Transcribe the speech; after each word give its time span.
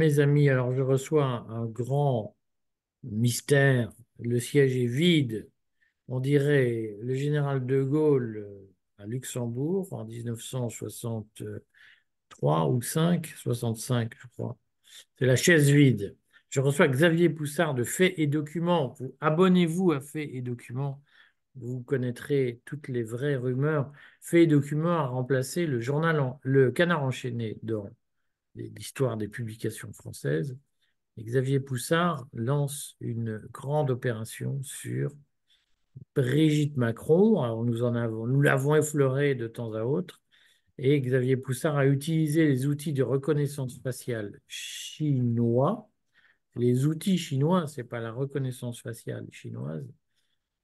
Mes 0.00 0.18
amis, 0.18 0.48
alors 0.48 0.72
je 0.72 0.80
reçois 0.80 1.44
un, 1.50 1.66
grand 1.66 2.34
mystère. 3.02 3.92
Le 4.18 4.40
siège 4.40 4.74
est 4.74 4.86
vide. 4.86 5.50
On 6.08 6.20
dirait 6.20 6.96
le 7.02 7.14
général 7.14 7.66
de 7.66 7.82
Gaulle 7.82 8.38
euh, 8.38 8.72
à 8.96 9.04
Luxembourg 9.04 9.92
en 9.92 10.06
1963 10.06 12.70
ou 12.70 12.80
5, 12.80 13.26
65, 13.26 14.14
je 14.18 14.26
crois. 14.28 14.56
C'est 15.18 15.26
la 15.26 15.36
chaise 15.36 15.70
vide. 15.70 16.16
Je 16.48 16.60
reçois 16.60 16.88
Xavier 16.88 17.28
Poussard 17.28 17.74
de 17.74 17.84
Faits 17.84 18.14
et 18.16 18.26
Documents. 18.26 18.94
Vous, 18.98 19.14
abonnez-vous 19.20 19.92
à 19.92 20.00
Faits 20.00 20.30
et 20.32 20.40
Documents. 20.40 21.02
Vous 21.56 21.82
connaîtrez 21.82 22.62
toutes 22.64 22.88
les 22.88 23.02
vraies 23.02 23.36
rumeurs. 23.36 23.92
Faits 24.22 24.44
et 24.44 24.46
Documents 24.46 25.00
a 25.00 25.08
remplacé 25.08 25.66
le 25.66 25.78
journal, 25.78 26.38
le 26.40 26.70
Canard 26.70 27.02
enchaîné 27.02 27.58
dans 27.62 27.86
l'histoire 28.68 29.16
des 29.16 29.28
publications 29.28 29.92
françaises. 29.92 30.56
Xavier 31.18 31.60
Poussard 31.60 32.26
lance 32.32 32.96
une 33.00 33.38
grande 33.52 33.90
opération 33.90 34.60
sur 34.62 35.10
Brigitte 36.14 36.76
Macron. 36.76 37.64
Nous 37.64 38.40
l'avons 38.40 38.74
effleuré 38.74 39.34
de 39.34 39.46
temps 39.46 39.72
à 39.74 39.82
autre. 39.82 40.20
Et 40.78 40.98
Xavier 41.00 41.36
Poussard 41.36 41.76
a 41.76 41.86
utilisé 41.86 42.46
les 42.46 42.66
outils 42.66 42.94
de 42.94 43.02
reconnaissance 43.02 43.78
faciale 43.82 44.40
chinois. 44.48 45.90
Les 46.56 46.86
outils 46.86 47.18
chinois, 47.18 47.66
c'est 47.66 47.84
pas 47.84 48.00
la 48.00 48.12
reconnaissance 48.12 48.80
faciale 48.80 49.26
chinoise, 49.30 49.86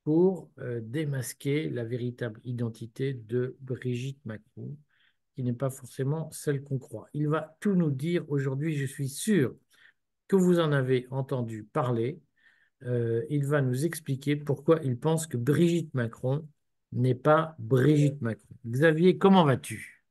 pour 0.05 0.50
euh, 0.58 0.80
démasquer 0.83 1.69
la 1.69 1.84
véritable 1.84 2.41
identité 2.44 3.12
de 3.12 3.56
Brigitte 3.61 4.24
Macron, 4.24 4.77
qui 5.37 5.42
n'est 5.42 5.53
pas 5.53 5.69
forcément 5.69 6.31
celle 6.33 6.65
qu'on 6.65 6.79
croit. 6.79 7.09
Il 7.12 7.29
va 7.29 7.56
tout 7.61 7.75
nous 7.75 7.91
dire 7.91 8.25
aujourd'hui, 8.29 8.75
je 8.75 8.87
suis 8.87 9.11
sûr 9.11 9.55
que 10.29 10.34
vous 10.34 10.59
en 10.59 10.73
avez 10.73 11.06
entendu 11.11 11.65
parler. 11.65 12.20
Euh, 12.84 13.23
il 13.29 13.45
va 13.45 13.61
nous 13.61 13.84
expliquer 13.84 14.34
pourquoi 14.34 14.81
il 14.83 14.98
pense 14.98 15.27
que 15.27 15.37
Brigitte 15.37 15.92
Macron 15.92 16.48
n'est 16.92 17.14
pas 17.14 17.55
Brigitte 17.59 18.23
Macron. 18.23 18.57
Xavier, 18.67 19.19
comment 19.19 19.45
vas-tu? 19.45 20.03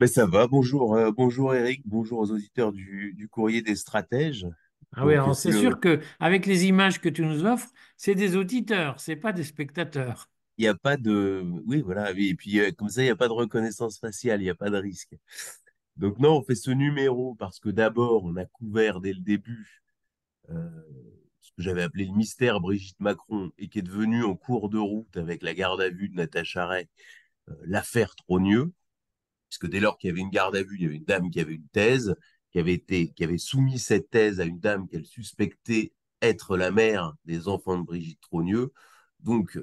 Ben 0.00 0.06
ça 0.06 0.26
va, 0.26 0.46
bonjour, 0.46 0.96
euh, 0.96 1.12
bonjour 1.12 1.54
Eric, 1.54 1.82
bonjour 1.84 2.20
aux 2.20 2.30
auditeurs 2.30 2.72
du, 2.72 3.12
du 3.12 3.28
Courrier 3.28 3.60
des 3.60 3.76
Stratèges. 3.76 4.46
Ah 4.96 5.04
oui, 5.04 5.12
alors 5.12 5.36
c'est 5.36 5.50
c'est 5.50 5.56
le, 5.56 5.60
sûr 5.60 5.80
que 5.80 6.00
avec 6.20 6.46
les 6.46 6.64
images 6.66 7.00
que 7.00 7.08
tu 7.10 7.22
nous 7.22 7.44
offres, 7.44 7.70
c'est 7.98 8.14
des 8.14 8.34
auditeurs, 8.34 8.98
c'est 8.98 9.16
pas 9.16 9.32
des 9.32 9.44
spectateurs. 9.44 10.30
Il 10.58 10.62
n'y 10.62 10.68
a 10.68 10.74
pas 10.74 10.96
de, 10.96 11.44
oui 11.66 11.82
voilà, 11.82 12.12
et 12.12 12.34
puis 12.34 12.60
euh, 12.60 12.70
comme 12.72 12.88
ça 12.88 13.02
il 13.02 13.06
n'y 13.06 13.10
a 13.10 13.16
pas 13.16 13.28
de 13.28 13.32
reconnaissance 13.32 13.98
faciale, 13.98 14.40
il 14.40 14.44
n'y 14.44 14.50
a 14.50 14.54
pas 14.54 14.70
de 14.70 14.78
risque. 14.78 15.16
Donc 15.96 16.18
non, 16.18 16.38
on 16.38 16.42
fait 16.42 16.54
ce 16.54 16.70
numéro 16.70 17.34
parce 17.36 17.60
que 17.60 17.68
d'abord 17.68 18.24
on 18.24 18.36
a 18.36 18.46
couvert 18.46 19.00
dès 19.00 19.12
le 19.12 19.20
début 19.20 19.82
euh, 20.50 20.68
ce 21.40 21.50
que 21.52 21.62
j'avais 21.62 21.82
appelé 21.82 22.06
le 22.06 22.12
mystère 22.14 22.60
Brigitte 22.60 23.00
Macron 23.00 23.50
et 23.58 23.68
qui 23.68 23.78
est 23.80 23.82
devenu 23.82 24.24
en 24.24 24.36
cours 24.36 24.68
de 24.70 24.78
route 24.78 25.16
avec 25.16 25.42
la 25.42 25.54
garde 25.54 25.80
à 25.80 25.90
vue 25.90 26.08
de 26.08 26.14
Natacha 26.16 26.66
Ray, 26.66 26.88
euh, 27.48 27.54
l'affaire 27.64 28.14
Trogneux. 28.16 28.72
puisque 29.48 29.68
dès 29.68 29.80
lors 29.80 29.98
qu'il 29.98 30.08
y 30.08 30.12
avait 30.12 30.22
une 30.22 30.30
garde 30.30 30.56
à 30.56 30.62
vue, 30.62 30.76
il 30.76 30.82
y 30.82 30.86
avait 30.86 30.96
une 30.96 31.04
dame 31.04 31.30
qui 31.30 31.40
avait 31.40 31.54
une 31.54 31.68
thèse, 31.68 32.14
qui 32.52 32.58
avait 32.58 32.74
été, 32.74 33.12
qui 33.12 33.24
avait 33.24 33.38
soumis 33.38 33.78
cette 33.78 34.10
thèse 34.10 34.40
à 34.40 34.44
une 34.44 34.60
dame 34.60 34.88
qu'elle 34.88 35.06
suspectait 35.06 35.92
être 36.22 36.56
la 36.56 36.70
mère 36.70 37.14
des 37.24 37.48
enfants 37.48 37.78
de 37.78 37.84
Brigitte 37.84 38.20
Trogneux. 38.20 38.72
Donc, 39.20 39.58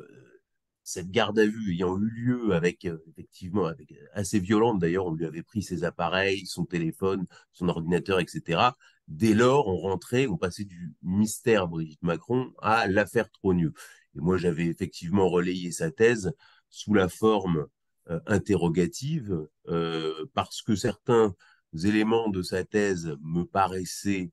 cette 0.84 1.12
garde 1.12 1.40
à 1.40 1.46
vue 1.46 1.74
ayant 1.74 1.98
eu 1.98 2.10
lieu 2.10 2.54
avec, 2.54 2.86
euh, 2.86 2.98
effectivement, 3.10 3.66
avec, 3.66 3.94
assez 4.14 4.40
violente 4.40 4.80
d'ailleurs, 4.80 5.06
on 5.06 5.14
lui 5.14 5.26
avait 5.26 5.44
pris 5.44 5.62
ses 5.62 5.84
appareils, 5.84 6.46
son 6.46 6.66
téléphone, 6.66 7.26
son 7.54 7.70
ordinateur, 7.70 8.20
etc. 8.20 8.72
Dès 9.08 9.34
lors, 9.34 9.68
on 9.68 9.78
rentrait, 9.78 10.28
on 10.28 10.38
passait 10.38 10.66
du 10.66 10.94
mystère 11.04 11.68
Brigitte 11.68 12.04
Macron 12.04 12.54
à 12.62 12.88
l'affaire 12.88 13.30
Trogneux. 13.30 13.74
Et 14.16 14.20
moi, 14.20 14.38
j'avais 14.38 14.66
effectivement 14.66 15.30
relayé 15.30 15.72
sa 15.72 15.92
thèse 15.92 16.32
sous 16.70 16.94
la 16.94 17.10
forme 17.10 17.68
euh, 18.10 18.20
interrogative, 18.26 19.48
euh, 19.68 20.26
parce 20.34 20.62
que 20.62 20.76
certains 20.76 21.36
éléments 21.84 22.30
de 22.30 22.42
sa 22.42 22.64
thèse 22.64 23.16
me 23.22 23.44
paraissaient 23.44 24.32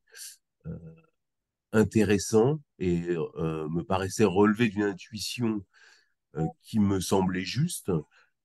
euh, 0.66 0.78
intéressants 1.72 2.60
et 2.78 3.10
euh, 3.10 3.68
me 3.68 3.82
paraissaient 3.82 4.24
relever 4.24 4.68
d'une 4.68 4.84
intuition 4.84 5.56
euh, 5.56 5.60
qui 6.62 6.80
me 6.80 7.00
semblait 7.00 7.44
juste. 7.44 7.90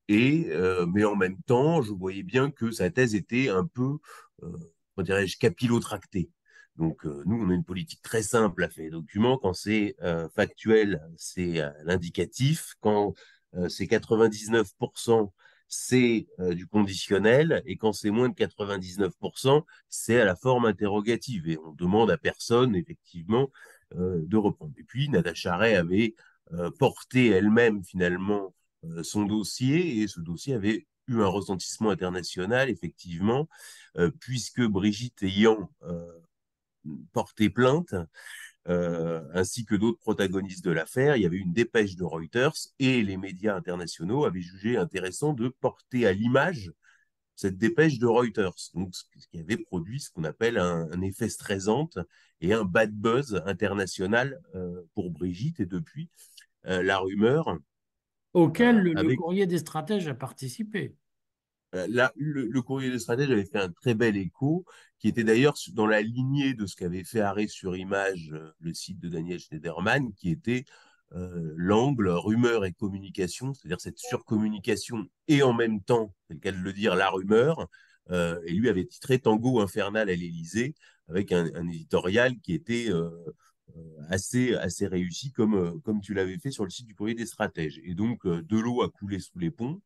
Et, 0.09 0.47
euh, 0.49 0.85
mais 0.85 1.05
en 1.05 1.15
même 1.15 1.41
temps, 1.43 1.81
je 1.81 1.91
voyais 1.91 2.23
bien 2.23 2.51
que 2.51 2.71
sa 2.71 2.89
thèse 2.89 3.15
était 3.15 3.49
un 3.49 3.65
peu, 3.65 3.97
euh, 4.43 4.51
comment 4.95 5.05
dirais-je, 5.05 5.37
capillotractée. 5.37 6.29
Donc, 6.75 7.05
euh, 7.05 7.23
nous, 7.25 7.41
on 7.41 7.49
a 7.49 7.53
une 7.53 7.63
politique 7.63 8.01
très 8.01 8.23
simple 8.23 8.63
à 8.63 8.69
faire 8.69 8.89
documents. 8.91 9.37
Quand 9.37 9.53
c'est 9.53 9.95
euh, 10.01 10.27
factuel, 10.35 11.01
c'est 11.17 11.61
euh, 11.61 11.69
l'indicatif. 11.85 12.73
Quand 12.81 13.13
euh, 13.55 13.69
c'est 13.69 13.85
99%, 13.85 15.31
c'est 15.67 16.27
euh, 16.39 16.53
du 16.55 16.67
conditionnel. 16.67 17.61
Et 17.65 17.77
quand 17.77 17.93
c'est 17.93 18.09
moins 18.09 18.29
de 18.29 18.33
99%, 18.35 19.65
c'est 19.89 20.19
à 20.19 20.25
la 20.25 20.35
forme 20.35 20.65
interrogative. 20.65 21.47
Et 21.47 21.57
on 21.59 21.73
demande 21.73 22.11
à 22.11 22.17
personne, 22.17 22.75
effectivement, 22.75 23.51
euh, 23.95 24.21
de 24.25 24.37
reprendre. 24.37 24.73
Et 24.77 24.83
puis, 24.83 25.09
Nada 25.09 25.33
Charret 25.33 25.75
avait 25.75 26.15
euh, 26.19 26.23
porté 26.79 27.27
elle-même, 27.27 27.83
finalement, 27.83 28.53
euh, 28.85 29.03
son 29.03 29.25
dossier. 29.25 30.01
Et 30.01 30.07
ce 30.07 30.19
dossier 30.19 30.53
avait 30.53 30.87
eu 31.07 31.21
un 31.21 31.27
retentissement 31.27 31.89
international, 31.89 32.69
effectivement, 32.69 33.47
euh, 33.97 34.11
puisque 34.19 34.61
Brigitte 34.61 35.23
ayant 35.23 35.71
euh, 35.83 36.05
porté 37.13 37.49
plainte, 37.49 37.95
euh, 38.69 39.21
ainsi 39.33 39.65
que 39.65 39.75
d'autres 39.75 39.99
protagonistes 39.99 40.63
de 40.65 40.71
l'affaire. 40.71 41.17
Il 41.17 41.23
y 41.23 41.25
avait 41.25 41.37
une 41.37 41.53
dépêche 41.53 41.95
de 41.95 42.03
Reuters 42.03 42.53
et 42.79 43.03
les 43.03 43.17
médias 43.17 43.55
internationaux 43.55 44.25
avaient 44.25 44.41
jugé 44.41 44.77
intéressant 44.77 45.33
de 45.33 45.49
porter 45.49 46.05
à 46.07 46.13
l'image 46.13 46.71
cette 47.35 47.57
dépêche 47.57 47.97
de 47.97 48.05
Reuters, 48.05 48.53
donc 48.75 48.93
ce 48.95 49.27
qui 49.31 49.39
avait 49.39 49.57
produit 49.57 49.99
ce 49.99 50.11
qu'on 50.11 50.23
appelle 50.23 50.57
un, 50.59 50.87
un, 50.91 51.01
effet 51.01 51.29
stressante 51.29 51.97
et 52.43 52.53
un 52.53 52.63
bad 52.63 52.91
buzz 52.91 53.41
international 53.45 54.39
euh, 54.53 54.83
pour 54.93 55.09
Brigitte. 55.09 55.59
Et 55.59 55.65
depuis, 55.65 56.09
euh, 56.67 56.83
la 56.83 56.99
rumeur 56.99 57.57
Auquel 58.33 58.87
euh, 58.87 59.03
le, 59.03 59.15
courrier 59.15 59.47
des 59.47 59.59
stratèges 59.59 60.07
a 60.07 60.13
participé. 60.13 60.95
Là, 61.87 62.11
le, 62.15 62.45
le 62.45 62.61
courrier 62.61 62.91
des 62.91 62.99
stratèges 62.99 63.31
avait 63.31 63.45
fait 63.45 63.57
un 63.57 63.71
très 63.71 63.95
bel 63.95 64.15
écho, 64.15 64.63
qui 64.99 65.07
était 65.07 65.23
d'ailleurs 65.23 65.55
dans 65.71 65.87
la 65.87 66.03
lignée 66.03 66.53
de 66.53 66.67
ce 66.67 66.75
qu'avait 66.75 67.03
fait 67.03 67.19
Arrêt 67.19 67.47
sur 67.47 67.75
Image, 67.75 68.31
le 68.59 68.73
site 68.75 68.99
de 68.99 69.09
Daniel 69.09 69.39
Schneiderman, 69.39 70.13
qui 70.13 70.29
était 70.29 70.65
euh, 71.15 71.53
l'angle 71.55 72.09
rumeur 72.09 72.65
et 72.65 72.73
communication, 72.73 73.53
c'est-à-dire 73.53 73.79
cette 73.79 73.99
surcommunication 73.99 75.05
et 75.27 75.43
en 75.43 75.53
même 75.53 75.81
temps, 75.81 76.15
c'est 76.27 76.33
le 76.33 76.39
cas 76.39 76.51
de 76.51 76.57
le 76.57 76.73
dire, 76.73 76.95
la 76.95 77.09
rumeur. 77.09 77.67
Euh, 78.09 78.39
et 78.45 78.51
lui 78.51 78.67
avait 78.67 78.85
titré 78.85 79.19
Tango 79.19 79.61
infernal 79.61 80.09
à 80.09 80.15
l'Élysée, 80.15 80.73
avec 81.09 81.31
un, 81.31 81.67
éditorial 81.69 82.39
qui 82.39 82.53
était 82.53 82.87
euh, 82.89 83.09
assez, 84.09 84.55
assez 84.55 84.87
réussi, 84.87 85.31
comme, 85.31 85.81
comme 85.81 86.01
tu 86.01 86.13
l'avais 86.13 86.37
fait 86.37 86.51
sur 86.51 86.63
le 86.63 86.69
site 86.69 86.87
du 86.87 86.95
courrier 86.95 87.15
des 87.15 87.25
stratèges. 87.25 87.79
Et 87.83 87.95
donc, 87.95 88.25
de 88.25 88.57
l'eau 88.57 88.81
a 88.83 88.89
coulé 88.89 89.19
sous 89.19 89.39
les 89.39 89.51
ponts. 89.51 89.81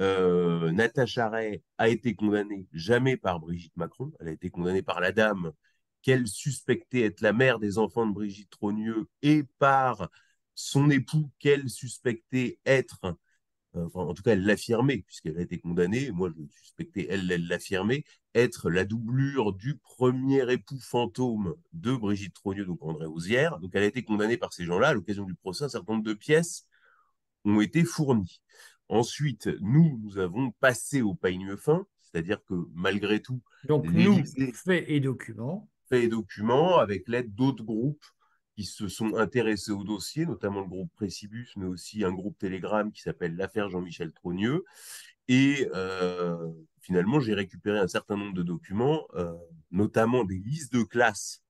Euh, 0.00 0.72
Natacha 0.72 1.28
Ray 1.28 1.62
a 1.78 1.88
été 1.88 2.14
condamnée 2.14 2.66
jamais 2.72 3.16
par 3.16 3.40
Brigitte 3.40 3.76
Macron, 3.76 4.10
elle 4.20 4.28
a 4.28 4.32
été 4.32 4.50
condamnée 4.50 4.82
par 4.82 5.00
la 5.00 5.12
dame 5.12 5.52
qu'elle 6.00 6.26
suspectait 6.26 7.02
être 7.02 7.20
la 7.20 7.32
mère 7.32 7.58
des 7.58 7.78
enfants 7.78 8.06
de 8.06 8.12
Brigitte 8.12 8.50
Trogneux 8.50 9.06
et 9.22 9.44
par 9.58 10.08
son 10.54 10.90
époux 10.90 11.30
qu'elle 11.38 11.68
suspectait 11.70 12.58
être, 12.66 13.00
euh, 13.04 13.12
enfin, 13.74 14.00
en 14.00 14.14
tout 14.14 14.22
cas 14.22 14.32
elle 14.32 14.44
l'affirmait 14.44 14.98
puisqu'elle 15.06 15.38
a 15.38 15.42
été 15.42 15.58
condamnée, 15.58 16.10
moi 16.10 16.30
je 16.36 16.42
suspectais, 16.58 17.06
elle, 17.08 17.30
elle 17.30 17.46
l'affirmait, 17.46 18.04
être 18.34 18.70
la 18.70 18.84
doublure 18.84 19.52
du 19.52 19.76
premier 19.76 20.50
époux 20.52 20.78
fantôme 20.80 21.54
de 21.72 21.94
Brigitte 21.94 22.34
Trogneux, 22.34 22.64
donc 22.64 22.82
André 22.82 23.06
Osière. 23.06 23.58
Donc 23.58 23.70
elle 23.74 23.82
a 23.82 23.86
été 23.86 24.02
condamnée 24.02 24.36
par 24.36 24.52
ces 24.52 24.64
gens-là. 24.64 24.88
À 24.88 24.94
l'occasion 24.94 25.24
du 25.24 25.34
procès, 25.34 25.64
un 25.64 25.68
certain 25.68 25.92
nombre 25.92 26.04
de 26.04 26.14
pièces 26.14 26.66
ont 27.44 27.60
été 27.60 27.84
fournies. 27.84 28.40
Ensuite, 28.88 29.48
nous, 29.60 29.98
nous 30.02 30.18
avons 30.18 30.50
passé 30.52 31.02
au 31.02 31.14
peigne 31.14 31.56
fin, 31.56 31.86
c'est-à-dire 32.00 32.44
que 32.44 32.54
malgré 32.74 33.20
tout, 33.20 33.42
Donc 33.64 33.86
nous, 33.90 34.22
faits 34.54 34.84
et 34.86 35.00
documents. 35.00 35.68
Faits 35.88 36.04
et 36.04 36.08
documents, 36.08 36.78
avec 36.78 37.08
l'aide 37.08 37.34
d'autres 37.34 37.64
groupes 37.64 38.04
qui 38.54 38.64
se 38.64 38.88
sont 38.88 39.16
intéressés 39.16 39.72
au 39.72 39.84
dossier, 39.84 40.26
notamment 40.26 40.60
le 40.60 40.68
groupe 40.68 40.92
Précibus, 40.94 41.52
mais 41.56 41.66
aussi 41.66 42.04
un 42.04 42.12
groupe 42.12 42.38
Telegram 42.38 42.90
qui 42.92 43.00
s'appelle 43.00 43.36
l'affaire 43.36 43.70
Jean-Michel 43.70 44.12
Trogneux. 44.12 44.64
Et 45.28 45.68
euh, 45.74 46.36
finalement, 46.80 47.20
j'ai 47.20 47.34
récupéré 47.34 47.78
un 47.78 47.88
certain 47.88 48.16
nombre 48.16 48.34
de 48.34 48.42
documents, 48.42 49.06
euh, 49.14 49.32
notamment 49.70 50.24
des 50.24 50.38
listes 50.38 50.72
de 50.72 50.82
classe 50.82 51.42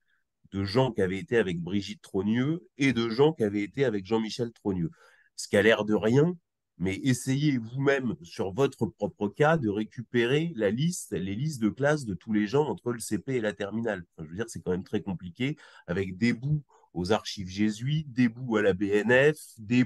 de 0.52 0.64
gens 0.64 0.92
qui 0.92 1.02
avaient 1.02 1.18
été 1.18 1.38
avec 1.38 1.60
Brigitte 1.60 2.02
Trogneux 2.02 2.68
et 2.76 2.92
de 2.92 3.08
gens 3.08 3.32
qui 3.32 3.42
avaient 3.42 3.62
été 3.62 3.84
avec 3.84 4.06
Jean-Michel 4.06 4.52
Trogneux. 4.52 4.90
Ce 5.36 5.48
qui 5.48 5.56
a 5.56 5.62
l'air 5.62 5.84
de 5.84 5.94
rien, 5.94 6.36
mais 6.78 6.96
essayez 7.04 7.58
vous-même 7.58 8.14
sur 8.22 8.52
votre 8.52 8.86
propre 8.86 9.28
cas 9.28 9.56
de 9.56 9.68
récupérer 9.68 10.52
la 10.56 10.70
liste, 10.70 11.12
les 11.12 11.34
listes 11.34 11.62
de 11.62 11.68
classes 11.70 12.04
de 12.04 12.14
tous 12.14 12.32
les 12.32 12.46
gens 12.46 12.66
entre 12.68 12.92
le 12.92 12.98
CP 12.98 13.36
et 13.36 13.40
la 13.40 13.52
terminale. 13.52 14.04
je 14.18 14.24
veux 14.24 14.34
dire, 14.34 14.46
c'est 14.48 14.60
quand 14.60 14.72
même 14.72 14.84
très 14.84 15.00
compliqué 15.00 15.56
avec 15.86 16.18
des 16.18 16.32
bouts 16.32 16.62
aux 16.94 17.12
archives 17.12 17.48
jésuites, 17.48 18.12
des 18.12 18.28
à 18.56 18.62
la 18.62 18.72
BNF, 18.72 19.38
des 19.58 19.84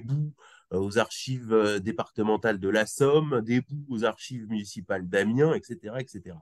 euh, 0.73 0.79
aux 0.79 0.99
archives 0.99 1.53
euh, 1.53 1.79
départementales 1.79 2.59
de 2.59 2.69
la 2.69 2.87
Somme, 2.87 3.41
des 3.43 3.63
aux 3.89 4.05
archives 4.05 4.49
municipales 4.49 5.09
d'Amiens, 5.09 5.55
etc., 5.55 5.95
etc. 6.01 6.37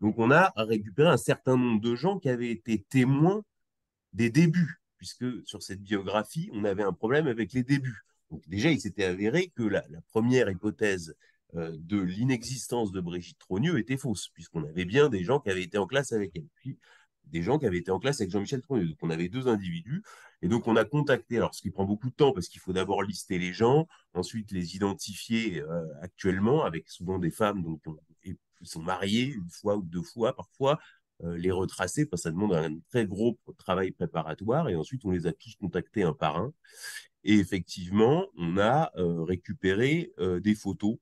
Donc 0.00 0.18
on 0.18 0.30
a 0.30 0.52
récupéré 0.56 1.08
un 1.08 1.16
certain 1.16 1.56
nombre 1.56 1.80
de 1.80 1.94
gens 1.94 2.18
qui 2.18 2.28
avaient 2.28 2.50
été 2.50 2.84
témoins 2.88 3.42
des 4.12 4.30
débuts, 4.30 4.80
puisque 4.96 5.26
sur 5.44 5.62
cette 5.62 5.82
biographie, 5.82 6.50
on 6.52 6.64
avait 6.64 6.84
un 6.84 6.92
problème 6.92 7.26
avec 7.26 7.52
les 7.52 7.64
débuts. 7.64 8.04
Donc 8.30 8.48
déjà, 8.48 8.70
il 8.70 8.80
s'était 8.80 9.04
avéré 9.04 9.52
que 9.54 9.64
la, 9.64 9.82
première 10.08 10.48
hypothèse 10.50 11.14
euh, 11.56 11.72
de 11.78 12.00
l'inexistence 12.00 12.92
de 12.92 13.00
Brigitte 13.00 13.38
Trogneux 13.38 13.78
était 13.78 13.96
fausse, 13.96 14.28
puisqu'on 14.34 14.64
avait 14.64 14.84
bien 14.84 15.08
des 15.08 15.24
gens 15.24 15.40
qui 15.40 15.50
avaient 15.50 15.62
été 15.62 15.78
en 15.78 15.86
classe 15.86 16.12
avec 16.12 16.32
elle, 16.34 16.76
des 17.26 17.42
gens 17.42 17.58
qui 17.58 17.66
avaient 17.66 17.78
été 17.78 17.90
en 17.90 17.98
classe 17.98 18.20
avec 18.20 18.30
Jean-Michel 18.30 18.62
Trogneux. 18.62 18.86
Donc 18.86 18.98
on 19.02 19.10
avait 19.10 19.28
deux 19.28 19.48
individus, 19.48 20.02
et 20.42 20.48
donc 20.48 20.66
on 20.66 20.76
a 20.76 20.84
contacté, 20.84 21.36
alors 21.36 21.54
ce 21.54 21.62
qui 21.62 21.70
prend 21.70 21.84
beaucoup 21.84 22.10
de 22.10 22.14
temps, 22.14 22.32
parce 22.32 22.48
qu'il 22.48 22.60
faut 22.60 22.72
d'abord 22.72 23.02
lister 23.02 23.38
les 23.38 23.52
gens, 23.52 23.86
ensuite 24.14 24.52
les 24.52 24.76
identifier 24.76 25.60
euh, 25.62 25.84
actuellement, 26.02 26.64
avec 26.64 26.88
souvent 26.88 27.18
des 27.18 27.30
femmes 27.30 27.62
donc, 27.62 27.80
qui 28.22 28.36
sont 28.62 28.82
mariées 28.82 29.24
une 29.24 29.48
fois 29.50 29.76
ou 29.76 29.82
deux 29.82 30.02
fois 30.02 30.34
parfois, 30.34 30.78
euh, 31.22 31.36
les 31.36 31.50
retracer, 31.50 32.06
parce 32.06 32.22
que 32.22 32.28
ça 32.28 32.30
demande 32.30 32.54
un 32.54 32.78
très 32.90 33.06
gros 33.06 33.38
travail 33.58 33.92
préparatoire, 33.92 34.68
et 34.68 34.76
ensuite 34.76 35.04
on 35.04 35.10
les 35.10 35.26
a 35.26 35.32
tous 35.32 35.54
contactés 35.56 36.02
un 36.02 36.12
par 36.12 36.36
un. 36.36 36.52
Et 37.24 37.34
effectivement, 37.34 38.26
on 38.36 38.58
a 38.58 38.90
euh, 38.96 39.22
récupéré 39.22 40.12
des 40.42 40.54
photos. 40.54 40.96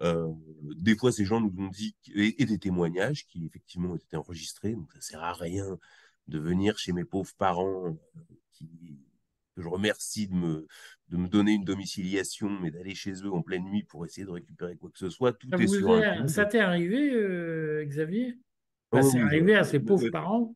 Des 0.00 0.96
fois, 0.96 1.12
ces 1.12 1.24
gens 1.24 1.40
nous 1.40 1.52
ont 1.58 1.68
dit, 1.68 1.96
et, 2.14 2.44
des 2.44 2.58
témoignages 2.58 3.26
qui 3.26 3.44
effectivement 3.46 3.92
ont 3.92 3.96
été 3.96 4.16
enregistrés, 4.16 4.74
donc 4.74 4.92
ça 4.92 5.00
sert 5.00 5.22
à 5.22 5.32
rien 5.32 5.78
de 6.28 6.38
venir 6.38 6.78
chez 6.78 6.92
mes 6.92 7.04
pauvres 7.04 7.34
parents, 7.36 7.96
qui, 8.52 9.00
que 9.56 9.62
je 9.62 9.68
remercie 9.68 10.28
de 10.28 10.34
me, 10.34 10.66
de 11.08 11.16
me 11.16 11.28
donner 11.28 11.52
une 11.52 11.64
domiciliation, 11.64 12.48
mais 12.60 12.70
d'aller 12.70 12.94
chez 12.94 13.12
eux 13.24 13.32
en 13.32 13.42
pleine 13.42 13.64
nuit 13.64 13.82
pour 13.82 14.04
essayer 14.04 14.26
de 14.26 14.30
récupérer 14.30 14.76
quoi 14.76 14.90
que 14.90 14.98
ce 14.98 15.10
soit. 15.10 15.32
Tout 15.32 15.48
est 15.54 15.66
sur 15.66 15.90
un 15.90 16.28
Ça 16.28 16.44
t'est 16.44 16.60
arrivé, 16.60 17.84
Xavier? 17.84 18.38
Bah, 18.92 19.02
c'est 19.02 19.20
arrivé 19.20 19.54
à 19.54 19.64
ces 19.64 19.80
pauvres 19.80 20.10
parents? 20.10 20.54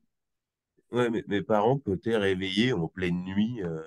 Ouais, 0.93 1.09
mais 1.09 1.25
mes 1.27 1.43
parents, 1.43 1.79
côté 1.79 2.17
réveillés 2.17 2.75
en 2.75 2.87
pleine 2.87 3.25
nuit, 3.25 3.63
euh, 3.63 3.81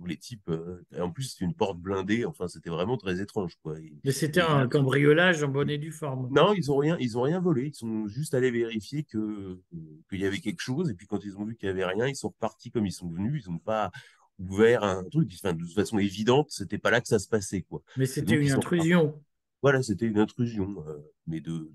où 0.00 0.06
les 0.06 0.16
types. 0.16 0.48
Euh, 0.48 0.82
en 0.98 1.10
plus, 1.10 1.24
c'était 1.24 1.44
une 1.44 1.54
porte 1.54 1.78
blindée. 1.78 2.24
Enfin, 2.24 2.48
c'était 2.48 2.70
vraiment 2.70 2.96
très 2.96 3.20
étrange, 3.20 3.56
quoi. 3.62 3.76
mais 4.04 4.12
c'était 4.12 4.40
un 4.40 4.66
cambriolage 4.68 5.42
en 5.42 5.48
bonne 5.48 5.70
et 5.70 5.78
due 5.78 5.92
forme. 5.92 6.28
Non, 6.32 6.54
ils 6.54 6.70
ont 6.70 6.76
rien, 6.76 6.96
ils 7.00 7.18
ont 7.18 7.22
rien 7.22 7.40
volé. 7.40 7.68
Ils 7.68 7.74
sont 7.74 8.06
juste 8.08 8.34
allés 8.34 8.50
vérifier 8.50 9.04
que 9.04 9.60
qu'il 10.08 10.20
y 10.20 10.26
avait 10.26 10.38
quelque 10.40 10.60
chose. 10.60 10.90
Et 10.90 10.94
puis, 10.94 11.06
quand 11.06 11.24
ils 11.24 11.36
ont 11.36 11.44
vu 11.44 11.56
qu'il 11.56 11.68
y 11.68 11.70
avait 11.70 11.84
rien, 11.84 12.06
ils 12.06 12.16
sont 12.16 12.28
repartis 12.28 12.70
comme 12.70 12.86
ils 12.86 12.92
sont 12.92 13.08
venus. 13.08 13.44
Ils 13.46 13.52
n'ont 13.52 13.58
pas 13.58 13.90
ouvert 14.38 14.82
un 14.84 15.04
truc. 15.04 15.30
Enfin, 15.34 15.52
de 15.52 15.60
toute 15.60 15.74
façon 15.74 15.98
évidente, 15.98 16.46
c'était 16.50 16.78
pas 16.78 16.90
là 16.90 17.00
que 17.00 17.08
ça 17.08 17.18
se 17.18 17.28
passait, 17.28 17.62
quoi. 17.62 17.82
Mais 17.96 18.06
c'était 18.06 18.36
une 18.36 18.52
intrusion. 18.52 19.20
Voilà, 19.62 19.82
c'était 19.82 20.06
une 20.06 20.18
intrusion, 20.18 20.82
euh, 20.88 20.98
mais 21.26 21.40
de, 21.40 21.70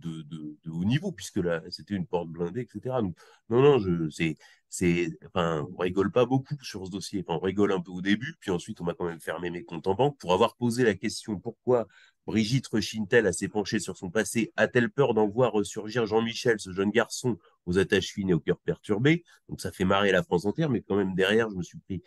haut 0.67 0.85
niveau, 0.85 1.11
puisque 1.11 1.37
là, 1.37 1.61
c'était 1.69 1.93
une 1.93 2.07
porte 2.07 2.29
blindée, 2.29 2.61
etc. 2.61 3.01
Donc, 3.01 3.15
non, 3.49 3.61
non, 3.61 3.77
je, 3.77 4.09
c'est, 4.09 4.37
c'est, 4.69 5.09
enfin, 5.27 5.67
on 5.71 5.77
rigole 5.77 6.11
pas 6.11 6.25
beaucoup 6.25 6.55
sur 6.63 6.85
ce 6.85 6.91
dossier. 6.91 7.23
Enfin, 7.27 7.37
on 7.37 7.45
rigole 7.45 7.71
un 7.71 7.79
peu 7.79 7.91
au 7.91 8.01
début, 8.01 8.35
puis 8.39 8.49
ensuite, 8.49 8.81
on 8.81 8.85
m'a 8.85 8.95
quand 8.95 9.05
même 9.05 9.19
fermé 9.19 9.51
mes 9.51 9.63
comptes 9.63 9.85
en 9.85 9.93
banque 9.93 10.17
pour 10.17 10.33
avoir 10.33 10.55
posé 10.55 10.83
la 10.83 10.95
question 10.95 11.39
pourquoi 11.39 11.87
Brigitte 12.25 12.65
Rechintel 12.67 13.27
a 13.27 13.33
s'est 13.33 13.47
penchée 13.49 13.79
sur 13.79 13.97
son 13.97 14.09
passé, 14.09 14.51
a-t-elle 14.55 14.89
peur 14.89 15.13
d'en 15.13 15.27
voir 15.27 15.51
ressurgir 15.51 16.07
Jean-Michel, 16.07 16.59
ce 16.59 16.71
jeune 16.71 16.89
garçon 16.89 17.37
aux 17.67 17.77
attaches 17.77 18.13
fines 18.13 18.31
et 18.31 18.33
au 18.33 18.39
cœur 18.39 18.57
perturbé? 18.57 19.23
Donc, 19.47 19.61
ça 19.61 19.71
fait 19.71 19.85
marrer 19.85 20.11
la 20.11 20.23
France 20.23 20.45
entière, 20.45 20.71
mais 20.71 20.81
quand 20.81 20.95
même 20.95 21.13
derrière, 21.13 21.51
je 21.51 21.55
me 21.55 21.63
suis 21.63 21.77
pris 21.77 22.01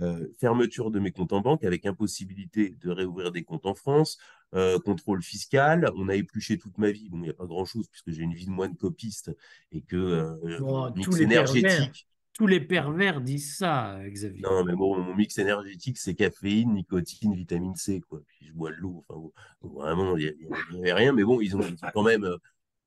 euh, 0.00 0.28
fermeture 0.38 0.92
de 0.92 1.00
mes 1.00 1.10
comptes 1.10 1.32
en 1.32 1.40
banque 1.40 1.64
avec 1.64 1.84
impossibilité 1.84 2.76
de 2.80 2.90
réouvrir 2.90 3.32
des 3.32 3.42
comptes 3.42 3.66
en 3.66 3.74
France, 3.74 4.18
euh, 4.54 4.78
contrôle 4.78 5.22
fiscal. 5.22 5.90
On 5.96 6.08
a 6.08 6.14
épluché 6.14 6.56
toute 6.56 6.78
ma 6.78 6.92
vie. 6.92 7.08
Bon, 7.08 7.16
il 7.18 7.22
n'y 7.22 7.30
a 7.30 7.34
pas 7.34 7.46
grand-chose 7.46 7.88
puisque 7.88 8.12
j'ai 8.12 8.22
une 8.22 8.32
vie 8.32 8.46
de 8.46 8.50
moine 8.50 8.76
copiste 8.76 9.34
et 9.72 9.80
que 9.80 9.96
euh, 9.96 10.92
mix 10.94 11.04
tous 11.04 11.16
les 11.16 11.22
énergétique. 11.24 12.08
tous 12.32 12.46
les 12.46 12.60
pervers 12.60 13.20
disent 13.20 13.56
ça, 13.56 13.98
Xavier. 14.06 14.42
Non, 14.42 14.64
mais 14.64 14.74
bon, 14.76 14.96
mon 15.00 15.16
mix 15.16 15.36
énergétique, 15.38 15.98
c'est 15.98 16.14
caféine, 16.14 16.74
nicotine, 16.74 17.34
vitamine 17.34 17.74
C, 17.74 18.00
quoi. 18.08 18.20
Puis 18.28 18.46
je 18.46 18.52
bois 18.52 18.70
de 18.70 18.76
l'eau. 18.76 19.04
Enfin, 19.08 19.20
vraiment, 19.62 20.16
il 20.16 20.32
n'y 20.70 20.78
avait 20.78 20.92
rien. 20.92 21.12
Mais 21.12 21.24
bon, 21.24 21.40
ils 21.40 21.56
ont 21.56 21.74
quand 21.92 22.04
même 22.04 22.28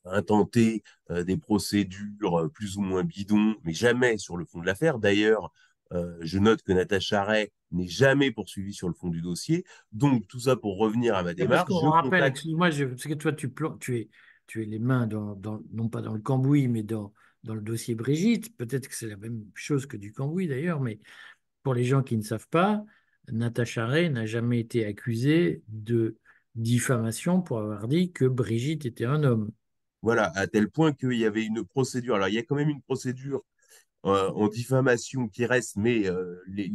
intenté 0.05 0.81
des 1.09 1.35
procédures 1.35 2.49
plus 2.53 2.77
ou 2.77 2.81
moins 2.81 3.03
bidons, 3.03 3.55
mais 3.65 3.73
jamais 3.73 4.17
sur 4.17 4.37
le 4.37 4.45
fond 4.45 4.61
de 4.61 4.65
l'affaire. 4.65 4.97
D'ailleurs, 4.97 5.51
euh, 5.93 6.17
je 6.21 6.39
note 6.39 6.61
que 6.61 6.71
Natacha 6.71 7.23
Ray 7.23 7.51
n'est 7.71 7.87
jamais 7.87 8.31
poursuivie 8.31 8.73
sur 8.73 8.87
le 8.87 8.93
fond 8.93 9.09
du 9.09 9.21
dossier. 9.21 9.65
Donc, 9.91 10.27
tout 10.27 10.39
ça 10.39 10.55
pour 10.55 10.77
revenir 10.77 11.15
à 11.15 11.23
ma 11.23 11.33
démarche. 11.33 11.67
Parce 11.67 11.83
rappelle, 11.83 12.23
excuse-moi, 12.23 12.69
parce 12.69 13.03
que 13.03 13.13
toi, 13.13 13.33
tu, 13.33 13.53
tu, 13.79 13.97
es, 13.97 14.09
tu 14.47 14.61
es 14.61 14.65
les 14.65 14.79
mains, 14.79 15.07
dans, 15.07 15.37
non 15.73 15.89
pas 15.89 16.01
dans 16.01 16.13
le 16.13 16.21
cambouis, 16.21 16.67
mais 16.67 16.83
dans, 16.83 17.13
dans 17.43 17.55
le 17.55 17.61
dossier 17.61 17.95
Brigitte. 17.95 18.55
Peut-être 18.57 18.87
que 18.87 18.95
c'est 18.95 19.07
la 19.07 19.17
même 19.17 19.43
chose 19.53 19.85
que 19.85 19.97
du 19.97 20.13
cambouis 20.13 20.47
d'ailleurs, 20.47 20.79
mais 20.79 20.99
pour 21.63 21.73
les 21.73 21.83
gens 21.83 22.03
qui 22.03 22.17
ne 22.17 22.23
savent 22.23 22.49
pas, 22.49 22.83
Natacha 23.31 23.85
Ray 23.85 24.09
n'a 24.09 24.25
jamais 24.25 24.59
été 24.59 24.85
accusée 24.85 25.61
de 25.67 26.17
diffamation 26.55 27.41
pour 27.41 27.59
avoir 27.59 27.87
dit 27.87 28.11
que 28.11 28.25
Brigitte 28.25 28.85
était 28.85 29.05
un 29.05 29.23
homme. 29.23 29.51
Voilà, 30.01 30.31
à 30.35 30.47
tel 30.47 30.69
point 30.69 30.93
qu'il 30.93 31.13
y 31.13 31.25
avait 31.25 31.45
une 31.45 31.63
procédure. 31.63 32.15
Alors, 32.15 32.27
il 32.27 32.33
y 32.33 32.39
a 32.39 32.43
quand 32.43 32.55
même 32.55 32.69
une 32.69 32.81
procédure 32.81 33.43
en 34.03 34.47
diffamation 34.47 35.27
qui 35.27 35.45
reste, 35.45 35.75
mais 35.75 36.07
euh, 36.07 36.41
les, 36.47 36.71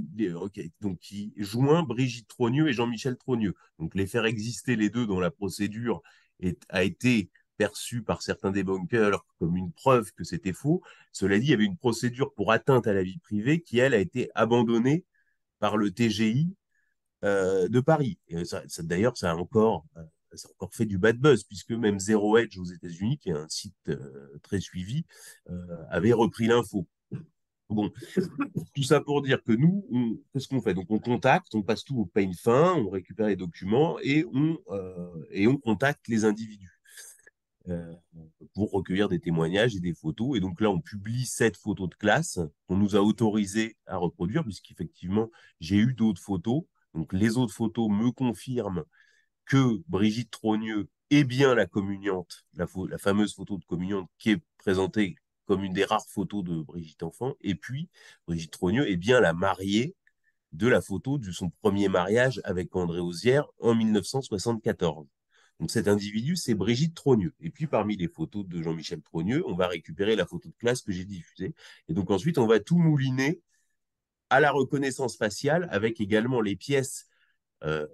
donc 0.81 0.99
qui 0.99 1.33
joint 1.37 1.83
Brigitte 1.83 2.29
Trogneux 2.29 2.69
et 2.69 2.73
Jean-Michel 2.73 3.17
Trogneux. 3.17 3.55
Donc 3.79 3.95
les 3.95 4.07
faire 4.07 4.27
exister 4.27 4.77
les 4.77 4.91
deux 4.91 5.07
dans 5.07 5.19
la 5.19 5.31
procédure 5.31 6.03
est, 6.41 6.63
a 6.69 6.85
été 6.85 7.31
perçu 7.57 8.03
par 8.03 8.23
certains 8.23 8.53
débunkers 8.53 9.25
comme 9.39 9.57
une 9.57 9.73
preuve 9.73 10.13
que 10.13 10.25
c'était 10.25 10.53
faux. 10.53 10.83
Cela 11.11 11.39
dit, 11.39 11.47
il 11.47 11.51
y 11.51 11.55
avait 11.55 11.65
une 11.65 11.79
procédure 11.79 12.33
pour 12.35 12.53
atteinte 12.53 12.87
à 12.87 12.93
la 12.93 13.03
vie 13.03 13.19
privée 13.19 13.61
qui, 13.61 13.79
elle, 13.79 13.95
a 13.95 13.99
été 13.99 14.31
abandonnée 14.35 15.05
par 15.59 15.77
le 15.77 15.91
TGI 15.91 16.55
euh, 17.25 17.69
de 17.69 17.81
Paris. 17.81 18.19
D'ailleurs, 18.81 19.17
ça 19.17 19.33
a 19.33 19.35
encore 19.35 19.85
ça 20.35 20.49
a 20.49 20.53
encore 20.53 20.75
fait 20.75 20.85
du 20.85 20.99
bad 20.99 21.19
buzz, 21.19 21.45
puisque 21.45 21.71
même 21.71 21.99
Zero 21.99 22.37
Edge 22.37 22.59
aux 22.59 22.65
États-Unis, 22.65 23.17
qui 23.17 23.31
est 23.31 23.33
un 23.33 23.49
site 23.49 23.91
très 24.43 24.61
suivi, 24.61 25.07
avait 25.89 26.13
repris 26.13 26.47
l'info. 26.47 26.87
Bon, 27.69 27.91
tout 28.75 28.85
ça 28.85 29.01
pour 29.01 29.23
dire 29.23 29.43
que 29.43 29.53
nous, 29.53 30.23
qu'est-ce 30.33 30.47
qu'on 30.47 30.61
fait? 30.61 30.73
Donc, 30.73 30.87
on 30.91 31.01
contacte, 31.01 31.53
on 31.55 31.63
passe 31.63 31.83
tout 31.85 31.99
au 31.99 32.07
pain 32.07 32.31
fin, 32.33 32.75
on 32.75 32.89
récupère 32.91 33.27
les 33.27 33.37
documents 33.37 33.99
et 34.03 34.25
on, 34.33 34.59
euh, 34.71 35.27
et 35.31 35.49
on 35.49 35.57
contacte 35.57 36.07
les 36.07 36.25
individus 36.25 36.71
euh, 37.69 37.93
pour 38.55 38.71
recueillir 38.71 39.09
des 39.09 39.19
témoignages 39.19 39.75
et 39.75 39.81
des 39.81 39.95
photos. 39.95 40.37
Et 40.37 40.41
donc 40.41 40.61
là, 40.61 40.71
on 40.71 40.81
publie 40.81 41.27
cette 41.27 41.57
photo 41.57 41.89
de 41.89 41.97
classe 41.97 42.39
qu'on 42.69 42.77
nous 42.77 42.95
a 42.95 43.01
autorisé 43.01 43.77
à 43.87 43.97
reproduire, 43.97 44.45
puisqu'effectivement, 44.45 45.29
j'ai 45.59 45.77
eu 45.77 45.93
d'autres 45.93 46.23
photos. 46.23 46.63
Donc, 46.95 47.13
les 47.13 47.37
autres 47.37 47.53
photos 47.53 47.91
me 47.91 48.13
confirment 48.13 48.85
que 49.45 49.83
Brigitte 49.89 50.31
Trogneux 50.31 50.89
est 51.11 51.25
bien 51.25 51.57
la 51.57 51.67
communiante, 51.67 52.47
la, 52.55 52.67
la 52.89 52.99
fameuse 52.99 53.35
photo 53.35 53.59
de 53.59 53.65
communiante 53.65 54.09
qui 54.19 54.31
est 54.31 54.43
présentée 54.59 55.17
comme 55.47 55.65
une 55.65 55.73
des 55.73 55.85
rares 55.85 56.07
photos 56.09 56.45
de 56.45 56.61
Brigitte 56.63 57.03
Enfant. 57.03 57.35
Et 57.41 57.55
puis, 57.55 57.89
Brigitte 58.27 58.53
Trogneux 58.53 58.91
est 58.91 58.97
bien 58.97 59.21
la 59.21 59.33
mariée 59.33 59.95
de 60.53 60.69
la 60.69 60.81
photo 60.81 61.19
de 61.19 61.31
son 61.33 61.51
premier 61.51 61.89
mariage 61.89 62.41
avec 62.45 62.75
André 62.77 63.01
Osière 63.01 63.47
en 63.61 63.75
1974. 63.75 65.07
Donc 65.61 65.71
cet 65.71 65.89
individu, 65.89 66.37
c'est 66.37 66.55
Brigitte 66.55 66.95
Trogneux. 66.95 67.35
Et 67.41 67.51
puis 67.51 67.67
parmi 67.67 67.97
les 67.97 68.09
photos 68.09 68.47
de 68.47 68.63
Jean-Michel 68.63 69.03
Trogneux, 69.03 69.43
on 69.47 69.55
va 69.55 69.69
récupérer 69.69 70.17
la 70.17 70.27
photo 70.27 70.49
de 70.49 70.55
classe 70.55 70.83
que 70.83 70.93
j'ai 70.93 71.05
diffusée. 71.05 71.55
Et 71.89 71.95
donc 71.95 72.11
ensuite, 72.11 72.39
on 72.39 72.47
va 72.47 72.61
tout 72.61 72.77
mouliner 72.77 73.41
à 74.31 74.41
la 74.41 74.51
reconnaissance 74.51 75.17
faciale 75.17 75.69
avec 75.71 76.01
également 76.01 76.41
les 76.41 76.57
pièces 76.57 77.07
euh, 77.65 77.87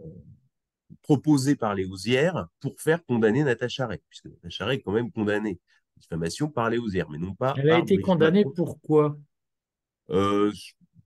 proposées 1.02 1.56
par 1.56 1.75
les 1.75 1.87
Osières 1.87 2.49
pour 2.61 2.80
faire 2.80 3.04
condamner 3.04 3.44
Natacha 3.44 3.87
Ray, 3.87 4.00
puisque 4.09 4.26
Natacha 4.26 4.66
Ray 4.66 4.78
est 4.78 4.82
quand 4.82 4.92
même 4.92 5.12
condamnée 5.12 5.61
diffamation 5.96 6.49
par 6.49 6.70
les 6.70 6.78
mais 7.11 7.18
non 7.18 7.34
pas. 7.34 7.54
Elle 7.56 7.70
a 7.70 7.78
été 7.78 7.99
condamnée 7.99 8.44
pourquoi 8.56 9.18
euh, 10.11 10.52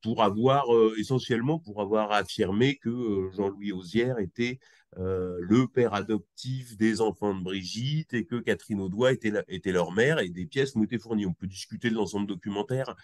Pour 0.02 0.22
avoir, 0.22 0.74
euh, 0.74 0.94
essentiellement, 0.98 1.58
pour 1.58 1.80
avoir 1.80 2.12
affirmé 2.12 2.76
que 2.76 2.88
euh, 2.88 3.30
Jean-Louis 3.32 3.72
Osière 3.72 4.18
était 4.18 4.58
le 4.98 5.66
père 5.66 5.92
adoptif 5.92 6.78
des 6.78 7.02
enfants 7.02 7.34
de 7.34 7.42
Brigitte 7.42 8.14
et 8.14 8.24
que 8.24 8.36
Catherine 8.36 8.80
Audois 8.80 9.12
était, 9.12 9.30
était 9.46 9.70
leur 9.70 9.92
mère 9.92 10.20
et 10.20 10.30
des 10.30 10.46
pièces 10.46 10.74
ont 10.74 10.82
été 10.82 10.98
fournies. 10.98 11.26
On 11.26 11.34
peut 11.34 11.46
discuter 11.46 11.90
de 11.90 11.94
l'ensemble 11.94 12.26
documentaire. 12.26 12.96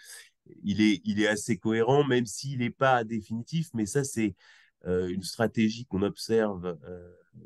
Il 0.65 0.81
est, 0.81 1.03
il 1.05 1.21
est 1.21 1.27
assez 1.27 1.59
cohérent, 1.59 2.03
même 2.03 2.25
s'il 2.25 2.61
n'est 2.61 2.71
pas 2.71 3.05
définitif, 3.05 3.69
mais 3.75 3.85
ça, 3.85 4.05
c'est 4.05 4.35
une 4.87 5.23
stratégie 5.23 5.85
qu'on 5.85 6.01
observe 6.01 6.79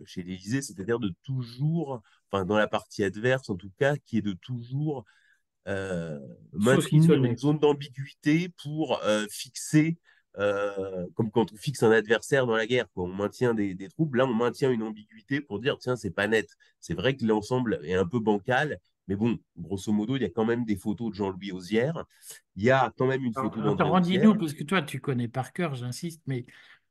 chez 0.05 0.23
l'Élysée, 0.23 0.63
c'est-à-dire 0.63 1.01
de 1.01 1.13
toujours, 1.25 2.01
enfin 2.31 2.45
dans 2.45 2.57
la 2.57 2.69
partie 2.69 3.05
adverse 3.05 3.51
en 3.51 3.57
tout 3.57 3.71
cas, 3.79 3.97
qui 3.97 4.19
est 4.19 4.23
de 4.23 4.33
toujours 4.33 5.05
euh, 5.69 6.19
maintenir 6.53 7.25
une 7.25 7.37
zone 7.37 7.59
d'ambiguïté 7.59 8.49
pour 8.63 9.03
euh, 9.05 9.27
fixer, 9.31 9.99
euh, 10.39 11.07
comme 11.15 11.31
quand 11.31 11.53
on 11.53 11.57
fixe 11.57 11.83
un 11.83 11.91
adversaire 11.91 12.47
dans 12.47 12.57
la 12.57 12.67
guerre, 12.67 12.87
quoi. 12.93 13.05
on 13.05 13.09
maintient 13.09 13.55
des, 13.55 13.75
des 13.75 13.89
troupes, 13.89 14.15
là 14.15 14.27
on 14.27 14.35
maintient 14.35 14.71
une 14.71 14.83
ambiguïté 14.83 15.41
pour 15.41 15.61
dire 15.61 15.79
tiens 15.79 15.97
c'est 15.97 16.11
pas 16.11 16.29
net. 16.29 16.49
C'est 16.81 16.95
vrai 16.95 17.17
que 17.17 17.25
l'ensemble 17.25 17.81
est 17.83 17.95
un 17.95 18.07
peu 18.07 18.21
bancal, 18.21 18.79
mais 19.09 19.17
bon, 19.17 19.39
grosso 19.57 19.93
modo, 19.93 20.17
il 20.17 20.23
y 20.23 20.25
a 20.25 20.31
quand 20.31 20.45
même 20.45 20.65
des 20.65 20.77
photos 20.77 21.11
de 21.11 21.15
Jean-Louis 21.15 21.53
Osière. 21.53 22.05
Il 22.57 22.65
y 22.65 22.71
a 22.71 22.93
quand 22.97 23.07
même 23.07 23.25
une 23.25 23.35
photo 23.35 23.61
d'André 23.63 24.01
Dis-nous, 24.01 24.35
parce 24.37 24.53
que 24.53 24.65
toi, 24.65 24.83
tu 24.83 25.01
connais 25.01 25.29
par 25.29 25.53
cœur, 25.53 25.75
j'insiste, 25.75 26.23
mais 26.27 26.45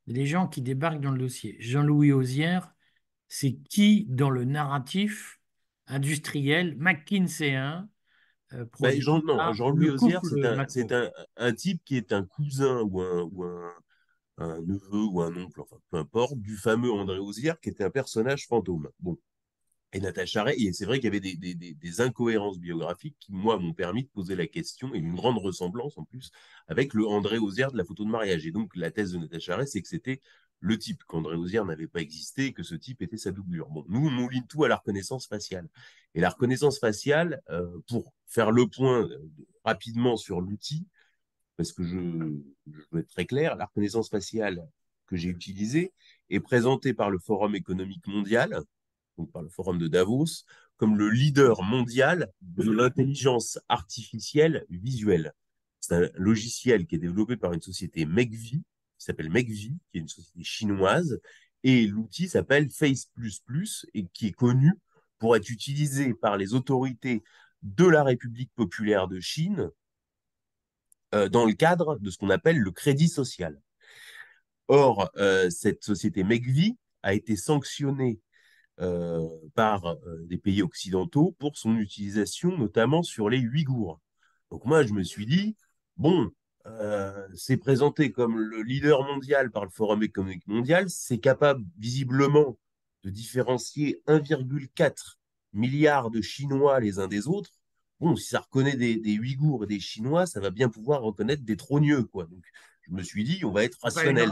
les 0.06 0.26
gens 0.26 0.46
qui 0.48 0.62
débarquent 0.62 1.00
dans 1.00 1.10
le 1.10 1.18
dossier. 1.18 1.56
Jean-Louis 1.60 2.12
Osière, 2.12 2.74
c'est 3.28 3.56
qui 3.68 4.06
dans 4.08 4.30
le 4.30 4.44
narratif 4.44 5.40
industriel 5.86 6.76
McKinsey 6.78 7.56
euh, 8.52 8.64
ben, 8.80 9.00
Jean, 9.00 9.20
Jean-Louis 9.52 9.90
Osière, 9.90 10.20
c'est 10.68 10.92
un, 10.92 11.52
type 11.52 11.82
qui 11.84 11.96
est 11.96 12.12
un 12.12 12.24
cousin 12.24 12.82
ou 12.82 13.00
un, 13.00 13.22
ou 13.22 13.44
un, 13.44 14.60
neveu 14.60 15.04
ou 15.04 15.20
un 15.20 15.36
oncle, 15.36 15.60
enfin 15.60 15.78
peu 15.90 15.98
importe, 15.98 16.36
du 16.36 16.56
fameux 16.56 16.92
André 16.92 17.18
Osière, 17.18 17.58
qui 17.58 17.70
était 17.70 17.82
un 17.82 17.90
personnage 17.90 18.46
fantôme. 18.46 18.88
Bon, 19.00 19.18
et 19.92 20.00
Natacha 20.00 20.44
Ray. 20.44 20.66
Et 20.66 20.72
c'est 20.72 20.84
vrai 20.84 21.00
qu'il 21.00 21.12
y 21.12 21.16
avait 21.16 21.20
des, 21.20 22.00
incohérences 22.00 22.58
biographiques 22.58 23.16
qui, 23.18 23.32
moi, 23.32 23.58
m'ont 23.58 23.72
permis 23.72 24.04
de 24.04 24.08
poser 24.08 24.36
la 24.36 24.46
question, 24.46 24.94
et 24.94 24.98
une 24.98 25.14
grande 25.14 25.38
ressemblance 25.38 25.96
en 25.98 26.04
plus, 26.04 26.30
avec 26.68 26.94
le 26.94 27.06
André 27.06 27.38
Osière 27.38 27.72
de 27.72 27.78
la 27.78 27.84
photo 27.84 28.04
de 28.04 28.10
mariage. 28.10 28.46
Et 28.46 28.52
donc, 28.52 28.74
la 28.76 28.90
thèse 28.90 29.12
de 29.12 29.18
Natacha 29.18 29.56
Ray, 29.56 29.66
c'est 29.66 29.82
que 29.82 29.88
c'était 29.88 30.20
le 30.60 30.78
type, 30.78 31.04
qu'André 31.04 31.36
Osière 31.36 31.64
n'avait 31.64 31.86
pas 31.86 32.00
existé, 32.00 32.46
et 32.46 32.52
que 32.52 32.62
ce 32.62 32.74
type 32.74 33.02
était 33.02 33.16
sa 33.16 33.32
doublure. 33.32 33.68
Bon, 33.68 33.84
nous, 33.88 34.08
on 34.08 34.28
tout 34.48 34.64
à 34.64 34.68
la 34.68 34.76
reconnaissance 34.76 35.26
faciale. 35.26 35.68
Et 36.14 36.20
la 36.20 36.30
reconnaissance 36.30 36.78
faciale, 36.78 37.42
euh, 37.50 37.66
pour 37.88 38.12
faire 38.26 38.50
le 38.50 38.66
point 38.66 39.08
euh, 39.08 39.30
rapidement 39.64 40.16
sur 40.16 40.40
l'outil, 40.40 40.86
parce 41.56 41.72
que 41.72 41.82
je, 41.82 41.96
je 42.66 42.82
veux 42.90 43.00
être 43.00 43.08
très 43.08 43.26
clair, 43.26 43.56
la 43.56 43.66
reconnaissance 43.66 44.10
faciale 44.10 44.66
que 45.06 45.16
j'ai 45.16 45.28
utilisée 45.28 45.92
est 46.30 46.40
présentée 46.40 46.94
par 46.94 47.10
le 47.10 47.18
Forum 47.18 47.54
économique 47.54 48.06
mondial, 48.06 48.62
donc 49.16 49.30
par 49.32 49.42
le 49.42 49.48
forum 49.48 49.78
de 49.78 49.88
Davos, 49.88 50.44
comme 50.76 50.96
le 50.98 51.08
leader 51.08 51.62
mondial 51.62 52.30
de 52.42 52.70
l'intelligence 52.70 53.58
artificielle 53.68 54.66
visuelle. 54.68 55.32
C'est 55.80 55.94
un 55.94 56.10
logiciel 56.14 56.86
qui 56.86 56.96
est 56.96 56.98
développé 56.98 57.36
par 57.36 57.52
une 57.52 57.60
société 57.60 58.04
MEGVI, 58.04 58.58
qui 58.58 58.64
s'appelle 59.06 59.30
MEGVI, 59.30 59.78
qui 59.90 59.98
est 59.98 60.00
une 60.00 60.08
société 60.08 60.44
chinoise, 60.44 61.20
et 61.64 61.86
l'outil 61.86 62.28
s'appelle 62.28 62.70
Face++ 62.70 63.08
et 63.94 64.06
qui 64.12 64.26
est 64.28 64.32
connu 64.32 64.72
pour 65.18 65.36
être 65.36 65.50
utilisé 65.50 66.14
par 66.14 66.36
les 66.36 66.54
autorités 66.54 67.22
de 67.62 67.86
la 67.86 68.04
République 68.04 68.52
populaire 68.54 69.08
de 69.08 69.18
Chine 69.20 69.70
euh, 71.14 71.28
dans 71.28 71.44
le 71.44 71.54
cadre 71.54 71.98
de 71.98 72.10
ce 72.10 72.18
qu'on 72.18 72.30
appelle 72.30 72.58
le 72.58 72.70
crédit 72.70 73.08
social. 73.08 73.60
Or, 74.68 75.10
euh, 75.16 75.50
cette 75.50 75.84
société 75.84 76.24
MEGVI 76.24 76.76
a 77.02 77.14
été 77.14 77.36
sanctionnée 77.36 78.20
euh, 78.80 79.26
par 79.54 79.96
des 80.28 80.36
pays 80.36 80.62
occidentaux 80.62 81.34
pour 81.38 81.56
son 81.56 81.76
utilisation, 81.76 82.56
notamment 82.58 83.02
sur 83.02 83.30
les 83.30 83.46
Ouïghours. 83.46 84.00
Donc 84.50 84.64
moi, 84.64 84.84
je 84.84 84.92
me 84.92 85.02
suis 85.02 85.26
dit, 85.26 85.56
bon, 85.96 86.30
euh, 86.66 87.26
c'est 87.34 87.56
présenté 87.56 88.12
comme 88.12 88.38
le 88.38 88.62
leader 88.62 89.02
mondial 89.04 89.50
par 89.50 89.64
le 89.64 89.70
Forum 89.70 90.02
économique 90.02 90.46
mondial, 90.46 90.90
c'est 90.90 91.18
capable 91.18 91.64
visiblement 91.78 92.58
de 93.04 93.10
différencier 93.10 94.02
1,4 94.06 95.18
milliard 95.52 96.10
de 96.10 96.20
Chinois 96.20 96.80
les 96.80 96.98
uns 96.98 97.08
des 97.08 97.28
autres. 97.28 97.52
Bon, 98.00 98.16
si 98.16 98.28
ça 98.28 98.40
reconnaît 98.40 98.76
des, 98.76 98.96
des, 98.96 99.18
Ouïghours 99.18 99.64
et 99.64 99.66
des 99.66 99.80
Chinois, 99.80 100.26
ça 100.26 100.40
va 100.40 100.50
bien 100.50 100.68
pouvoir 100.68 101.02
reconnaître 101.02 101.42
des 101.44 101.56
trogneux, 101.56 102.02
quoi. 102.04 102.24
Donc, 102.24 102.44
je 102.82 102.92
me 102.92 103.02
suis 103.02 103.24
dit, 103.24 103.44
on 103.44 103.52
va 103.52 103.64
être 103.64 103.78
rationnel. 103.80 104.30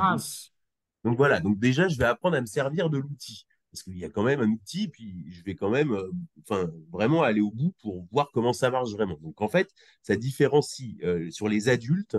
donc 1.04 1.16
voilà, 1.16 1.40
donc 1.40 1.58
déjà, 1.58 1.88
je 1.88 1.96
vais 1.96 2.04
apprendre 2.04 2.36
à 2.36 2.40
me 2.40 2.46
servir 2.46 2.90
de 2.90 2.98
l'outil 2.98 3.46
parce 3.74 3.82
qu'il 3.82 3.98
y 3.98 4.04
a 4.04 4.08
quand 4.08 4.22
même 4.22 4.38
un 4.38 4.50
outil, 4.50 4.86
puis 4.86 5.24
je 5.32 5.42
vais 5.42 5.56
quand 5.56 5.68
même 5.68 5.90
euh, 5.90 6.08
enfin, 6.42 6.70
vraiment 6.92 7.24
aller 7.24 7.40
au 7.40 7.50
bout 7.50 7.74
pour 7.82 8.06
voir 8.12 8.30
comment 8.32 8.52
ça 8.52 8.70
marche 8.70 8.92
vraiment. 8.92 9.18
Donc 9.20 9.40
en 9.40 9.48
fait, 9.48 9.68
ça 10.00 10.14
différencie 10.14 10.94
euh, 11.02 11.28
sur 11.32 11.48
les 11.48 11.68
adultes, 11.68 12.16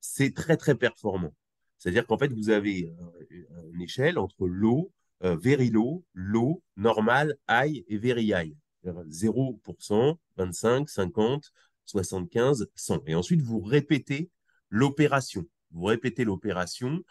c'est 0.00 0.34
très 0.34 0.58
très 0.58 0.74
performant. 0.74 1.32
C'est-à-dire 1.78 2.06
qu'en 2.06 2.18
fait, 2.18 2.30
vous 2.34 2.50
avez 2.50 2.92
euh, 3.30 3.70
une 3.72 3.80
échelle 3.80 4.18
entre 4.18 4.46
low, 4.46 4.92
very 5.22 5.70
low, 5.70 6.04
low, 6.12 6.62
normal, 6.76 7.34
high 7.48 7.82
et 7.88 7.96
very 7.96 8.26
high. 8.26 8.54
0%, 8.84 10.18
25, 10.36 10.88
50, 10.88 11.52
75, 11.86 12.68
100. 12.74 13.02
Et 13.06 13.14
ensuite, 13.14 13.40
vous 13.40 13.60
répétez 13.60 14.28
l'opération. 14.68 15.46
Vous 15.70 15.84
répétez 15.84 16.24
l'opération 16.24 16.90
euh, 16.96 17.02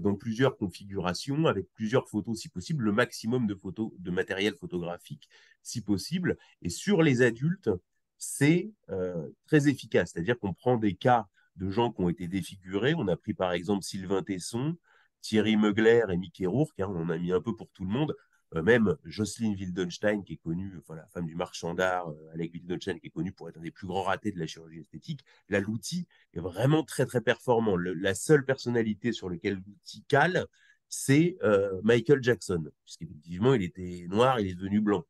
dans 0.00 0.14
plusieurs 0.14 0.56
configurations, 0.56 1.46
avec 1.46 1.66
plusieurs 1.74 2.08
photos 2.08 2.38
si 2.38 2.48
possible, 2.48 2.84
le 2.84 2.92
maximum 2.92 3.46
de 3.46 3.54
photos, 3.54 3.92
de 3.98 4.10
matériel 4.10 4.54
photographique 4.54 5.28
si 5.62 5.82
possible. 5.82 6.38
Et 6.62 6.70
sur 6.70 7.02
les 7.02 7.22
adultes, 7.22 7.70
c'est 8.18 8.70
euh, 8.90 9.28
très 9.46 9.68
efficace. 9.68 10.12
C'est-à-dire 10.12 10.38
qu'on 10.38 10.54
prend 10.54 10.76
des 10.76 10.94
cas 10.94 11.26
de 11.56 11.70
gens 11.70 11.92
qui 11.92 12.02
ont 12.02 12.08
été 12.08 12.28
défigurés. 12.28 12.94
On 12.96 13.08
a 13.08 13.16
pris 13.16 13.34
par 13.34 13.52
exemple 13.52 13.84
Sylvain 13.84 14.22
Tesson, 14.22 14.76
Thierry 15.20 15.56
Meugler 15.56 16.02
et 16.10 16.16
Mickey 16.16 16.46
Rourke. 16.46 16.80
Hein, 16.80 16.88
on 16.88 17.02
en 17.02 17.10
a 17.10 17.18
mis 17.18 17.32
un 17.32 17.40
peu 17.40 17.54
pour 17.54 17.70
tout 17.72 17.84
le 17.84 17.90
monde. 17.90 18.14
Euh, 18.54 18.62
même 18.62 18.96
Jocelyne 19.04 19.54
Wildenstein, 19.54 20.22
qui 20.22 20.34
est 20.34 20.42
connue, 20.42 20.72
enfin, 20.78 20.96
la 20.96 21.06
femme 21.06 21.26
du 21.26 21.34
marchand 21.34 21.74
d'art, 21.74 22.08
euh, 22.08 22.32
Alec 22.34 22.52
Wildenstein, 22.54 22.98
qui 22.98 23.08
est 23.08 23.10
connu 23.10 23.32
pour 23.32 23.48
être 23.48 23.58
un 23.58 23.62
des 23.62 23.70
plus 23.70 23.86
grands 23.86 24.02
ratés 24.02 24.32
de 24.32 24.38
la 24.38 24.46
chirurgie 24.46 24.80
esthétique, 24.80 25.24
là, 25.48 25.60
l'outil 25.60 26.06
est 26.34 26.40
vraiment 26.40 26.84
très, 26.84 27.06
très 27.06 27.20
performant. 27.20 27.76
la 27.76 28.14
seule 28.14 28.44
personnalité 28.44 29.12
sur 29.12 29.28
laquelle 29.28 29.54
l'outil 29.66 30.04
cale, 30.08 30.46
c'est 30.88 31.36
euh, 31.42 31.80
Michael 31.82 32.22
Jackson, 32.22 32.70
puisqu'effectivement, 32.84 33.54
il 33.54 33.62
était 33.62 34.06
noir, 34.08 34.38
il 34.40 34.48
est 34.48 34.54
devenu 34.54 34.80
blanc. 34.80 35.04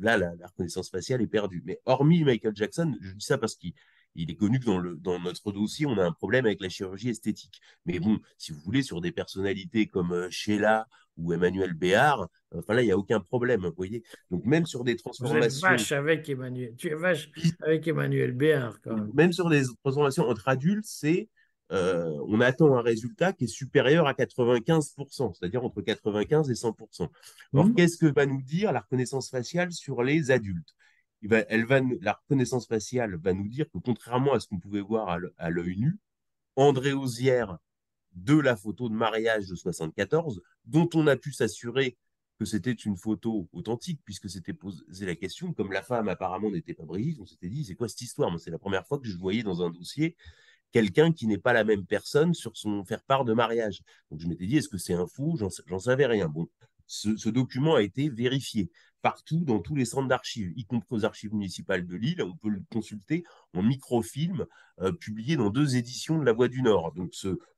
là, 0.00 0.16
la, 0.16 0.32
reconnaissance 0.46 0.90
faciale 0.90 1.22
est 1.22 1.26
perdue. 1.26 1.62
Mais 1.64 1.80
hormis 1.84 2.24
Michael 2.24 2.56
Jackson, 2.56 2.96
je 3.00 3.12
dis 3.12 3.24
ça 3.24 3.38
parce 3.38 3.54
qu'il 3.54 3.72
il 4.14 4.30
est 4.30 4.36
connu 4.36 4.60
que 4.60 4.66
dans, 4.66 4.78
le, 4.78 4.96
dans 4.96 5.18
notre 5.20 5.52
dossier, 5.52 5.86
on 5.86 5.98
a 5.98 6.04
un 6.04 6.12
problème 6.12 6.46
avec 6.46 6.60
la 6.60 6.68
chirurgie 6.68 7.08
esthétique. 7.08 7.60
Mais 7.86 7.98
bon, 7.98 8.18
si 8.38 8.52
vous 8.52 8.60
voulez, 8.60 8.82
sur 8.82 9.00
des 9.00 9.12
personnalités 9.12 9.86
comme 9.86 10.28
Sheila 10.30 10.86
ou 11.16 11.32
Emmanuel 11.32 11.74
Béard, 11.74 12.28
enfin 12.54 12.74
là, 12.74 12.82
il 12.82 12.86
n'y 12.86 12.92
a 12.92 12.98
aucun 12.98 13.20
problème, 13.20 13.62
vous 13.62 13.72
voyez. 13.76 14.02
Donc 14.30 14.44
même 14.44 14.66
sur 14.66 14.84
des 14.84 14.96
transformations... 14.96 15.68
Vous 15.68 15.72
vache 15.72 15.92
avec 15.92 16.28
Emmanuel, 16.28 16.74
tu 16.76 16.88
es 16.88 16.94
vache 16.94 17.30
avec 17.60 17.86
Emmanuel 17.86 18.32
Béard 18.32 18.80
quand 18.82 18.94
même. 18.94 19.10
Même 19.14 19.32
sur 19.32 19.48
des 19.48 19.62
transformations 19.82 20.28
entre 20.28 20.48
adultes, 20.48 20.86
c'est... 20.86 21.28
Euh, 21.72 22.10
on 22.28 22.40
attend 22.42 22.76
un 22.76 22.82
résultat 22.82 23.32
qui 23.32 23.44
est 23.44 23.48
supérieur 23.48 24.06
à 24.06 24.12
95%, 24.12 25.32
c'est-à-dire 25.32 25.64
entre 25.64 25.80
95 25.80 26.50
et 26.50 26.52
100%. 26.52 27.08
Or, 27.54 27.66
mmh. 27.66 27.74
qu'est-ce 27.74 27.96
que 27.96 28.06
va 28.06 28.26
nous 28.26 28.42
dire 28.42 28.70
la 28.70 28.80
reconnaissance 28.80 29.30
faciale 29.30 29.72
sur 29.72 30.02
les 30.02 30.30
adultes? 30.30 30.74
La 31.24 32.12
reconnaissance 32.12 32.66
faciale 32.66 33.16
va 33.16 33.32
nous 33.32 33.48
dire 33.48 33.66
que 33.70 33.78
contrairement 33.78 34.34
à 34.34 34.40
ce 34.40 34.48
qu'on 34.48 34.58
pouvait 34.58 34.80
voir 34.80 35.18
à 35.38 35.50
l'œil 35.50 35.78
nu, 35.78 35.98
André 36.56 36.92
Osière 36.92 37.58
de 38.12 38.38
la 38.38 38.56
photo 38.56 38.88
de 38.88 38.94
mariage 38.94 39.48
de 39.48 39.56
74, 39.56 40.40
dont 40.66 40.88
on 40.94 41.06
a 41.06 41.16
pu 41.16 41.32
s'assurer 41.32 41.96
que 42.38 42.44
c'était 42.44 42.72
une 42.72 42.96
photo 42.96 43.48
authentique, 43.52 44.00
puisque 44.04 44.28
c'était 44.28 44.52
posé 44.52 45.06
la 45.06 45.14
question, 45.14 45.52
comme 45.52 45.72
la 45.72 45.82
femme 45.82 46.08
apparemment 46.08 46.50
n'était 46.50 46.74
pas 46.74 46.84
Brigitte, 46.84 47.20
on 47.20 47.26
s'était 47.26 47.48
dit, 47.48 47.64
c'est 47.64 47.74
quoi 47.74 47.88
cette 47.88 48.02
histoire? 48.02 48.38
C'est 48.38 48.50
la 48.50 48.58
première 48.58 48.86
fois 48.86 48.98
que 48.98 49.06
je 49.06 49.16
voyais 49.16 49.42
dans 49.42 49.62
un 49.62 49.70
dossier 49.70 50.16
quelqu'un 50.72 51.12
qui 51.12 51.28
n'est 51.28 51.38
pas 51.38 51.52
la 51.52 51.62
même 51.62 51.86
personne 51.86 52.34
sur 52.34 52.56
son 52.56 52.84
faire-part 52.84 53.24
de 53.24 53.32
mariage. 53.32 53.82
Donc 54.10 54.20
je 54.20 54.26
m'étais 54.26 54.46
dit, 54.46 54.56
est-ce 54.56 54.68
que 54.68 54.78
c'est 54.78 54.94
un 54.94 55.06
faux? 55.06 55.36
J'en 55.36 55.78
savais 55.78 56.06
rien. 56.06 56.28
Bon, 56.28 56.48
ce, 56.86 57.28
document 57.28 57.76
a 57.76 57.82
été 57.82 58.08
vérifié 58.08 58.70
partout 59.04 59.44
dans 59.44 59.58
tous 59.58 59.74
les 59.74 59.84
centres 59.84 60.08
d'archives, 60.08 60.54
y 60.56 60.64
compris 60.64 60.96
aux 60.96 61.04
archives 61.04 61.34
municipales 61.34 61.86
de 61.86 61.94
Lille. 61.94 62.22
On 62.22 62.34
peut 62.34 62.48
le 62.48 62.62
consulter 62.72 63.22
en 63.52 63.62
microfilm 63.62 64.46
euh, 64.80 64.92
publié 64.92 65.36
dans 65.36 65.50
deux 65.50 65.76
éditions 65.76 66.18
de 66.18 66.24
La 66.24 66.32
Voix 66.32 66.48
du 66.48 66.62
Nord. 66.62 66.94
Donc 66.94 67.12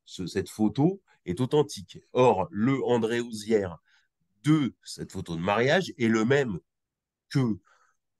cette 0.05 0.49
photo 0.49 1.01
est 1.25 1.39
authentique. 1.39 1.99
Or, 2.11 2.49
le 2.51 2.83
André 2.83 3.21
Osière 3.21 3.77
de 4.43 4.75
cette 4.83 5.13
photo 5.13 5.37
de 5.37 5.41
mariage 5.41 5.93
est 5.97 6.09
le 6.09 6.25
même 6.25 6.59
que 7.29 7.57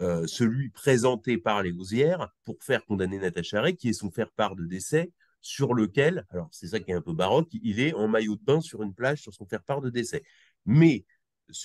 euh, 0.01 0.25
celui 0.25 0.69
présenté 0.69 1.37
par 1.37 1.63
les 1.63 1.73
Osières 1.73 2.29
pour 2.45 2.63
faire 2.63 2.85
condamner 2.85 3.19
Natacha 3.19 3.59
Ray, 3.59 3.75
qui 3.75 3.89
est 3.89 3.93
son 3.93 4.09
faire-part 4.09 4.55
de 4.55 4.65
décès, 4.65 5.11
sur 5.41 5.73
lequel, 5.73 6.25
alors 6.29 6.47
c'est 6.53 6.67
ça 6.67 6.79
qui 6.79 6.91
est 6.91 6.95
un 6.95 7.01
peu 7.01 7.13
baroque, 7.13 7.49
il 7.51 7.81
est 7.81 7.93
en 7.93 8.07
maillot 8.07 8.37
de 8.37 8.43
bain 8.43 8.61
sur 8.61 8.83
une 8.83 8.93
plage 8.93 9.21
sur 9.21 9.33
son 9.33 9.45
faire-part 9.45 9.81
de 9.81 9.89
décès. 9.89 10.23
Mais 10.65 11.05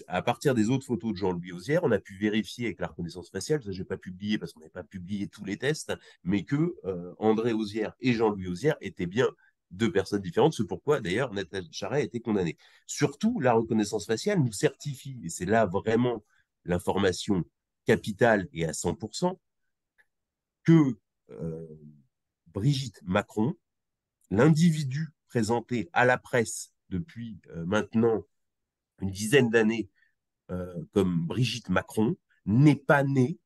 à 0.06 0.22
partir 0.22 0.54
des 0.54 0.70
autres 0.70 0.86
photos 0.86 1.12
de 1.12 1.16
Jean-Louis 1.16 1.52
Osière, 1.52 1.84
on 1.84 1.90
a 1.90 1.98
pu 1.98 2.16
vérifier 2.16 2.66
avec 2.66 2.80
la 2.80 2.86
reconnaissance 2.86 3.30
faciale, 3.30 3.62
ça 3.62 3.72
je 3.72 3.78
n'ai 3.78 3.84
pas 3.84 3.96
publié 3.96 4.38
parce 4.38 4.52
qu'on 4.52 4.60
n'avait 4.60 4.70
pas 4.70 4.84
publié 4.84 5.28
tous 5.28 5.44
les 5.44 5.56
tests, 5.56 5.92
mais 6.24 6.44
que 6.44 6.76
euh, 6.84 7.14
André 7.18 7.52
Osière 7.52 7.94
et 8.00 8.12
Jean-Louis 8.12 8.48
Osière 8.48 8.76
étaient 8.80 9.06
bien 9.06 9.28
deux 9.70 9.90
personnes 9.90 10.20
différentes, 10.20 10.52
c'est 10.52 10.66
pourquoi 10.66 11.00
d'ailleurs 11.00 11.32
Nathalie 11.32 11.72
Charret 11.72 12.00
a 12.00 12.04
été 12.04 12.20
condamnée. 12.20 12.56
Surtout, 12.86 13.40
la 13.40 13.54
reconnaissance 13.54 14.06
faciale 14.06 14.38
nous 14.38 14.52
certifie, 14.52 15.18
et 15.24 15.28
c'est 15.28 15.46
là 15.46 15.66
vraiment 15.66 16.22
l'information 16.64 17.44
capitale 17.86 18.48
et 18.52 18.64
à 18.66 18.72
100%, 18.72 19.38
que 20.64 20.96
euh, 21.30 21.66
Brigitte 22.48 23.00
Macron, 23.02 23.54
l'individu 24.30 25.08
présenté 25.28 25.88
à 25.92 26.04
la 26.04 26.18
presse 26.18 26.72
depuis 26.90 27.40
euh, 27.50 27.64
maintenant 27.64 28.24
une 29.02 29.10
dizaine 29.10 29.50
d'années 29.50 29.90
euh, 30.50 30.84
comme 30.92 31.26
Brigitte 31.26 31.68
Macron, 31.68 32.16
n'est 32.46 32.76
pas 32.76 33.04
né, 33.04 33.38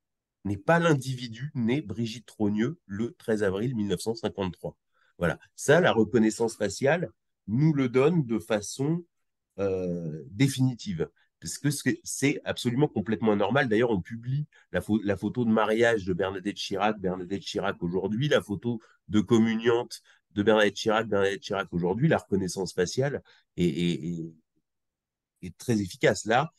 n'est 0.45 0.57
pas 0.57 0.79
l'individu 0.79 1.51
né 1.55 1.83
Brigitte 1.83 2.27
Trogneux 2.27 2.79
le 2.87 3.15
13 3.19 3.43
avril 3.43 3.75
1953. 3.75 4.77
Voilà, 5.19 5.39
ça, 5.55 5.81
la 5.81 5.93
reconnaissance 5.93 6.57
faciale 6.57 7.11
nous 7.47 7.73
le 7.73 7.89
donne 7.89 8.25
de 8.25 8.39
façon 8.39 9.05
euh, 9.59 10.23
définitive. 10.31 11.09
Parce 11.41 11.59
que 11.59 11.69
c'est 12.03 12.41
absolument 12.45 12.89
complètement 12.89 13.33
anormal. 13.33 13.69
D'ailleurs, 13.69 13.91
on 13.91 14.01
publie 14.01 14.47
la, 14.73 14.81
photo 14.81 15.45
de 15.45 15.51
mariage 15.51 16.05
de 16.07 16.13
Bernadette 16.13 16.57
Chirac, 16.57 16.99
Bernadette 16.99 17.43
Chirac 17.43 17.81
aujourd'hui, 17.83 18.29
la 18.29 18.43
photo 18.43 18.81
de 19.09 19.21
communiante 19.21 20.03
de 20.33 20.43
Bernadette 20.43 20.75
Chirac, 20.75 21.07
Bernadette 21.07 21.43
Chirac 21.43 21.69
aujourd'hui. 21.73 22.09
La 22.09 22.19
reconnaissance 22.19 22.73
faciale 22.73 23.23
est 23.57 24.33
très 25.59 25.81
efficace. 25.81 26.25
Là, 26.25 26.53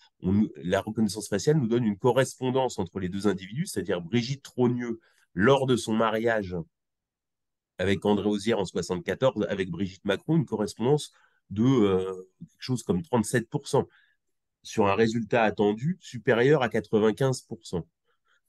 la 0.63 0.81
reconnaissance 0.81 1.27
faciale 1.27 1.57
nous 1.57 1.67
donne 1.67 1.83
une 1.83 1.97
correspondance 1.97 2.79
entre 2.79 2.99
les 2.99 3.09
deux 3.09 3.27
individus, 3.27 3.67
c'est-à-dire 3.67 4.01
Brigitte 4.01 4.43
Trogneux, 4.43 4.99
lors 5.33 5.67
de 5.67 5.75
son 5.75 5.93
mariage 5.93 6.55
avec 7.77 8.05
André 8.05 8.27
Osière 8.27 8.59
en 8.59 8.65
74, 8.65 9.45
avec 9.49 9.69
Brigitte 9.69 10.05
Macron, 10.05 10.35
une 10.35 10.45
correspondance 10.45 11.11
de 11.49 11.63
euh, 11.63 12.13
quelque 12.39 12.57
chose 12.59 12.83
comme 12.83 13.01
37%, 13.01 13.85
sur 14.63 14.87
un 14.87 14.95
résultat 14.95 15.43
attendu 15.43 15.97
supérieur 16.01 16.61
à 16.61 16.67
95%. 16.67 17.83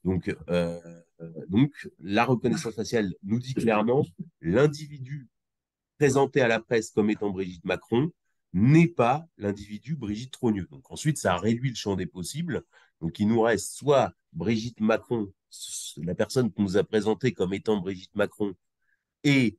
Donc, 0.03 0.35
euh, 0.49 0.79
donc 1.47 1.71
la 1.99 2.25
reconnaissance 2.25 2.73
faciale 2.73 3.13
nous 3.23 3.39
dit 3.39 3.53
clairement 3.53 4.05
l'individu 4.41 5.27
présenté 5.97 6.41
à 6.41 6.47
la 6.47 6.59
presse 6.59 6.91
comme 6.91 7.09
étant 7.09 7.29
Brigitte 7.29 7.65
Macron 7.65 8.11
n'est 8.53 8.87
pas 8.87 9.27
l'individu 9.37 9.95
Brigitte 9.95 10.31
Trogneux. 10.31 10.67
Donc 10.71 10.89
ensuite, 10.91 11.17
ça 11.17 11.37
réduit 11.37 11.69
le 11.69 11.75
champ 11.75 11.95
des 11.95 12.07
possibles. 12.07 12.63
Donc 13.01 13.19
il 13.19 13.27
nous 13.27 13.41
reste 13.41 13.75
soit 13.75 14.13
Brigitte 14.33 14.79
Macron, 14.81 15.31
la 15.97 16.15
personne 16.15 16.51
qu'on 16.51 16.63
nous 16.63 16.77
a 16.77 16.83
présentée 16.83 17.31
comme 17.31 17.53
étant 17.53 17.77
Brigitte 17.77 18.15
Macron, 18.15 18.53
et 19.23 19.57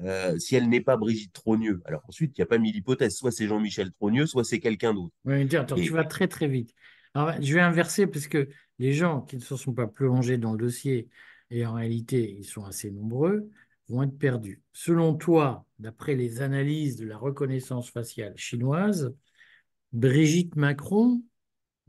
euh, 0.00 0.38
si 0.38 0.56
elle 0.56 0.68
n'est 0.68 0.80
pas 0.80 0.96
Brigitte 0.96 1.32
Trogneux, 1.32 1.82
alors 1.84 2.02
ensuite, 2.08 2.36
il 2.36 2.40
n'y 2.40 2.44
a 2.44 2.46
pas 2.46 2.58
mille 2.58 2.76
hypothèses. 2.76 3.16
Soit 3.16 3.30
c'est 3.30 3.46
Jean-Michel 3.46 3.92
Trogneux, 3.92 4.26
soit 4.26 4.44
c'est 4.44 4.60
quelqu'un 4.60 4.94
d'autre. 4.94 5.14
Oui, 5.24 5.54
attends, 5.54 5.76
tu 5.76 5.92
vas 5.92 6.04
très 6.04 6.28
très 6.28 6.48
vite. 6.48 6.74
Alors, 7.14 7.34
je 7.40 7.54
vais 7.54 7.60
inverser 7.60 8.06
parce 8.06 8.26
que 8.26 8.48
les 8.78 8.94
gens 8.94 9.20
qui 9.20 9.36
ne 9.36 9.42
se 9.42 9.56
sont 9.56 9.74
pas 9.74 9.86
plongés 9.86 10.38
dans 10.38 10.52
le 10.52 10.58
dossier, 10.58 11.08
et 11.50 11.66
en 11.66 11.74
réalité, 11.74 12.36
ils 12.38 12.44
sont 12.44 12.64
assez 12.64 12.90
nombreux, 12.90 13.50
vont 13.88 14.02
être 14.02 14.18
perdus. 14.18 14.62
Selon 14.72 15.14
toi, 15.14 15.66
d'après 15.78 16.14
les 16.14 16.40
analyses 16.40 16.96
de 16.96 17.06
la 17.06 17.16
reconnaissance 17.16 17.90
faciale 17.90 18.36
chinoise, 18.36 19.14
Brigitte 19.92 20.56
Macron, 20.56 21.22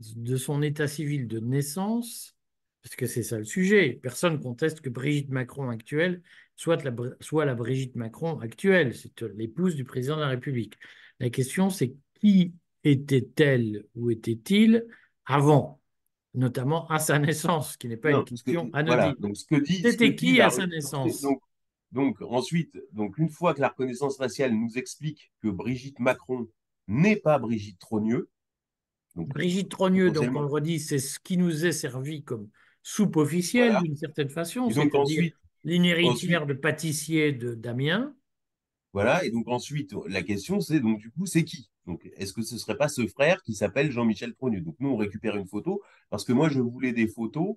de 0.00 0.36
son 0.36 0.62
état 0.62 0.88
civil 0.88 1.26
de 1.26 1.40
naissance, 1.40 2.36
parce 2.82 2.96
que 2.96 3.06
c'est 3.06 3.22
ça 3.22 3.38
le 3.38 3.44
sujet, 3.44 3.98
personne 4.02 4.40
conteste 4.40 4.80
que 4.80 4.90
Brigitte 4.90 5.30
Macron 5.30 5.70
actuelle 5.70 6.22
soit 6.56 6.82
la, 6.84 6.94
soit 7.20 7.44
la 7.46 7.54
Brigitte 7.54 7.96
Macron 7.96 8.38
actuelle, 8.40 8.94
c'est 8.94 9.22
l'épouse 9.34 9.74
du 9.74 9.84
président 9.84 10.16
de 10.16 10.20
la 10.20 10.28
République. 10.28 10.74
La 11.20 11.30
question, 11.30 11.70
c'est 11.70 11.94
qui 12.20 12.52
était-elle 12.82 13.86
ou 13.94 14.10
était-il 14.10 14.86
avant 15.24 15.80
notamment 16.34 16.86
à 16.88 16.98
sa 16.98 17.18
naissance, 17.18 17.76
qui 17.76 17.88
n'est 17.88 17.96
pas 17.96 18.10
une 18.10 18.24
question 18.24 18.68
anonyme. 18.72 19.34
C'était 19.34 20.14
qui 20.14 20.40
à 20.40 20.50
sa 20.50 20.66
naissance? 20.66 21.22
donc, 21.22 21.40
ensuite, 22.22 22.78
donc 22.92 23.18
une 23.18 23.28
fois 23.28 23.54
que 23.54 23.60
la 23.60 23.68
reconnaissance 23.68 24.16
faciale 24.16 24.52
nous 24.52 24.78
explique 24.78 25.32
que 25.42 25.48
Brigitte 25.48 25.98
Macron 26.00 26.48
n'est 26.88 27.16
pas 27.16 27.38
Brigitte 27.38 27.78
Trogneux. 27.78 28.28
Brigitte 29.14 29.70
Trogneux, 29.70 30.10
donc 30.10 30.30
on 30.34 30.40
le 30.40 30.46
redit, 30.46 30.80
c'est 30.80 30.98
ce 30.98 31.18
qui 31.20 31.36
nous 31.36 31.64
est 31.64 31.72
servi 31.72 32.22
comme 32.22 32.48
soupe 32.82 33.16
officielle 33.16 33.78
d'une 33.82 33.96
certaine 33.96 34.30
façon. 34.30 34.68
C'est 34.70 34.94
ensuite 34.94 35.34
l'inhéritière 35.62 36.46
de 36.46 36.54
pâtissier 36.54 37.32
de 37.32 37.54
Damien. 37.54 38.14
Voilà, 38.92 39.24
et 39.24 39.30
donc 39.30 39.48
ensuite, 39.48 39.94
la 40.06 40.22
question 40.22 40.60
c'est 40.60 40.80
donc 40.80 40.98
du 40.98 41.10
coup, 41.10 41.26
c'est 41.26 41.44
qui? 41.44 41.70
Donc, 41.86 42.10
est-ce 42.16 42.32
que 42.32 42.42
ce 42.42 42.56
serait 42.56 42.76
pas 42.76 42.88
ce 42.88 43.06
frère 43.06 43.42
qui 43.42 43.54
s'appelle 43.54 43.90
Jean-Michel 43.90 44.34
Trogneux? 44.34 44.60
Donc, 44.60 44.76
nous, 44.78 44.88
on 44.90 44.96
récupère 44.96 45.36
une 45.36 45.46
photo 45.46 45.82
parce 46.08 46.24
que 46.24 46.32
moi, 46.32 46.48
je 46.48 46.60
voulais 46.60 46.92
des 46.92 47.06
photos 47.06 47.56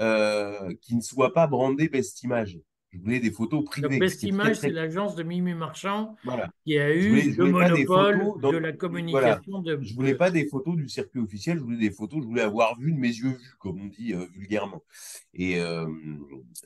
euh, 0.00 0.74
qui 0.80 0.94
ne 0.96 1.02
soient 1.02 1.34
pas 1.34 1.46
brandées 1.46 1.88
best 1.88 2.22
image 2.22 2.58
je 2.92 2.98
voulais 2.98 3.20
des 3.20 3.30
photos 3.30 3.64
privées. 3.64 3.88
Donc, 3.88 4.00
Best 4.00 4.22
Image, 4.24 4.56
c'est 4.56 4.70
l'agence 4.70 5.14
de 5.14 5.22
Mimi 5.22 5.54
Marchand 5.54 6.16
qui 6.64 6.78
a 6.78 6.92
eu 6.92 7.32
le 7.32 7.44
monopole 7.50 8.40
de 8.42 8.56
la 8.56 8.72
communication. 8.72 9.60
De... 9.60 9.78
Je 9.80 9.94
voulais 9.94 10.14
pas 10.16 10.30
des 10.30 10.46
photos 10.46 10.76
du 10.76 10.88
circuit 10.88 11.20
officiel, 11.20 11.58
je 11.58 11.62
voulais 11.62 11.78
des 11.78 11.92
photos, 11.92 12.20
je 12.22 12.26
voulais 12.26 12.42
avoir 12.42 12.78
vu 12.78 12.92
de 12.92 12.98
mes 12.98 13.08
yeux 13.08 13.28
vus, 13.28 13.54
comme 13.58 13.80
on 13.80 13.86
dit 13.86 14.12
euh, 14.12 14.26
vulgairement. 14.32 14.82
Et 15.34 15.60
euh, 15.60 15.86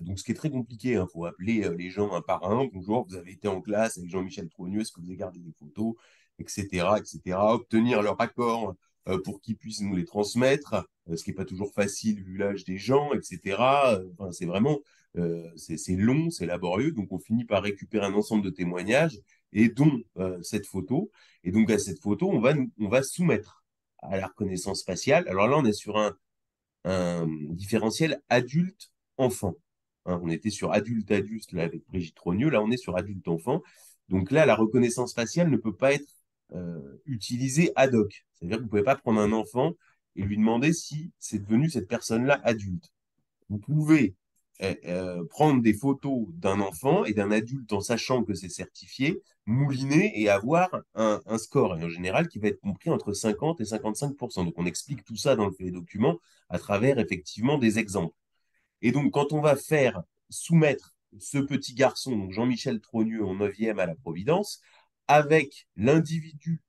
donc, 0.01 0.19
ce 0.19 0.25
qui 0.25 0.33
est 0.33 0.37
très 0.37 0.51
compliqué, 0.51 0.93
il 0.93 0.97
hein, 0.97 1.07
faut 1.13 1.27
appeler 1.27 1.65
euh, 1.65 1.75
les 1.77 1.91
gens 1.91 2.15
un 2.15 2.23
par 2.23 2.45
un. 2.51 2.69
Bonjour, 2.73 3.07
vous 3.07 3.17
avez 3.17 3.33
été 3.33 3.49
en 3.49 3.61
classe 3.61 3.99
avec 3.99 4.09
Jean-Michel 4.09 4.49
Trogneux, 4.49 4.81
est-ce 4.81 4.93
que 4.93 5.01
vous 5.01 5.09
avez 5.09 5.17
gardé 5.17 5.41
des 5.41 5.53
photos, 5.53 5.95
etc., 6.39 6.87
etc. 6.97 7.37
Obtenir 7.39 8.01
leur 8.01 8.19
accord 8.21 8.75
pour 9.25 9.41
qu'ils 9.41 9.57
puissent 9.57 9.83
nous 9.83 9.95
les 9.95 10.05
transmettre, 10.05 10.89
ce 11.15 11.23
qui 11.23 11.31
n'est 11.31 11.35
pas 11.35 11.45
toujours 11.45 11.73
facile 11.75 12.23
vu 12.23 12.37
l'âge 12.37 12.65
des 12.65 12.79
gens, 12.79 13.13
etc. 13.13 13.57
Enfin, 14.19 14.33
c'est 14.33 14.47
vraiment 14.47 14.81
euh, 15.17 15.49
c'est 15.57 15.97
long, 15.97 16.31
c'est 16.31 16.47
laborieux, 16.47 16.91
donc 16.91 17.13
on 17.13 17.19
finit 17.19 17.45
par 17.45 17.63
récupérer 17.63 18.07
un 18.07 18.15
ensemble 18.15 18.45
de 18.45 18.51
témoignages, 18.51 19.21
et 19.53 19.69
dont 19.69 20.03
euh, 20.19 20.43
cette 20.43 20.67
photo. 20.67 21.11
Et 21.45 21.53
donc 21.53 21.71
à 21.71 21.79
cette 21.79 22.01
photo, 22.01 22.29
on 22.31 22.41
va, 22.41 22.55
on 22.81 22.89
va 22.89 23.03
soumettre 23.03 23.65
à 23.99 24.17
la 24.17 24.27
reconnaissance 24.27 24.83
faciale. 24.85 25.29
Alors 25.29 25.47
là, 25.49 25.57
on 25.59 25.65
est 25.65 25.73
sur 25.73 25.97
un, 25.99 26.17
différentiel 27.51 28.21
adulte-enfant. 28.29 29.55
Hein, 30.05 30.21
on 30.23 30.29
était 30.29 30.51
sur 30.51 30.73
adulte-adulte 30.73 31.53
là 31.53 31.63
avec 31.63 31.83
Brigitte 31.89 32.15
Trogneux, 32.15 32.51
là 32.51 32.61
on 32.63 32.71
est 32.71 32.77
sur 32.77 32.97
adulte-enfant. 32.97 33.63
Donc 34.11 34.31
là, 34.31 34.45
la 34.45 34.55
reconnaissance 34.55 35.15
faciale 35.15 35.49
ne 35.49 35.57
peut 35.57 35.75
pas 35.75 35.95
être 35.95 36.05
euh, 36.55 37.01
utilisée 37.07 37.73
ad 37.77 37.95
hoc. 37.95 38.25
C'est-à-dire 38.35 38.59
que 38.59 38.63
vous 38.63 38.67
ne 38.67 38.71
pouvez 38.71 38.83
pas 38.83 38.97
prendre 38.97 39.21
un 39.21 39.33
enfant 39.33 39.73
et 40.17 40.23
lui 40.23 40.37
demander 40.37 40.73
si 40.73 41.11
c'est 41.19 41.41
devenu 41.41 41.69
cette 41.69 41.89
personne-là 41.89 42.41
adulte. 42.45 42.93
Vous 43.49 43.59
pouvez 43.59 44.15
euh, 44.63 44.75
euh, 44.85 45.25
prendre 45.27 45.63
des 45.63 45.75
photos 45.75 46.29
d'un 46.35 46.61
enfant 46.61 47.05
et 47.05 47.13
d'un 47.13 47.33
adulte 47.33 47.73
en 47.73 47.81
sachant 47.81 48.23
que 48.23 48.35
c'est 48.35 48.49
certifié, 48.49 49.21
mouliner 49.47 50.13
et 50.21 50.29
avoir 50.29 50.71
un, 50.95 51.21
score, 51.39 51.73
en 51.73 51.89
général, 51.89 52.29
qui 52.29 52.39
va 52.39 52.49
être 52.49 52.61
compris 52.61 52.91
entre 52.91 53.13
50 53.13 53.61
et 53.61 53.65
55% 53.65 54.45
Donc, 54.45 54.55
on 54.57 54.65
explique 54.65 55.05
tout 55.05 55.17
ça 55.17 55.35
dans 55.35 55.47
le 55.47 55.53
fait 55.53 55.65
des 55.65 55.73
documents 55.73 56.19
à 56.49 56.59
travers, 56.61 57.01
effectivement, 57.01 57.59
des 57.59 57.81
exemples. 57.81 58.15
Et 58.81 58.93
donc, 58.93 59.13
quand 59.13 59.33
on 59.33 59.41
va 59.41 59.57
faire 59.57 60.03
soumettre 60.31 60.95
ce 61.19 61.39
petit 61.39 61.75
garçon, 61.75 62.31
Jean-Michel 62.31 62.81
Trogneux, 62.81 63.25
en 63.25 63.35
9e 63.35 63.79
à 63.79 63.87
la 63.87 63.95
Providence, 63.97 64.61
avec 65.09 65.69
l'individu 65.77 66.63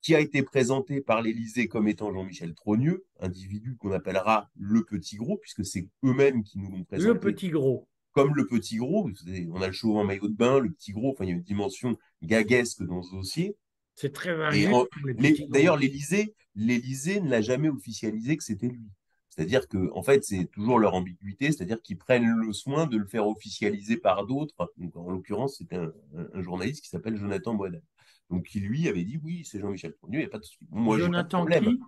qui 0.00 0.14
a 0.14 0.20
été 0.20 0.42
présenté 0.42 1.00
par 1.00 1.22
l'Élysée 1.22 1.68
comme 1.68 1.88
étant 1.88 2.12
Jean-Michel 2.12 2.54
Trogneux, 2.54 3.04
individu 3.20 3.76
qu'on 3.76 3.92
appellera 3.92 4.50
le 4.56 4.84
petit 4.84 5.16
gros, 5.16 5.36
puisque 5.38 5.64
c'est 5.64 5.88
eux-mêmes 6.04 6.42
qui 6.44 6.58
nous 6.58 6.70
l'ont 6.70 6.84
présenté. 6.84 7.08
Le 7.08 7.18
petit 7.18 7.50
gros. 7.50 7.88
Comme 8.12 8.34
le 8.34 8.46
petit 8.46 8.76
gros, 8.76 9.10
on 9.52 9.60
a 9.60 9.66
le 9.66 9.72
chauve 9.72 9.96
en 9.96 10.04
maillot 10.04 10.28
de 10.28 10.34
bain, 10.34 10.60
le 10.60 10.70
petit 10.70 10.92
gros, 10.92 11.10
enfin 11.10 11.24
il 11.24 11.28
y 11.28 11.32
a 11.32 11.34
une 11.34 11.42
dimension 11.42 11.96
gaguesque 12.22 12.82
dans 12.82 13.02
ce 13.02 13.12
dossier. 13.12 13.56
C'est 13.94 14.12
très 14.12 14.34
varié. 14.34 14.70
D'ailleurs, 15.48 15.76
l'Élysée, 15.76 16.34
l'Élysée 16.54 17.20
ne 17.20 17.28
l'a 17.28 17.42
jamais 17.42 17.68
officialisé 17.68 18.36
que 18.36 18.44
c'était 18.44 18.68
lui. 18.68 18.88
C'est-à-dire 19.38 19.68
que, 19.68 19.88
en 19.94 20.02
fait, 20.02 20.24
c'est 20.24 20.46
toujours 20.46 20.80
leur 20.80 20.94
ambiguïté, 20.94 21.52
c'est-à-dire 21.52 21.80
qu'ils 21.80 21.96
prennent 21.96 22.26
le 22.26 22.52
soin 22.52 22.88
de 22.88 22.96
le 22.96 23.06
faire 23.06 23.28
officialiser 23.28 23.96
par 23.96 24.26
d'autres. 24.26 24.52
En 24.96 25.12
l'occurrence, 25.12 25.58
c'était 25.58 25.76
un, 25.76 26.42
journaliste 26.42 26.82
qui 26.82 26.88
s'appelle 26.88 27.16
Jonathan 27.16 27.54
Boisdal. 27.54 27.84
Donc, 28.30 28.46
qui 28.46 28.58
lui 28.58 28.88
avait 28.88 29.04
dit 29.04 29.20
oui, 29.22 29.44
c'est 29.44 29.60
Jean-Michel 29.60 29.94
Fournier, 30.00 30.16
il 30.16 30.20
n'y 30.22 30.26
a 30.26 30.30
pas 30.30 30.40
de 30.40 30.44
souci. 30.44 30.66
Moi, 30.70 30.98
Jonathan 30.98 31.44
pas 31.46 31.54
de 31.54 31.60
problème. 31.60 31.76
Qui? 31.76 31.82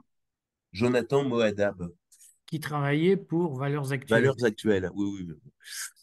Jonathan 0.71 1.25
Moadab. 1.25 1.93
Qui 2.47 2.61
travaillait 2.61 3.17
pour 3.17 3.59
Valeurs 3.59 3.91
Actuelles. 3.91 4.21
Valeurs 4.21 4.45
Actuelles, 4.45 4.89
oui, 4.95 5.27
oui. 5.29 5.35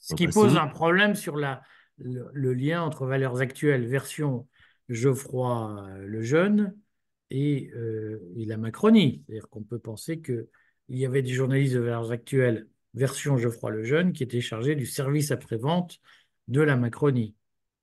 Ce 0.01 0.15
qui 0.15 0.27
pose 0.27 0.57
un 0.57 0.67
problème 0.67 1.15
sur 1.15 1.37
la, 1.37 1.61
le, 1.97 2.53
lien 2.53 2.81
entre 2.81 3.05
Valeurs 3.05 3.39
Actuelles, 3.39 3.87
version 3.87 4.49
Geoffroy 4.89 5.81
euh, 5.81 6.05
le 6.05 6.21
Jeune, 6.21 6.75
et, 7.29 7.71
euh, 7.73 8.19
et 8.35 8.43
la 8.43 8.57
Macronie. 8.57 9.23
C'est-à-dire 9.25 9.47
qu'on 9.47 9.63
peut 9.63 9.79
penser 9.79 10.19
qu'il 10.87 10.97
y 10.97 11.05
avait 11.05 11.21
des 11.21 11.33
journalistes 11.33 11.75
de 11.75 11.79
Valeurs 11.79 12.11
Actuelles, 12.11 12.67
version 12.93 13.37
Geoffroy 13.37 13.71
le 13.71 13.83
Jeune, 13.83 14.13
qui 14.13 14.23
étaient 14.23 14.41
chargés 14.41 14.75
du 14.75 14.85
service 14.85 15.31
après-vente 15.31 15.99
de 16.47 16.61
la 16.61 16.75
Macronie. 16.75 17.35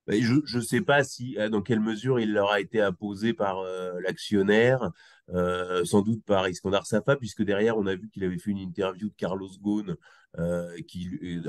Je 0.06 0.56
ne 0.56 0.62
sais 0.62 0.82
pas 0.82 1.02
si, 1.02 1.36
dans 1.50 1.62
quelle 1.62 1.80
mesure 1.80 2.20
il 2.20 2.32
leur 2.32 2.50
a 2.50 2.60
été 2.60 2.80
imposé 2.80 3.32
par 3.32 3.60
euh, 3.60 3.98
l'actionnaire, 4.02 4.90
euh, 5.30 5.84
sans 5.84 6.02
doute 6.02 6.22
par 6.24 6.48
Iskandar 6.48 6.86
Safa, 6.86 7.16
puisque 7.16 7.42
derrière, 7.42 7.78
on 7.78 7.86
a 7.86 7.94
vu 7.94 8.10
qu'il 8.10 8.24
avait 8.24 8.38
fait 8.38 8.50
une 8.50 8.58
interview 8.58 9.08
de 9.08 9.14
Carlos 9.14 9.48
Ghosn, 9.62 9.96
euh, 10.38 10.76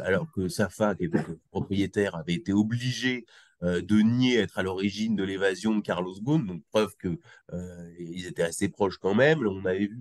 alors 0.03 0.31
que 0.31 0.47
Safa, 0.47 0.95
qui 0.95 1.05
était 1.05 1.19
propriétaire, 1.51 2.15
avait 2.15 2.35
été 2.35 2.53
obligé 2.53 3.25
de 3.61 4.01
nier 4.01 4.37
être 4.37 4.59
à 4.59 4.63
l'origine 4.63 5.15
de 5.15 5.23
l'évasion 5.23 5.75
de 5.75 5.81
Carlos 5.81 6.13
Ghosn, 6.21 6.45
donc 6.45 6.61
preuve 6.71 6.93
qu'ils 6.97 8.27
étaient 8.27 8.43
assez 8.43 8.69
proches 8.69 8.97
quand 8.97 9.15
même. 9.15 9.39
On 9.47 9.65
avait 9.65 9.87
vu, 9.87 9.97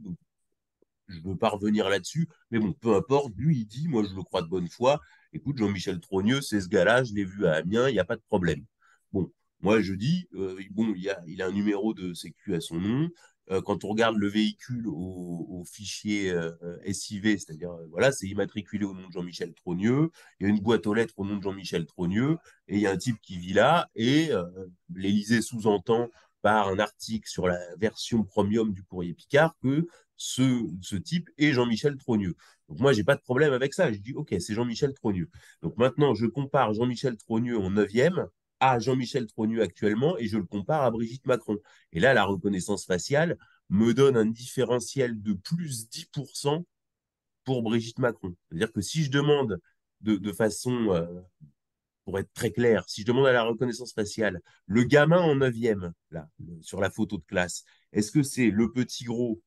je 1.09 1.19
ne 1.19 1.29
veux 1.31 1.37
pas 1.37 1.51
revenir 1.51 1.89
là-dessus, 1.89 2.29
mais 2.51 2.59
bon, 2.59 2.73
peu 2.73 2.95
importe, 2.95 3.33
lui, 3.37 3.59
il 3.59 3.67
dit, 3.67 3.89
moi, 3.89 4.05
je 4.09 4.15
le 4.15 4.23
crois 4.23 4.43
de 4.43 4.49
bonne 4.49 4.69
foi, 4.69 5.01
écoute, 5.33 5.59
Jean-Michel 5.59 6.01
Trogneux, 6.01 6.41
c'est 6.41 6.61
ce 6.61 6.69
gars-là, 6.69 7.05
je 7.05 7.15
l'ai 7.15 7.25
vu 7.25 7.47
à 7.47 7.55
Amiens, 7.55 7.89
il 7.89 7.93
n'y 7.93 7.99
a 7.99 8.05
pas 8.05 8.17
de 8.17 8.23
problème. 8.23 8.65
Bon, 9.13 9.31
moi, 9.61 9.81
je 9.81 9.95
dis, 9.95 10.29
euh, 10.35 10.59
bon, 10.71 10.95
il, 10.95 11.43
a 11.43 11.47
un 11.47 11.53
numéro 11.53 11.95
de 11.95 12.15
sécu 12.15 12.55
à 12.55 12.61
son 12.61 12.77
nom. 12.77 13.09
Euh, 13.51 13.61
quand 13.61 13.85
on 13.85 13.89
regarde 13.89 14.17
le 14.17 14.29
véhicule 14.29 14.87
au, 14.89 15.65
fichier 15.67 16.31
euh, 16.31 16.53
SIV, 16.91 17.39
c'est-à-dire, 17.39 17.71
voilà, 17.91 18.13
c'est 18.13 18.27
immatriculé 18.27 18.85
au 18.85 18.95
nom 18.95 19.07
de 19.07 19.13
Jean-Michel 19.13 19.55
Trogneux, 19.55 20.11
il 20.39 20.45
y 20.45 20.47
a 20.47 20.51
une 20.51 20.61
boîte 20.61 20.87
aux 20.87 20.95
lettres 20.95 21.15
au 21.17 21.25
nom 21.25 21.37
de 21.37 21.43
Jean-Michel 21.43 21.87
Trogneux, 21.87 22.37
et 22.69 22.77
il 22.77 22.81
y 22.81 22.87
a 22.87 22.93
un 22.93 22.97
type 22.97 23.19
qui 23.23 23.39
vit 23.39 23.55
là, 23.55 23.89
et 23.95 24.31
l'Élysée 24.95 25.41
sous-entend 25.41 26.11
par 26.45 26.69
un 26.69 26.79
article 26.79 27.27
sur 27.27 27.49
la 27.49 27.59
version 27.77 28.23
premium 28.23 28.75
du 28.75 28.83
courrier 28.83 29.15
Picard 29.15 29.57
que 29.63 29.87
ce, 30.19 30.97
type 30.99 31.31
est 31.39 31.53
Jean-Michel 31.53 31.97
Trogneux. 31.97 32.37
Donc 32.69 32.81
moi, 32.81 32.93
j'ai 32.93 33.03
pas 33.03 33.17
de 33.17 33.23
problème 33.23 33.55
avec 33.55 33.73
ça. 33.73 33.91
Je 33.91 33.97
dis, 33.97 34.13
OK, 34.13 34.29
c'est 34.41 34.53
Jean-Michel 34.53 34.93
Trogneux. 34.93 35.31
Donc 35.63 35.79
maintenant, 35.79 36.13
je 36.13 36.27
compare 36.27 36.75
Jean-Michel 36.75 37.17
Trogneux 37.17 37.57
en 37.59 37.71
9e 37.71 38.29
à 38.61 38.79
Jean-Michel 38.79 39.27
Trogneux 39.27 39.63
actuellement 39.63 40.19
et 40.19 40.29
je 40.29 40.37
le 40.37 40.45
compare 40.45 40.83
à 40.83 40.91
Brigitte 40.91 41.25
Macron. 41.25 41.57
Et 41.93 42.01
là, 42.01 42.13
la 42.13 42.25
reconnaissance 42.25 42.85
faciale 42.85 43.39
me 43.71 43.95
donne 43.95 44.19
un 44.19 44.27
différentiel 44.27 45.23
de 45.23 45.33
plus 45.33 45.89
10% 45.89 46.63
pour 47.45 47.63
Brigitte 47.63 48.01
Macron. 48.01 48.37
C'est-à-dire 48.51 48.71
que 48.71 48.83
si 48.83 49.03
je 49.03 49.11
demande 49.11 49.59
de, 50.03 50.17
de 50.17 50.33
façon, 50.33 50.93
euh, 50.93 51.07
pour 52.05 52.19
être 52.19 52.33
très 52.35 52.51
clair, 52.51 52.85
si 52.87 53.03
je 53.03 53.07
demande 53.07 53.27
à 53.27 53.33
la 53.33 53.43
reconnaissance 53.43 53.93
faciale, 53.93 54.41
le 54.67 54.85
gamin 54.85 55.21
en 55.21 55.37
9e, 55.37 55.93
là, 56.11 56.29
sur 56.61 56.81
la 56.81 56.91
photo 56.91 57.17
de 57.19 57.25
classe, 57.25 57.65
est-ce 57.93 58.11
que 58.11 58.23
c'est 58.23 58.51
le 58.51 58.73
petit 58.73 59.05
gros 59.05 59.41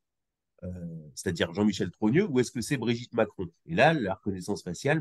euh, 0.63 0.69
c'est-à-dire 1.13 1.53
Jean-Michel 1.53 1.91
Trogneux, 1.91 2.25
ou 2.25 2.39
est-ce 2.39 2.51
que 2.51 2.61
c'est 2.61 2.77
Brigitte 2.77 3.13
Macron? 3.13 3.47
Et 3.65 3.75
là, 3.75 3.93
la 3.93 4.15
reconnaissance 4.15 4.63
faciale 4.63 4.99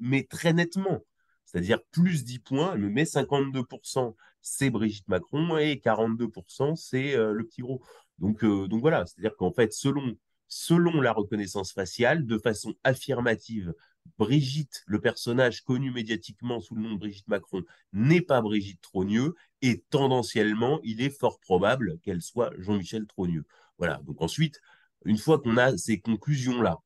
met 0.00 0.24
très 0.24 0.52
nettement, 0.52 1.04
c'est-à-dire 1.44 1.78
plus 1.92 2.24
10 2.24 2.40
points, 2.40 2.72
elle 2.74 2.80
me 2.80 2.90
met 2.90 3.04
52%, 3.04 4.16
c'est 4.42 4.70
Brigitte 4.70 5.08
Macron, 5.08 5.58
et 5.58 5.76
42%, 5.76 6.74
c'est 6.74 7.14
euh, 7.14 7.32
le 7.32 7.46
petit 7.46 7.62
gros. 7.62 7.82
Donc, 8.18 8.42
euh, 8.42 8.66
donc 8.66 8.80
voilà, 8.80 9.06
c'est-à-dire 9.06 9.36
qu'en 9.36 9.52
fait, 9.52 9.72
selon 9.72 11.00
la 11.00 11.12
reconnaissance 11.12 11.72
faciale, 11.72 12.26
de 12.26 12.38
façon 12.38 12.74
affirmative, 12.82 13.74
Brigitte, 14.18 14.82
le 14.86 15.00
personnage 15.00 15.62
connu 15.62 15.90
médiatiquement 15.90 16.60
sous 16.60 16.74
le 16.74 16.82
nom 16.82 16.94
de 16.94 16.98
Brigitte 16.98 17.28
Macron, 17.28 17.62
n'est 17.92 18.20
pas 18.20 18.40
Brigitte 18.40 18.80
Trogneux, 18.80 19.34
et 19.62 19.84
tendanciellement, 19.90 20.80
il 20.82 21.00
est 21.00 21.10
fort 21.10 21.40
probable 21.40 21.98
qu'elle 22.00 22.22
soit 22.22 22.50
Jean-Michel 22.58 23.06
Trogneux. 23.06 23.44
Voilà, 23.78 24.00
donc 24.04 24.22
ensuite, 24.22 24.60
une 25.04 25.18
fois 25.18 25.40
qu'on 25.40 25.56
a 25.56 25.76
ces 25.76 26.00
conclusions-là, 26.00 26.78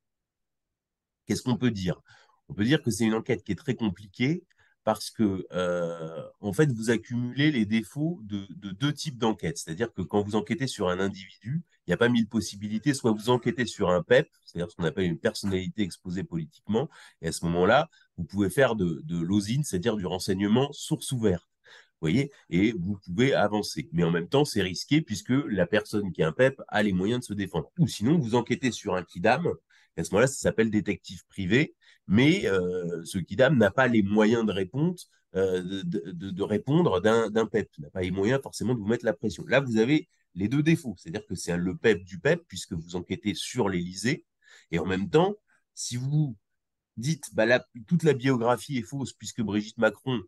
qu'est-ce 1.26 1.42
qu'on 1.42 1.56
peut 1.56 1.70
dire? 1.70 2.00
On 2.48 2.54
peut 2.54 2.64
dire 2.64 2.82
que 2.82 2.90
c'est 2.90 3.04
une 3.04 3.14
enquête 3.14 3.44
qui 3.44 3.52
est 3.52 3.56
très 3.56 3.74
compliquée 3.74 4.44
parce 4.84 5.10
que, 5.10 5.46
euh, 5.52 6.22
en 6.40 6.52
fait, 6.52 6.72
vous 6.72 6.90
accumulez 6.90 7.50
les 7.50 7.66
défauts 7.66 8.20
de, 8.22 8.46
deux 8.72 8.92
types 8.92 9.18
d'enquêtes. 9.18 9.58
C'est-à-dire 9.58 9.92
que 9.92 10.02
quand 10.02 10.22
vous 10.22 10.36
enquêtez 10.36 10.66
sur 10.66 10.88
un 10.88 11.00
individu, 11.00 11.62
il 11.86 11.90
n'y 11.90 11.94
a 11.94 11.96
pas 11.96 12.08
mille 12.08 12.28
possibilités. 12.28 12.94
Soit 12.94 13.12
vous 13.12 13.30
enquêtez 13.30 13.66
sur 13.66 13.90
un 13.90 14.02
PEP, 14.02 14.28
c'est-à-dire 14.44 14.70
ce 14.70 14.76
qu'on 14.76 14.84
appelle 14.84 15.04
une 15.04 15.18
personnalité 15.18 15.82
exposée 15.82 16.24
politiquement, 16.24 16.88
et 17.20 17.28
à 17.28 17.32
ce 17.32 17.44
moment-là, 17.46 17.90
vous 18.16 18.24
pouvez 18.24 18.50
faire 18.50 18.74
de, 18.74 19.02
l'osine, 19.08 19.64
c'est-à-dire 19.64 19.96
du 19.96 20.06
renseignement 20.06 20.72
source 20.72 21.12
ouverte 21.12 21.46
voyez, 22.00 22.32
et 22.48 22.72
vous 22.72 22.98
pouvez 23.04 23.34
avancer. 23.34 23.90
Mais 23.92 24.04
en 24.04 24.10
même 24.10 24.28
temps, 24.28 24.46
c'est 24.46 24.62
risqué 24.62 25.02
puisque 25.02 25.34
la 25.48 25.66
personne 25.66 26.12
qui 26.12 26.22
est 26.22 26.24
un 26.24 26.32
PEP 26.32 26.60
a 26.68 26.82
les 26.82 26.94
moyens 26.94 27.20
de 27.20 27.24
se 27.26 27.34
défendre. 27.34 27.70
Ou 27.78 27.86
sinon, 27.86 28.18
vous 28.18 28.34
enquêtez 28.34 28.72
sur 28.72 28.94
un 28.94 29.02
kidam, 29.02 29.52
à 30.00 30.04
ce 30.04 30.10
moment-là, 30.12 30.26
ça 30.26 30.38
s'appelle 30.38 30.70
détective 30.70 31.24
privé, 31.28 31.74
mais 32.10 32.44
euh, 32.46 33.04
ce 33.04 33.18
kidam 33.18 33.56
n'a 33.56 33.70
pas 33.70 33.86
les 33.86 34.02
moyens 34.02 34.44
de 34.44 34.50
répondre, 34.50 34.96
euh, 35.36 35.62
de, 35.84 36.42
répondre 36.42 37.00
d'un 37.00 37.46
PEP, 37.46 37.70
n'a 37.78 37.88
pas 37.88 38.00
les 38.00 38.10
moyens 38.10 38.42
forcément 38.42 38.74
de 38.74 38.80
vous 38.80 38.88
mettre 38.88 39.04
la 39.04 39.12
pression. 39.12 39.44
Là, 39.46 39.60
vous 39.60 39.76
avez 39.76 40.08
les 40.34 40.48
deux 40.48 40.64
défauts, 40.64 40.96
c'est-à-dire 40.98 41.24
que 41.24 41.36
c'est 41.36 41.56
le 41.56 41.76
PEP 41.76 42.02
du 42.02 42.18
PEP, 42.18 42.42
puisque 42.48 42.72
vous 42.72 42.96
enquêtez 42.96 43.34
sur 43.34 43.68
l'Élysée, 43.68 44.26
et 44.72 44.80
en 44.80 44.86
même 44.86 45.08
temps, 45.08 45.36
si 45.74 45.96
vous 45.96 46.36
dites 46.96 47.32
bah, 47.32 47.64
toute 47.86 48.02
la 48.02 48.12
biographie 48.12 48.78
est 48.78 48.82
fausse, 48.82 49.12
puisque 49.12 49.42
Brigitte 49.42 49.78
Macron 49.78 50.20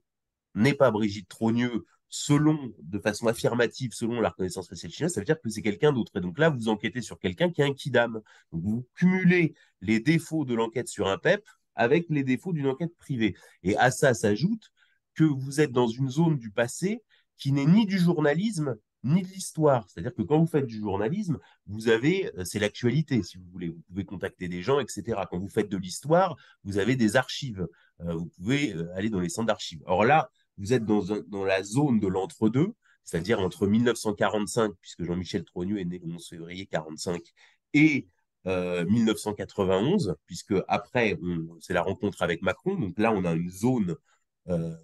n'est 0.54 0.74
pas 0.74 0.92
Brigitte 0.92 1.28
Trogneux 1.28 1.84
selon, 2.08 2.72
de 2.78 3.00
façon 3.00 3.26
affirmative, 3.26 3.90
selon 3.92 4.20
la 4.20 4.28
reconnaissance 4.28 4.68
faciale 4.68 4.92
chinoise, 4.92 5.14
ça 5.14 5.20
veut 5.20 5.24
dire 5.24 5.40
que 5.40 5.48
c'est 5.48 5.62
quelqu'un 5.62 5.92
d'autre. 5.92 6.12
Et 6.14 6.20
donc 6.20 6.38
là, 6.38 6.48
vous 6.48 6.68
enquêtez 6.68 7.02
sur 7.02 7.18
quelqu'un 7.18 7.50
qui 7.50 7.60
a 7.60 7.64
un 7.64 7.74
kidam. 7.74 8.20
Donc 8.52 8.62
vous 8.62 8.86
cumulez 8.94 9.54
les 9.80 9.98
défauts 9.98 10.44
de 10.44 10.54
l'enquête 10.54 10.86
sur 10.86 11.08
un 11.08 11.18
PEP 11.18 11.42
avec 11.74 12.06
les 12.08 12.24
défauts 12.24 12.52
d'une 12.52 12.68
enquête 12.68 12.96
privée. 12.96 13.34
Et 13.62 13.76
à 13.76 13.90
ça 13.90 14.14
s'ajoute 14.14 14.72
que 15.14 15.24
vous 15.24 15.60
êtes 15.60 15.72
dans 15.72 15.88
une 15.88 16.08
zone 16.08 16.38
du 16.38 16.50
passé 16.50 17.02
qui 17.38 17.52
n'est 17.52 17.66
ni 17.66 17.86
du 17.86 17.98
journalisme, 17.98 18.76
ni 19.04 19.22
de 19.22 19.28
l'histoire. 19.28 19.84
C'est-à-dire 19.88 20.14
que 20.14 20.22
quand 20.22 20.38
vous 20.38 20.46
faites 20.46 20.66
du 20.66 20.78
journalisme, 20.78 21.38
vous 21.66 21.88
avez, 21.88 22.30
euh, 22.38 22.44
c'est 22.44 22.58
l'actualité, 22.58 23.22
si 23.22 23.36
vous 23.36 23.44
voulez. 23.50 23.68
Vous 23.68 23.82
pouvez 23.88 24.04
contacter 24.04 24.48
des 24.48 24.62
gens, 24.62 24.78
etc. 24.78 25.20
Quand 25.30 25.38
vous 25.38 25.48
faites 25.48 25.68
de 25.68 25.76
l'histoire, 25.76 26.36
vous 26.64 26.78
avez 26.78 26.96
des 26.96 27.16
archives. 27.16 27.66
Euh, 28.00 28.14
vous 28.14 28.26
pouvez 28.26 28.74
euh, 28.74 28.94
aller 28.94 29.10
dans 29.10 29.20
les 29.20 29.28
centres 29.28 29.48
d'archives. 29.48 29.82
Or 29.86 30.04
là, 30.04 30.30
vous 30.58 30.72
êtes 30.72 30.84
dans, 30.84 31.44
la 31.44 31.62
zone 31.62 31.98
de 31.98 32.06
l'entre-deux, 32.06 32.74
c'est-à-dire 33.04 33.40
entre 33.40 33.66
1945, 33.66 34.72
puisque 34.80 35.02
Jean-Michel 35.04 35.44
Trogneux 35.44 35.78
est 35.78 35.84
né 35.84 35.98
le 35.98 36.12
11 36.14 36.28
février 36.28 36.66
45, 36.66 37.20
et 37.74 38.06
1991, 38.44 40.08
euh, 40.08 40.14
puisque 40.26 40.54
après, 40.68 41.18
c'est 41.60 41.74
la 41.74 41.82
rencontre 41.82 42.22
avec 42.22 42.42
Macron. 42.42 42.76
Donc 42.76 42.98
là, 42.98 43.12
on 43.12 43.24
a 43.24 43.32
une 43.32 43.50
zone 43.50 43.96
euh, 44.48 44.74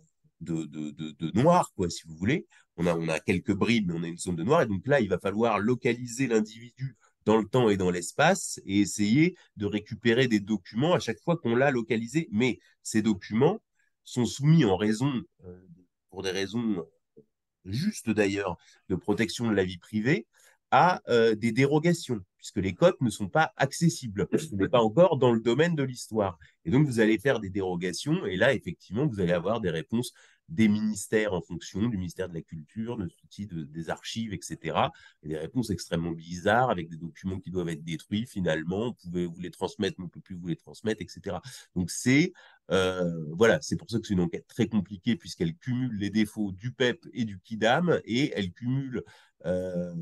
de, 0.41 0.65
de, 0.65 0.91
de, 0.91 1.41
noir, 1.41 1.73
quoi, 1.75 1.91
si 1.91 2.03
vous 2.07 2.17
voulez. 2.17 2.47
On 2.77 2.87
a, 2.87 2.95
on 2.95 3.09
a 3.09 3.19
quelques 3.19 3.55
bribes, 3.55 3.89
mais 3.89 3.99
on 3.99 4.03
a 4.05 4.09
une 4.09 4.19
zone 4.19 4.37
de 4.37 4.45
noir. 4.45 4.63
Et 4.63 4.67
donc 4.67 4.87
là, 4.87 5.01
il 5.01 5.09
va 5.09 5.19
falloir 5.19 5.59
localiser 5.59 6.29
l'individu 6.29 6.97
dans 7.25 7.37
le 7.37 7.47
temps 7.47 7.69
et 7.69 7.77
dans 7.77 7.91
l'espace 7.91 8.61
et 8.65 8.81
essayer 8.81 9.37
de 9.57 9.67
récupérer 9.67 10.29
des 10.29 10.41
documents 10.41 10.95
à 10.95 11.01
chaque 11.01 11.21
fois 11.21 11.37
qu'on 11.37 11.57
l'a 11.57 11.71
localisé. 11.71 12.29
Mais 12.31 12.61
ces 12.83 13.03
documents, 13.03 13.61
sont 14.09 14.25
soumis 14.25 14.65
en 14.65 14.77
raison, 14.77 15.23
euh, 15.45 15.61
pour 16.09 16.23
des 16.23 16.31
raisons 16.31 16.79
euh, 16.79 17.23
justes 17.67 18.11
d'ailleurs, 18.11 18.57
de 18.89 18.95
protection 18.95 19.49
de 19.49 19.55
la 19.55 19.65
vie 19.65 19.77
privée, 19.77 20.27
à 20.71 21.01
euh, 21.09 21.35
des 21.35 21.53
dérogations, 21.53 22.21
puisque 22.37 22.59
les 22.59 22.75
codes 22.75 22.97
ne 23.01 23.11
sont 23.11 23.29
pas 23.29 23.53
accessibles. 23.57 24.27
Ce 24.37 24.55
n'est 24.55 24.69
pas 24.69 24.81
encore 24.81 25.17
dans 25.17 25.33
le 25.33 25.41
domaine 25.41 25.75
de 25.75 25.83
l'histoire. 25.83 26.39
Et 26.65 26.71
donc, 26.71 26.87
vous 26.87 27.01
allez 27.01 27.19
faire 27.19 27.41
des 27.41 27.51
dérogations, 27.51 28.27
et 28.27 28.37
là, 28.37 28.55
effectivement, 28.55 29.07
vous 29.07 29.21
allez 29.21 29.33
avoir 29.33 29.61
des 29.61 29.71
réponses 29.71 30.13
des 30.49 30.69
ministères 30.69 31.35
en 31.35 31.43
fonction 31.43 31.89
du 31.89 31.97
ministère 31.97 32.29
de 32.29 32.35
la 32.35 32.41
Culture, 32.41 32.97
de 32.97 33.05
l'outil 33.05 33.47
des 33.47 33.91
archives, 33.91 34.33
etc. 34.33 34.79
Et 35.23 35.29
des 35.29 35.37
réponses 35.37 35.71
extrêmement 35.71 36.13
bizarres 36.13 36.71
avec 36.71 36.89
des 36.89 36.97
documents 36.97 37.39
qui 37.39 37.51
doivent 37.51 37.69
être 37.69 37.85
détruits 37.85 38.27
finalement. 38.27 38.87
On 38.87 38.93
pouvait 38.95 39.27
vous 39.27 39.41
les 39.41 39.51
transmettre, 39.51 39.97
mais 39.99 40.05
on 40.05 40.07
ne 40.07 40.11
peut 40.11 40.21
plus 40.21 40.37
vous 40.37 40.47
les 40.47 40.57
transmettre, 40.57 41.03
etc. 41.03 41.37
Donc 41.77 41.91
c'est 41.91 42.33
euh, 42.71 43.25
voilà, 43.33 43.59
c'est 43.61 43.77
pour 43.77 43.91
ça 43.91 43.99
que 43.99 44.07
c'est 44.07 44.15
une 44.15 44.21
enquête 44.21 44.47
très 44.47 44.69
compliquée 44.69 45.17
puisqu'elle 45.17 45.55
cumule 45.55 45.97
les 45.99 46.11
défauts 46.11 46.53
du 46.53 46.73
PEP 46.73 47.07
et 47.13 47.25
du 47.25 47.39
KIDAM 47.41 48.01
et 48.05 48.33
elle 48.35 48.53
cumule 48.53 49.03
euh, 49.47 49.95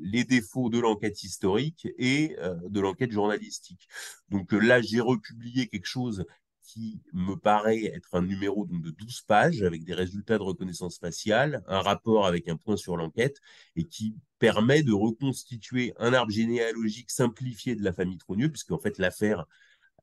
les 0.00 0.24
défauts 0.24 0.70
de 0.70 0.78
l'enquête 0.78 1.22
historique 1.22 1.86
et 1.98 2.36
euh, 2.40 2.56
de 2.68 2.80
l'enquête 2.80 3.12
journalistique. 3.12 3.88
Donc 4.28 4.52
là, 4.52 4.80
j'ai 4.82 5.00
republié 5.00 5.68
quelque 5.68 5.86
chose 5.86 6.24
qui 6.66 7.00
me 7.12 7.36
paraît 7.36 7.84
être 7.84 8.14
un 8.14 8.22
numéro 8.22 8.66
de 8.66 8.90
12 8.90 9.22
pages 9.22 9.62
avec 9.62 9.84
des 9.84 9.94
résultats 9.94 10.36
de 10.36 10.42
reconnaissance 10.42 10.98
faciale, 10.98 11.62
un 11.68 11.80
rapport 11.80 12.26
avec 12.26 12.48
un 12.48 12.56
point 12.56 12.76
sur 12.76 12.96
l'enquête 12.96 13.40
et 13.76 13.84
qui 13.84 14.16
permet 14.38 14.82
de 14.82 14.92
reconstituer 14.92 15.94
un 15.98 16.12
arbre 16.12 16.32
généalogique 16.32 17.10
simplifié 17.10 17.76
de 17.76 17.84
la 17.84 17.92
famille 17.92 18.18
Trogneux, 18.18 18.50
puisque 18.50 18.72
en 18.72 18.78
fait 18.78 18.98
l'affaire 18.98 19.46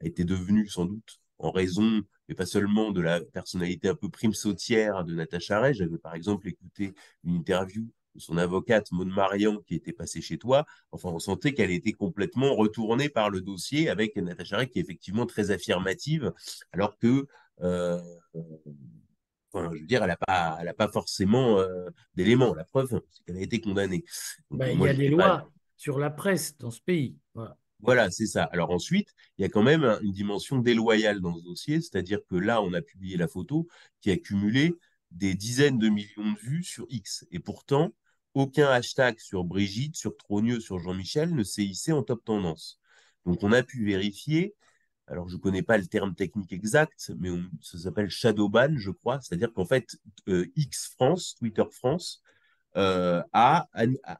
a 0.01 0.05
été 0.05 0.23
devenue 0.23 0.67
sans 0.67 0.85
doute 0.85 1.19
en 1.37 1.51
raison, 1.51 2.01
mais 2.29 2.35
pas 2.35 2.45
seulement 2.45 2.91
de 2.91 3.01
la 3.01 3.19
personnalité 3.19 3.89
un 3.89 3.95
peu 3.95 4.09
prime 4.09 4.33
sautière 4.33 5.03
de 5.03 5.13
Natacha 5.15 5.59
Ray. 5.59 5.73
J'avais 5.73 5.97
par 5.97 6.15
exemple 6.15 6.47
écouté 6.47 6.93
une 7.25 7.35
interview 7.35 7.89
son 8.17 8.37
avocate 8.37 8.91
Maud 8.91 9.07
Marian 9.07 9.57
qui 9.65 9.75
était 9.75 9.93
passée 9.93 10.21
chez 10.21 10.37
toi, 10.37 10.65
enfin 10.91 11.09
on 11.09 11.19
sentait 11.19 11.53
qu'elle 11.53 11.71
était 11.71 11.93
complètement 11.93 12.55
retournée 12.55 13.09
par 13.09 13.29
le 13.29 13.41
dossier 13.41 13.89
avec 13.89 14.15
Natacha 14.17 14.57
Ray 14.57 14.69
qui 14.69 14.79
est 14.79 14.81
effectivement 14.81 15.25
très 15.25 15.51
affirmative, 15.51 16.31
alors 16.71 16.97
que 16.97 17.27
euh, 17.61 17.99
Enfin, 19.55 19.69
je 19.73 19.81
veux 19.81 19.85
dire, 19.85 20.01
elle 20.01 20.09
n'a 20.09 20.17
pas, 20.17 20.57
elle 20.59 20.67
a 20.67 20.73
pas 20.73 20.87
forcément 20.87 21.59
euh, 21.59 21.89
d'éléments. 22.15 22.55
La 22.55 22.63
preuve, 22.63 22.99
c'est 23.11 23.23
qu'elle 23.23 23.37
a 23.37 23.41
été 23.41 23.61
condamnée. 23.61 24.03
Donc, 24.49 24.59
Ben, 24.61 24.75
il 24.75 24.81
y 24.83 24.87
a 24.87 24.93
des 24.95 25.09
pas. 25.11 25.15
lois 25.15 25.51
sur 25.77 25.99
la 25.99 26.09
presse 26.09 26.57
dans 26.57 26.71
ce 26.71 26.81
pays. 26.81 27.15
Voilà. 27.35 27.55
Voilà, 27.79 28.09
c'est 28.09 28.25
ça. 28.25 28.45
Alors 28.45 28.71
ensuite, 28.71 29.09
il 29.37 29.41
y 29.43 29.45
a 29.45 29.49
quand 29.49 29.61
même 29.61 29.83
un- 29.83 29.99
une 30.01 30.11
dimension 30.13 30.57
déloyale 30.57 31.19
dans 31.21 31.35
ce 31.37 31.43
dossier, 31.43 31.81
c'est-à-dire 31.81 32.19
que 32.27 32.35
là, 32.35 32.61
on 32.63 32.73
a 32.73 32.81
publié 32.81 33.17
la 33.17 33.27
photo 33.27 33.67
qui 34.01 34.09
a 34.09 34.17
cumulé 34.17 34.73
des 35.11 35.35
dizaines 35.35 35.77
de 35.77 35.89
millions 35.89 36.31
de 36.31 36.39
vues 36.39 36.63
sur 36.63 36.85
X. 36.89 37.27
Et 37.29 37.39
pourtant, 37.39 37.93
aucun 38.33 38.67
hashtag 38.69 39.19
sur 39.19 39.43
Brigitte, 39.43 39.95
sur 39.95 40.15
Trogneux, 40.17 40.59
sur 40.59 40.79
Jean-Michel 40.79 41.33
ne 41.35 41.43
s'est 41.43 41.63
hissé 41.63 41.91
en 41.91 42.03
top 42.03 42.23
tendance. 42.23 42.79
Donc 43.25 43.43
on 43.43 43.51
a 43.51 43.63
pu 43.63 43.85
vérifier 43.85 44.55
alors 45.07 45.27
je 45.29 45.35
ne 45.35 45.41
connais 45.41 45.61
pas 45.63 45.77
le 45.77 45.85
terme 45.85 46.15
technique 46.15 46.53
exact, 46.53 47.11
mais 47.19 47.29
on- 47.29 47.49
ça 47.61 47.77
s'appelle 47.77 48.09
shadow 48.09 48.49
ban, 48.49 48.73
je 48.77 48.91
crois. 48.91 49.19
C'est-à-dire 49.21 49.51
qu'en 49.53 49.65
fait, 49.65 49.97
euh, 50.29 50.45
X 50.55 50.93
France, 50.95 51.35
Twitter 51.37 51.63
France, 51.71 52.21
euh, 52.77 53.21
à 53.33 53.67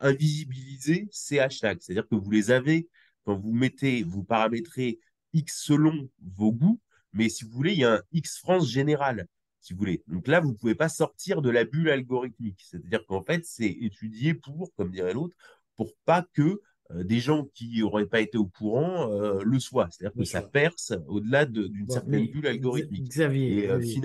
invisibiliser 0.01 1.07
ces 1.11 1.39
hashtags. 1.39 1.79
C'est-à-dire 1.81 2.07
que 2.07 2.15
vous 2.15 2.29
les 2.31 2.51
avez 2.51 2.87
quand 3.25 3.35
vous 3.35 3.53
mettez, 3.53 4.03
vous 4.03 4.23
paramétrez 4.23 4.99
X 5.33 5.63
selon 5.65 6.09
vos 6.35 6.51
goûts, 6.51 6.79
mais 7.13 7.29
si 7.29 7.45
vous 7.45 7.51
voulez, 7.51 7.73
il 7.73 7.79
y 7.79 7.85
a 7.85 7.95
un 7.95 8.01
X 8.11 8.39
France 8.39 8.69
général, 8.69 9.27
si 9.63 9.73
vous 9.73 9.79
voulez. 9.79 10.03
Donc 10.07 10.27
là, 10.27 10.41
vous 10.41 10.49
ne 10.51 10.55
pouvez 10.55 10.75
pas 10.75 10.89
sortir 10.89 11.41
de 11.41 11.49
la 11.49 11.63
bulle 11.63 11.89
algorithmique. 11.89 12.61
C'est-à-dire 12.61 13.05
qu'en 13.07 13.23
fait, 13.23 13.45
c'est 13.45 13.69
étudié 13.69 14.33
pour, 14.33 14.73
comme 14.75 14.91
dirait 14.91 15.13
l'autre, 15.13 15.35
pour 15.77 15.95
pas 16.05 16.27
que 16.33 16.61
euh, 16.91 17.03
des 17.05 17.19
gens 17.21 17.45
qui 17.53 17.79
n'auraient 17.79 18.05
pas 18.05 18.19
été 18.19 18.37
au 18.37 18.45
courant 18.45 19.09
euh, 19.11 19.41
le 19.41 19.59
soient. 19.59 19.87
C'est-à-dire 19.89 20.17
que 20.17 20.25
ça 20.25 20.41
perce 20.41 20.91
au-delà 21.07 21.45
de- 21.45 21.67
d'une 21.67 21.85
Bon, 21.85 21.93
certaine 21.93 22.27
bulle 22.27 22.45
algorithmique. 22.45 23.07
Xavier, 23.07 23.63
Et 23.63 23.69
euh, 23.69 23.79
Xavier, 23.79 24.01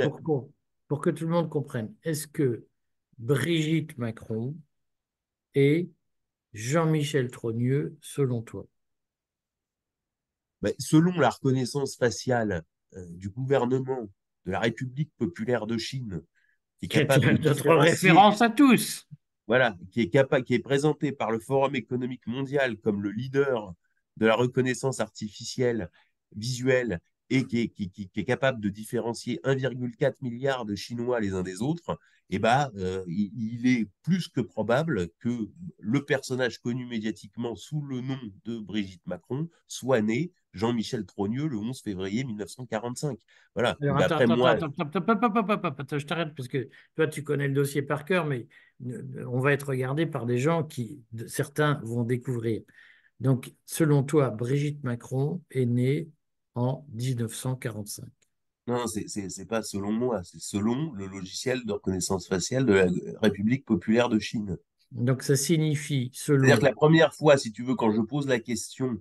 pour, 0.87 1.01
que 1.01 1.11
tout 1.11 1.25
le 1.25 1.31
monde 1.31 1.51
comprenne, 1.51 1.93
est-ce 2.05 2.29
que 2.29 2.65
Brigitte 3.19 3.99
Macron 3.99 4.55
et 5.57 5.91
Jean-Michel 6.55 7.33
Trogneux, 7.33 7.97
selon 8.01 8.43
toi? 8.43 8.65
ben, 10.63 10.73
selon 10.79 11.19
la 11.19 11.31
reconnaissance 11.31 11.97
faciale 11.97 12.63
du 13.11 13.29
gouvernement 13.29 14.09
de 14.49 14.53
la 14.53 14.61
République 14.61 15.13
populaire 15.19 15.67
de 15.67 15.77
Chine, 15.77 16.23
qui 16.79 16.87
est 16.87 16.89
capable 16.89 17.39
de 17.39 17.49
notre 17.51 17.75
référence 17.75 18.41
à 18.41 18.49
tous. 18.49 19.07
voilà, 19.47 19.77
qui 19.93 20.01
est, 20.01 20.09
capable, 20.09 20.43
qui 20.43 20.55
est 20.55 20.59
présenté 20.59 21.13
par 21.13 21.31
le 21.31 21.39
Forum 21.39 21.77
économique 21.77 22.27
mondial 22.27 22.79
comme 22.79 23.03
le 23.03 23.11
leader 23.11 23.75
de 24.17 24.25
la 24.25 24.35
reconnaissance 24.35 25.01
artificielle 25.01 25.91
visuelle 26.35 27.01
et 27.29 27.45
qui 27.45 27.61
est, 27.61 27.69
qui, 27.69 27.91
qui, 27.91 28.09
qui 28.09 28.21
est 28.21 28.25
capable 28.25 28.61
de 28.61 28.71
différencier 28.71 29.39
1,4 29.45 30.15
milliard 30.23 30.65
de 30.65 30.75
Chinois 30.75 31.21
les 31.21 31.35
uns 31.35 31.43
des 31.43 31.61
autres, 31.61 31.99
eh 32.31 32.39
ben, 32.39 32.71
euh, 32.77 33.05
il, 33.07 33.67
est 33.67 33.89
plus 34.03 34.29
que 34.29 34.41
probable 34.41 35.09
que 35.19 35.49
le 35.79 36.05
personnage 36.05 36.59
connu 36.59 36.87
médiatiquement 36.87 37.57
sous 37.57 37.81
le 37.81 38.01
nom 38.01 38.19
de 38.45 38.59
Brigitte 38.59 39.07
Macron 39.07 39.49
soit 39.67 40.03
né 40.03 40.33
Jean-Michel 40.53 41.07
Trogneux 41.07 41.47
le 41.47 41.57
11 41.57 41.81
février 41.81 42.25
1945. 42.25 43.19
Voilà. 43.55 43.77
Alors, 43.81 43.97
attends, 43.99 44.17
attends, 44.19 44.37
moi, 44.37 44.51
attends, 44.51 45.99
je 45.99 46.07
t'arrête 46.07 46.35
parce 46.35 46.49
que 46.49 46.69
toi, 46.97 47.07
tu 47.07 47.23
connais 47.23 47.49
le 47.49 47.55
dossier 47.55 47.83
par 47.83 48.05
cœur, 48.05 48.27
mais 48.27 48.47
on 49.27 49.41
va 49.41 49.53
être 49.53 49.69
regardé 49.69 50.07
par 50.07 50.27
des 50.27 50.39
gens 50.39 50.65
qui, 50.65 51.03
certains 51.27 51.81
vont 51.83 52.05
découvrir. 52.05 52.63
Donc, 53.21 53.53
selon 53.65 54.03
toi, 54.03 54.31
Brigitte 54.31 54.85
Macron 54.85 55.43
est 55.51 55.67
née 55.67 56.09
en 56.55 56.87
1945. 56.93 58.05
Non, 58.69 58.87
c'est 58.87 59.49
pas 59.49 59.63
selon 59.63 59.93
moi, 59.93 60.23
c'est 60.25 60.41
selon 60.41 60.93
le 60.93 61.07
logiciel 61.07 61.65
de 61.65 61.73
reconnaissance 61.73 62.29
faciale 62.29 62.67
de 62.67 62.75
la 62.75 62.87
République 63.23 63.65
populaire 63.65 64.09
de 64.09 64.19
Chine. 64.19 64.59
Donc, 64.93 65.23
ça 65.23 65.37
signifie, 65.37 66.11
C'est-à-dire 66.13 66.57
selon... 66.57 66.59
que 66.61 66.65
la 66.65 66.73
première 66.73 67.15
fois, 67.15 67.37
si 67.37 67.51
tu 67.53 67.63
veux, 67.63 67.75
quand 67.75 67.91
je 67.93 68.01
pose 68.01 68.27
la 68.29 68.41
question 68.41 68.99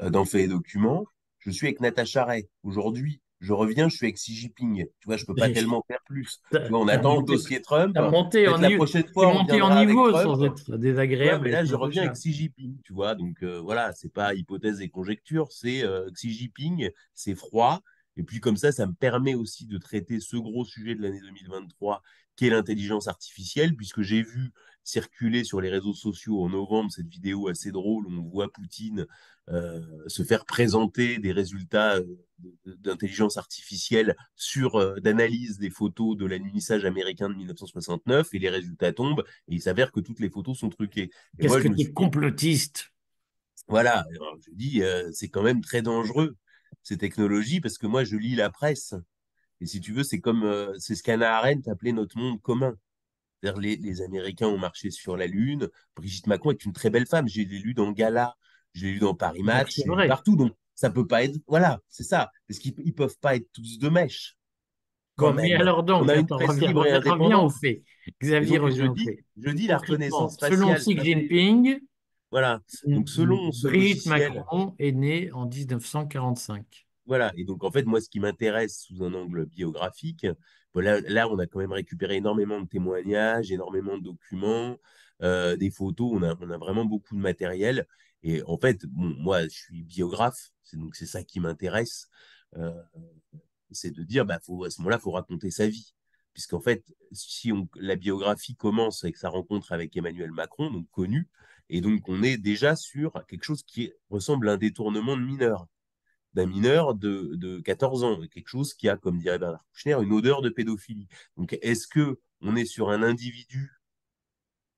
euh, 0.00 0.10
dans 0.10 0.24
Faits 0.24 0.44
et 0.44 0.48
Documents, 0.48 1.06
je 1.38 1.50
suis 1.50 1.66
avec 1.66 1.80
Natacha 1.80 2.24
Ray. 2.24 2.48
Aujourd'hui, 2.62 3.20
je 3.40 3.52
reviens, 3.52 3.88
je 3.88 3.96
suis 3.96 4.06
avec 4.06 4.16
Xi 4.16 4.34
Jinping. 4.34 4.86
Tu 5.00 5.06
vois, 5.06 5.16
je 5.16 5.26
peux 5.26 5.34
pas 5.34 5.50
tellement 5.50 5.84
faire 5.86 5.98
plus. 6.06 6.40
Tu 6.50 6.58
T'as 6.58 6.68
vois, 6.68 6.80
on 6.80 6.88
attend 6.88 7.18
le 7.20 7.24
dossier 7.24 7.60
Trump. 7.60 7.94
monté 7.98 8.48
en 8.48 8.56
la 8.56 8.68
niveau, 8.68 8.84
prochaine 8.84 9.06
fois, 9.12 9.28
on 9.28 9.34
monté 9.34 9.60
en 9.60 9.84
niveau 9.84 10.10
Trump. 10.10 10.24
sans 10.24 10.44
être 10.44 10.72
Ouais, 10.72 10.78
désagréable 10.78 11.44
mais 11.44 11.50
là, 11.50 11.64
je 11.64 11.74
reviens 11.74 12.02
avec. 12.04 12.14
Xi 12.14 12.32
Jinping, 12.32 12.78
tu 12.82 12.92
vois. 12.94 13.14
Donc, 13.14 13.42
euh, 13.42 13.60
voilà, 13.60 13.92
c'est 13.92 14.12
pas 14.12 14.34
hypothèse 14.34 14.80
et 14.80 14.88
conjecture, 14.88 15.48
c'est 15.50 15.82
euh, 15.84 16.10
Xi 16.12 16.32
Jinping, 16.32 16.90
c'est 17.14 17.34
froid. 17.34 17.82
Et 18.16 18.22
puis, 18.22 18.40
comme 18.40 18.56
ça, 18.56 18.72
ça 18.72 18.86
me 18.86 18.92
permet 18.92 19.34
aussi 19.34 19.66
de 19.66 19.78
traiter 19.78 20.20
ce 20.20 20.36
gros 20.36 20.64
sujet 20.64 20.94
de 20.94 21.02
l'année 21.02 21.20
2023, 21.20 22.02
qui 22.36 22.46
est 22.46 22.50
l'intelligence 22.50 23.08
artificielle, 23.08 23.74
puisque 23.74 24.02
j'ai 24.02 24.22
vu 24.22 24.52
circuler 24.82 25.44
sur 25.44 25.60
les 25.60 25.70
réseaux 25.70 25.94
sociaux 25.94 26.42
en 26.42 26.50
novembre 26.50 26.92
cette 26.92 27.08
vidéo 27.08 27.48
assez 27.48 27.72
drôle 27.72 28.06
où 28.06 28.12
on 28.12 28.28
voit 28.28 28.52
Poutine 28.52 29.06
euh, 29.48 29.80
se 30.08 30.22
faire 30.22 30.44
présenter 30.44 31.18
des 31.18 31.32
résultats 31.32 31.96
euh, 31.96 32.04
d'intelligence 32.64 33.38
artificielle 33.38 34.14
sur 34.36 34.76
euh, 34.76 35.00
d'analyse 35.00 35.58
des 35.58 35.70
photos 35.70 36.16
de 36.16 36.26
l'alunissage 36.26 36.84
américain 36.84 37.30
de 37.30 37.34
1969 37.34 38.28
et 38.32 38.38
les 38.38 38.50
résultats 38.50 38.92
tombent 38.92 39.24
et 39.48 39.54
il 39.54 39.62
s'avère 39.62 39.90
que 39.90 40.00
toutes 40.00 40.20
les 40.20 40.30
photos 40.30 40.58
sont 40.58 40.68
truquées. 40.68 41.10
Qu'est-ce 41.38 41.58
que 41.58 41.68
tu 41.68 41.74
es 41.74 41.84
suis 41.84 41.92
complotiste? 41.94 42.90
voilà, 43.68 44.04
alors, 44.10 44.36
je 44.44 44.50
dis, 44.52 44.82
euh, 44.82 45.10
c'est 45.12 45.28
quand 45.28 45.42
même 45.42 45.62
très 45.62 45.82
dangereux 45.82 46.36
ces 46.84 46.96
technologies 46.98 47.60
parce 47.60 47.78
que 47.78 47.88
moi, 47.88 48.04
je 48.04 48.16
lis 48.16 48.36
la 48.36 48.50
presse 48.50 48.94
et 49.60 49.66
si 49.66 49.80
tu 49.80 49.92
veux, 49.92 50.02
c'est 50.04 50.20
comme 50.20 50.44
euh, 50.44 50.72
c'est 50.78 50.94
ce 50.94 51.02
qu'Anna 51.02 51.36
Arendt 51.38 51.68
appelait 51.70 51.92
notre 51.92 52.18
monde 52.18 52.40
commun. 52.42 52.76
C'est-à-dire 53.42 53.60
les, 53.60 53.76
les 53.76 54.02
Américains 54.02 54.48
ont 54.48 54.58
marché 54.58 54.90
sur 54.90 55.16
la 55.16 55.26
Lune. 55.26 55.68
Brigitte 55.96 56.26
Macron 56.26 56.50
est 56.52 56.64
une 56.64 56.72
très 56.72 56.90
belle 56.90 57.06
femme. 57.06 57.28
J'ai 57.28 57.44
lu 57.44 57.74
dans 57.74 57.92
Gala, 57.92 58.36
j'ai 58.74 58.90
lu 58.92 58.98
dans 58.98 59.14
Paris 59.14 59.42
Match, 59.42 59.80
vrai. 59.86 60.06
partout. 60.06 60.36
Donc, 60.36 60.52
ça 60.74 60.90
peut 60.90 61.06
pas 61.06 61.24
être. 61.24 61.36
Voilà, 61.46 61.80
c'est 61.88 62.04
ça. 62.04 62.30
Parce 62.48 62.58
qu'ils 62.58 62.74
ils 62.84 62.94
peuvent 62.94 63.18
pas 63.20 63.36
être 63.36 63.48
tous 63.52 63.78
de 63.78 63.88
mèche, 63.88 64.36
quand 65.16 65.32
Bon, 65.32 65.34
mais 65.34 65.50
même. 65.50 65.60
alors 65.60 65.84
On 65.96 66.04
donc, 66.04 66.08
a 66.08 66.16
une 66.16 66.26
attends, 66.26 66.38
presse 66.38 66.58
libre 66.58 66.86
et 66.86 66.94
reviens, 66.94 67.14
reviens 67.14 67.38
au 67.38 67.50
indépendante. 67.50 67.50
fait. 67.50 67.82
Xavier 68.22 68.58
donc, 68.58 68.70
je 68.70 68.84
revient 68.84 68.90
dis, 68.94 69.10
je 69.36 69.50
dis 69.50 69.66
la 69.66 69.78
reconnaissance 69.78 70.38
selon 70.40 70.74
faciale. 70.74 70.74
Xi 70.74 70.96
intelligente. 70.96 71.04
Jinping, 71.04 71.80
Voilà. 72.30 72.60
Donc, 72.86 73.08
selon 73.08 73.52
ce 73.52 73.68
Brigitte 73.68 74.06
logiciel, 74.06 74.34
Macron 74.34 74.74
est 74.78 74.92
née 74.92 75.30
en 75.32 75.46
1945. 75.46 76.86
Voilà, 77.06 77.32
et 77.36 77.44
donc 77.44 77.64
en 77.64 77.70
fait, 77.70 77.84
moi, 77.84 78.00
ce 78.00 78.08
qui 78.08 78.18
m'intéresse 78.18 78.84
sous 78.86 79.04
un 79.04 79.12
angle 79.12 79.44
biographique, 79.44 80.26
bon, 80.72 80.80
là, 80.80 81.00
là, 81.02 81.28
on 81.28 81.38
a 81.38 81.46
quand 81.46 81.58
même 81.58 81.72
récupéré 81.72 82.16
énormément 82.16 82.60
de 82.60 82.66
témoignages, 82.66 83.52
énormément 83.52 83.98
de 83.98 84.04
documents, 84.04 84.78
euh, 85.22 85.56
des 85.56 85.70
photos, 85.70 86.10
on 86.14 86.22
a, 86.22 86.34
on 86.40 86.50
a 86.50 86.56
vraiment 86.56 86.86
beaucoup 86.86 87.14
de 87.14 87.20
matériel. 87.20 87.86
Et 88.22 88.42
en 88.46 88.56
fait, 88.56 88.86
bon, 88.86 89.14
moi, 89.18 89.42
je 89.42 89.48
suis 89.48 89.82
biographe, 89.82 90.50
c'est 90.62 90.78
donc 90.78 90.96
c'est 90.96 91.06
ça 91.06 91.22
qui 91.22 91.40
m'intéresse, 91.40 92.08
euh, 92.56 92.72
c'est 93.70 93.90
de 93.90 94.02
dire, 94.02 94.24
bah, 94.24 94.38
faut, 94.42 94.64
à 94.64 94.70
ce 94.70 94.80
moment-là, 94.80 94.96
il 94.98 95.02
faut 95.02 95.10
raconter 95.10 95.50
sa 95.50 95.66
vie. 95.68 95.94
Puisqu'en 96.32 96.60
fait, 96.60 96.84
si 97.12 97.52
on, 97.52 97.68
la 97.76 97.96
biographie 97.96 98.56
commence 98.56 99.04
avec 99.04 99.16
sa 99.18 99.28
rencontre 99.28 99.72
avec 99.72 99.96
Emmanuel 99.96 100.32
Macron, 100.32 100.70
donc 100.70 100.88
connu, 100.90 101.28
et 101.68 101.80
donc 101.80 102.08
on 102.08 102.22
est 102.22 102.36
déjà 102.36 102.76
sur 102.76 103.24
quelque 103.26 103.44
chose 103.44 103.62
qui 103.62 103.92
ressemble 104.10 104.48
à 104.48 104.52
un 104.52 104.56
détournement 104.56 105.16
de 105.16 105.22
mineur. 105.22 105.66
D'un 106.34 106.46
mineur 106.46 106.94
de, 106.96 107.36
de 107.36 107.60
14 107.60 108.02
ans, 108.02 108.20
quelque 108.26 108.48
chose 108.48 108.74
qui 108.74 108.88
a, 108.88 108.96
comme 108.96 109.18
dirait 109.18 109.38
Bernard 109.38 109.64
Kouchner, 109.72 109.96
une 110.02 110.12
odeur 110.12 110.42
de 110.42 110.48
pédophilie. 110.48 111.06
Donc, 111.36 111.56
est-ce 111.62 111.86
que 111.86 112.18
on 112.40 112.56
est 112.56 112.64
sur 112.64 112.90
un 112.90 113.04
individu 113.04 113.70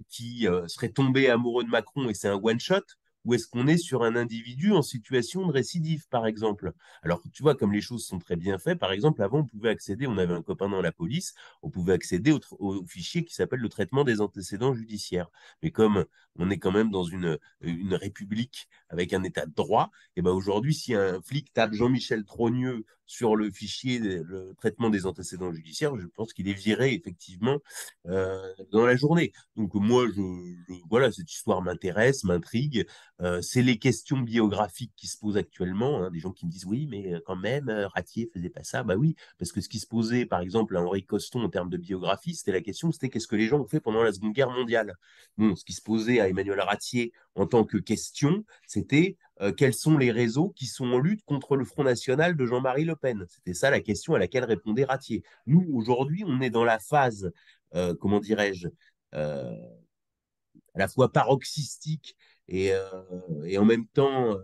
qui 0.08 0.46
euh, 0.46 0.68
serait 0.68 0.90
tombé 0.90 1.30
amoureux 1.30 1.64
de 1.64 1.70
Macron 1.70 2.08
et 2.08 2.14
c'est 2.14 2.28
un 2.28 2.40
one-shot 2.42 2.82
ou 3.26 3.34
est-ce 3.34 3.48
qu'on 3.48 3.66
est 3.66 3.76
sur 3.76 4.04
un 4.04 4.14
individu 4.14 4.72
en 4.72 4.82
situation 4.82 5.46
de 5.46 5.52
récidive, 5.52 6.06
par 6.08 6.26
exemple? 6.26 6.72
Alors, 7.02 7.20
tu 7.32 7.42
vois, 7.42 7.56
comme 7.56 7.72
les 7.72 7.80
choses 7.80 8.06
sont 8.06 8.20
très 8.20 8.36
bien 8.36 8.56
faites, 8.58 8.78
par 8.78 8.92
exemple, 8.92 9.20
avant, 9.20 9.40
on 9.40 9.44
pouvait 9.44 9.68
accéder, 9.68 10.06
on 10.06 10.16
avait 10.16 10.32
un 10.32 10.42
copain 10.42 10.68
dans 10.68 10.80
la 10.80 10.92
police, 10.92 11.34
on 11.62 11.68
pouvait 11.68 11.92
accéder 11.92 12.32
au, 12.58 12.86
fichier 12.86 13.24
qui 13.24 13.34
s'appelle 13.34 13.60
le 13.60 13.68
traitement 13.68 14.04
des 14.04 14.20
antécédents 14.20 14.74
judiciaires. 14.74 15.28
Mais 15.62 15.72
comme 15.72 16.04
on 16.36 16.50
est 16.50 16.58
quand 16.58 16.70
même 16.70 16.90
dans 16.90 17.02
une, 17.02 17.38
une 17.60 17.94
république 17.94 18.68
avec 18.88 19.12
un 19.12 19.24
état 19.24 19.44
de 19.44 19.52
droit, 19.52 19.90
et 20.14 20.22
ben 20.22 20.30
aujourd'hui, 20.30 20.74
si 20.74 20.94
un 20.94 21.20
flic 21.20 21.52
tape 21.52 21.72
Jean-Michel 21.72 22.24
Trogneux 22.24 22.84
sur 23.06 23.36
le 23.36 23.50
fichier, 23.50 23.98
le 23.98 24.54
traitement 24.58 24.90
des 24.90 25.06
antécédents 25.06 25.52
judiciaires, 25.52 25.96
je 25.96 26.06
pense 26.06 26.32
qu'il 26.32 26.48
est 26.48 26.52
viré 26.52 26.92
effectivement 26.92 27.58
euh, 28.06 28.52
dans 28.72 28.84
la 28.84 28.96
journée. 28.96 29.32
Donc 29.56 29.74
moi, 29.74 30.06
je, 30.08 30.20
voilà, 30.90 31.12
cette 31.12 31.32
histoire 31.32 31.62
m'intéresse, 31.62 32.24
m'intrigue. 32.24 32.86
Euh, 33.20 33.40
c'est 33.40 33.62
les 33.62 33.78
questions 33.78 34.18
biographiques 34.18 34.92
qui 34.96 35.06
se 35.06 35.18
posent 35.18 35.36
actuellement. 35.36 36.02
Hein, 36.02 36.10
des 36.10 36.18
gens 36.18 36.32
qui 36.32 36.46
me 36.46 36.50
disent 36.50 36.66
oui, 36.66 36.86
mais 36.90 37.14
quand 37.24 37.36
même, 37.36 37.68
euh, 37.68 37.88
Ratier 37.88 38.28
faisait 38.34 38.50
pas 38.50 38.64
ça. 38.64 38.82
Bah 38.82 38.96
oui, 38.96 39.14
parce 39.38 39.52
que 39.52 39.60
ce 39.60 39.68
qui 39.68 39.78
se 39.78 39.86
posait, 39.86 40.26
par 40.26 40.40
exemple, 40.40 40.76
à 40.76 40.82
Henri 40.82 41.04
Coston 41.04 41.42
en 41.42 41.48
termes 41.48 41.70
de 41.70 41.76
biographie, 41.76 42.34
c'était 42.34 42.52
la 42.52 42.60
question, 42.60 42.90
c'était 42.92 43.08
qu'est-ce 43.08 43.28
que 43.28 43.36
les 43.36 43.46
gens 43.46 43.60
ont 43.60 43.68
fait 43.68 43.80
pendant 43.80 44.02
la 44.02 44.12
Seconde 44.12 44.32
Guerre 44.32 44.50
mondiale? 44.50 44.94
Ce 45.38 45.64
qui 45.64 45.72
se 45.72 45.82
posait 45.82 46.20
à 46.20 46.28
Emmanuel 46.28 46.60
Ratier 46.60 47.12
en 47.34 47.46
tant 47.46 47.64
que 47.64 47.76
question, 47.76 48.44
c'était 48.66 49.16
euh, 49.40 49.52
quels 49.52 49.74
sont 49.74 49.98
les 49.98 50.10
réseaux 50.10 50.50
qui 50.50 50.66
sont 50.66 50.86
en 50.86 50.98
lutte 50.98 51.22
contre 51.24 51.56
le 51.56 51.64
Front 51.64 51.84
National 51.84 52.36
de 52.36 52.46
Jean-Marie 52.46 52.84
Le 52.84 52.96
Pen? 52.96 53.26
C'était 53.28 53.54
ça 53.54 53.70
la 53.70 53.80
question 53.80 54.14
à 54.14 54.18
laquelle 54.18 54.44
répondait 54.44 54.84
Ratier. 54.84 55.22
Nous, 55.46 55.66
aujourd'hui, 55.72 56.24
on 56.26 56.40
est 56.40 56.50
dans 56.50 56.64
la 56.64 56.78
phase, 56.78 57.32
euh, 57.74 57.94
comment 57.94 58.20
dirais-je, 58.20 58.68
euh, 59.14 59.54
à 60.74 60.78
la 60.78 60.88
fois 60.88 61.12
paroxystique 61.12 62.16
et, 62.48 62.72
en 63.58 63.64
même 63.64 63.86
temps 63.88 64.36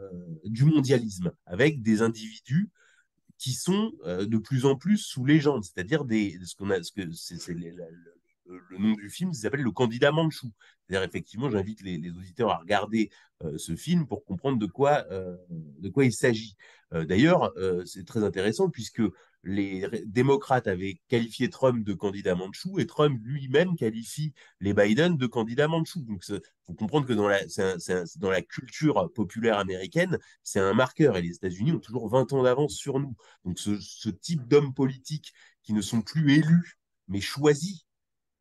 du 0.44 0.64
mondialisme, 0.64 1.30
avec 1.46 1.82
des 1.82 2.02
individus 2.02 2.68
qui 3.38 3.52
sont 3.52 3.92
de 4.04 4.38
plus 4.38 4.64
en 4.64 4.74
plus 4.74 4.98
sous 4.98 5.24
légende, 5.24 5.62
c'est-à-dire 5.62 6.04
ce 6.08 6.56
qu'on 6.56 6.70
a 6.70 6.82
ce 6.82 6.90
que 6.90 7.08
c'est 7.12 7.38
nom 8.78 8.92
du 8.92 9.10
film 9.10 9.32
s'appelle 9.32 9.62
Le 9.62 9.70
candidat 9.70 10.12
Manchou. 10.12 10.52
C'est-à-dire, 10.86 11.08
effectivement, 11.08 11.50
j'invite 11.50 11.82
les, 11.82 12.10
auditeurs 12.10 12.50
à 12.50 12.58
regarder 12.58 13.10
euh, 13.44 13.56
ce 13.56 13.76
film 13.76 14.06
pour 14.06 14.24
comprendre 14.24 14.58
de 14.58 14.66
quoi, 14.66 15.04
euh, 15.10 15.36
il 15.96 16.12
s'agit. 16.12 16.56
Euh, 16.92 17.04
d'ailleurs, 17.04 17.52
c'est 17.86 18.06
très 18.06 18.24
intéressant 18.24 18.68
puisque 18.68 19.02
les 19.44 19.88
démocrates 20.06 20.68
avaient 20.68 21.00
qualifié 21.08 21.50
Trump 21.50 21.84
de 21.84 21.94
candidat 21.94 22.36
Manchou 22.36 22.78
et 22.78 22.86
Trump 22.86 23.20
lui-même 23.24 23.74
qualifie 23.74 24.34
les 24.60 24.72
Biden 24.72 25.16
de 25.16 25.26
candidat 25.26 25.66
Manchou. 25.68 26.02
Donc, 26.02 26.22
il 26.28 26.40
faut 26.66 26.74
comprendre 26.74 27.06
que 27.06 27.12
dans 27.12 28.30
la, 28.30 28.42
culture 28.42 29.10
populaire 29.14 29.58
américaine, 29.58 30.18
c'est 30.42 30.60
un 30.60 30.74
marqueur 30.74 31.16
et 31.16 31.22
les 31.22 31.34
États-Unis 31.34 31.72
ont 31.72 31.80
toujours 31.80 32.08
20 32.08 32.32
ans 32.34 32.42
d'avance 32.42 32.74
sur 32.74 33.00
nous. 33.00 33.16
Donc, 33.44 33.58
ce 33.58 34.10
type 34.10 34.46
d'hommes 34.46 34.74
politiques 34.74 35.32
qui 35.62 35.72
ne 35.72 35.80
sont 35.80 36.02
plus 36.02 36.34
élus, 36.34 36.78
mais 37.08 37.20
choisis 37.20 37.86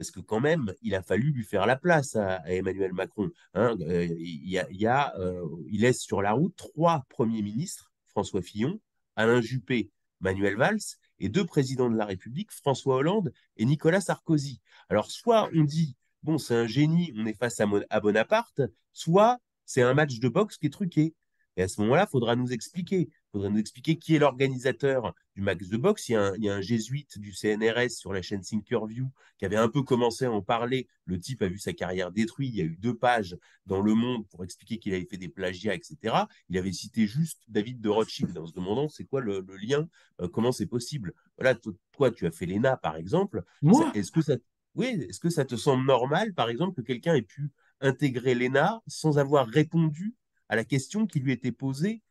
parce 0.01 0.09
que 0.09 0.19
quand 0.19 0.39
même, 0.39 0.73
il 0.81 0.95
a 0.95 1.03
fallu 1.03 1.29
lui 1.31 1.43
faire 1.43 1.67
la 1.67 1.75
place 1.75 2.15
à, 2.15 2.41
Emmanuel 2.47 2.91
Macron. 2.91 3.29
Hein. 3.53 3.77
Euh, 3.81 4.07
euh, 4.09 5.45
il 5.67 5.81
laisse 5.81 6.01
sur 6.01 6.23
la 6.23 6.31
route 6.31 6.55
trois 6.55 7.05
premiers 7.07 7.43
ministres, 7.43 7.91
François 8.07 8.41
Fillon, 8.41 8.79
Alain 9.15 9.41
Juppé, 9.41 9.91
Manuel 10.19 10.55
Valls, 10.55 10.81
et 11.19 11.29
deux 11.29 11.45
présidents 11.45 11.87
de 11.87 11.95
la 11.95 12.05
République, 12.05 12.51
François 12.51 12.95
Hollande 12.95 13.31
et 13.57 13.65
Nicolas 13.65 14.01
Sarkozy. 14.01 14.59
Alors, 14.89 15.11
soit 15.11 15.51
on 15.53 15.65
dit, 15.65 15.95
bon, 16.23 16.39
c'est 16.39 16.55
un 16.55 16.65
génie, 16.65 17.13
on 17.15 17.27
est 17.27 17.37
face 17.37 17.59
à 17.59 17.99
Bonaparte, 17.99 18.61
soit 18.93 19.37
c'est 19.65 19.83
un 19.83 19.93
match 19.93 20.17
de 20.17 20.29
boxe 20.29 20.57
qui 20.57 20.65
est 20.65 20.71
truqué. 20.71 21.13
Et 21.57 21.63
à 21.63 21.67
ce 21.67 21.81
moment-là, 21.81 22.05
il 22.07 22.11
faudra 22.11 22.35
nous 22.35 22.53
expliquer. 22.53 23.09
Il 23.09 23.31
faudra 23.31 23.49
nous 23.49 23.59
expliquer 23.59 23.97
qui 23.97 24.15
est 24.15 24.19
l'organisateur 24.19 25.13
du 25.35 25.41
max 25.41 25.67
de 25.69 25.77
boxe. 25.77 26.09
Il 26.09 26.13
y, 26.39 26.49
a 26.49 26.55
un, 26.55 26.61
jésuite 26.61 27.17
du 27.17 27.33
CNRS 27.33 27.89
sur 27.89 28.13
la 28.13 28.21
chaîne 28.21 28.41
Thinkerview 28.41 29.09
qui 29.37 29.45
avait 29.45 29.57
un 29.57 29.67
peu 29.67 29.83
commencé 29.83 30.25
à 30.25 30.31
en 30.31 30.41
parler. 30.41 30.87
Le 31.05 31.19
type 31.19 31.41
a 31.41 31.47
vu 31.47 31.57
sa 31.57 31.73
carrière 31.73 32.11
détruite. 32.11 32.51
Il 32.53 32.57
y 32.57 32.61
a 32.61 32.65
eu 32.65 32.77
deux 32.77 32.95
pages 32.95 33.37
dans 33.65 33.81
Le 33.81 33.93
Monde 33.95 34.27
pour 34.29 34.43
expliquer 34.43 34.77
qu'il 34.77 34.93
avait 34.93 35.05
fait 35.05 35.17
des 35.17 35.29
plagiats, 35.29 35.73
etc. 35.73 36.15
Il 36.49 36.57
avait 36.57 36.71
cité 36.71 37.07
juste 37.07 37.41
David 37.47 37.81
de 37.81 37.89
Rothschild 37.89 38.37
en 38.37 38.45
se 38.45 38.53
demandant 38.53 38.87
c'est 38.87 39.05
quoi 39.05 39.21
le, 39.21 39.45
lien, 39.61 39.87
euh, 40.21 40.27
comment 40.27 40.51
c'est 40.51 40.67
possible? 40.67 41.13
Voilà, 41.37 41.55
toi, 41.55 42.11
tu 42.11 42.25
as 42.25 42.31
fait 42.31 42.45
l'ENA, 42.45 42.77
par 42.77 42.95
exemple. 42.95 43.43
Moi 43.61 43.91
Est-ce 43.93 44.11
que 44.11 44.21
ça, 44.21 44.35
oui, 44.75 45.05
est-ce 45.09 45.19
que 45.19 45.29
ça 45.29 45.45
te 45.45 45.55
semble 45.55 45.85
normal, 45.85 46.33
par 46.33 46.49
exemple, 46.49 46.81
que 46.81 46.85
quelqu'un 46.85 47.15
ait 47.15 47.21
pu 47.21 47.51
intégrer 47.81 48.35
l'ENA 48.35 48.81
sans 48.87 49.17
avoir 49.17 49.47
répondu 49.47 50.15
à 50.51 50.57
la 50.57 50.65
question 50.65 51.07
qui 51.07 51.21
lui 51.21 51.31
était 51.31 51.53
posée 51.53 52.01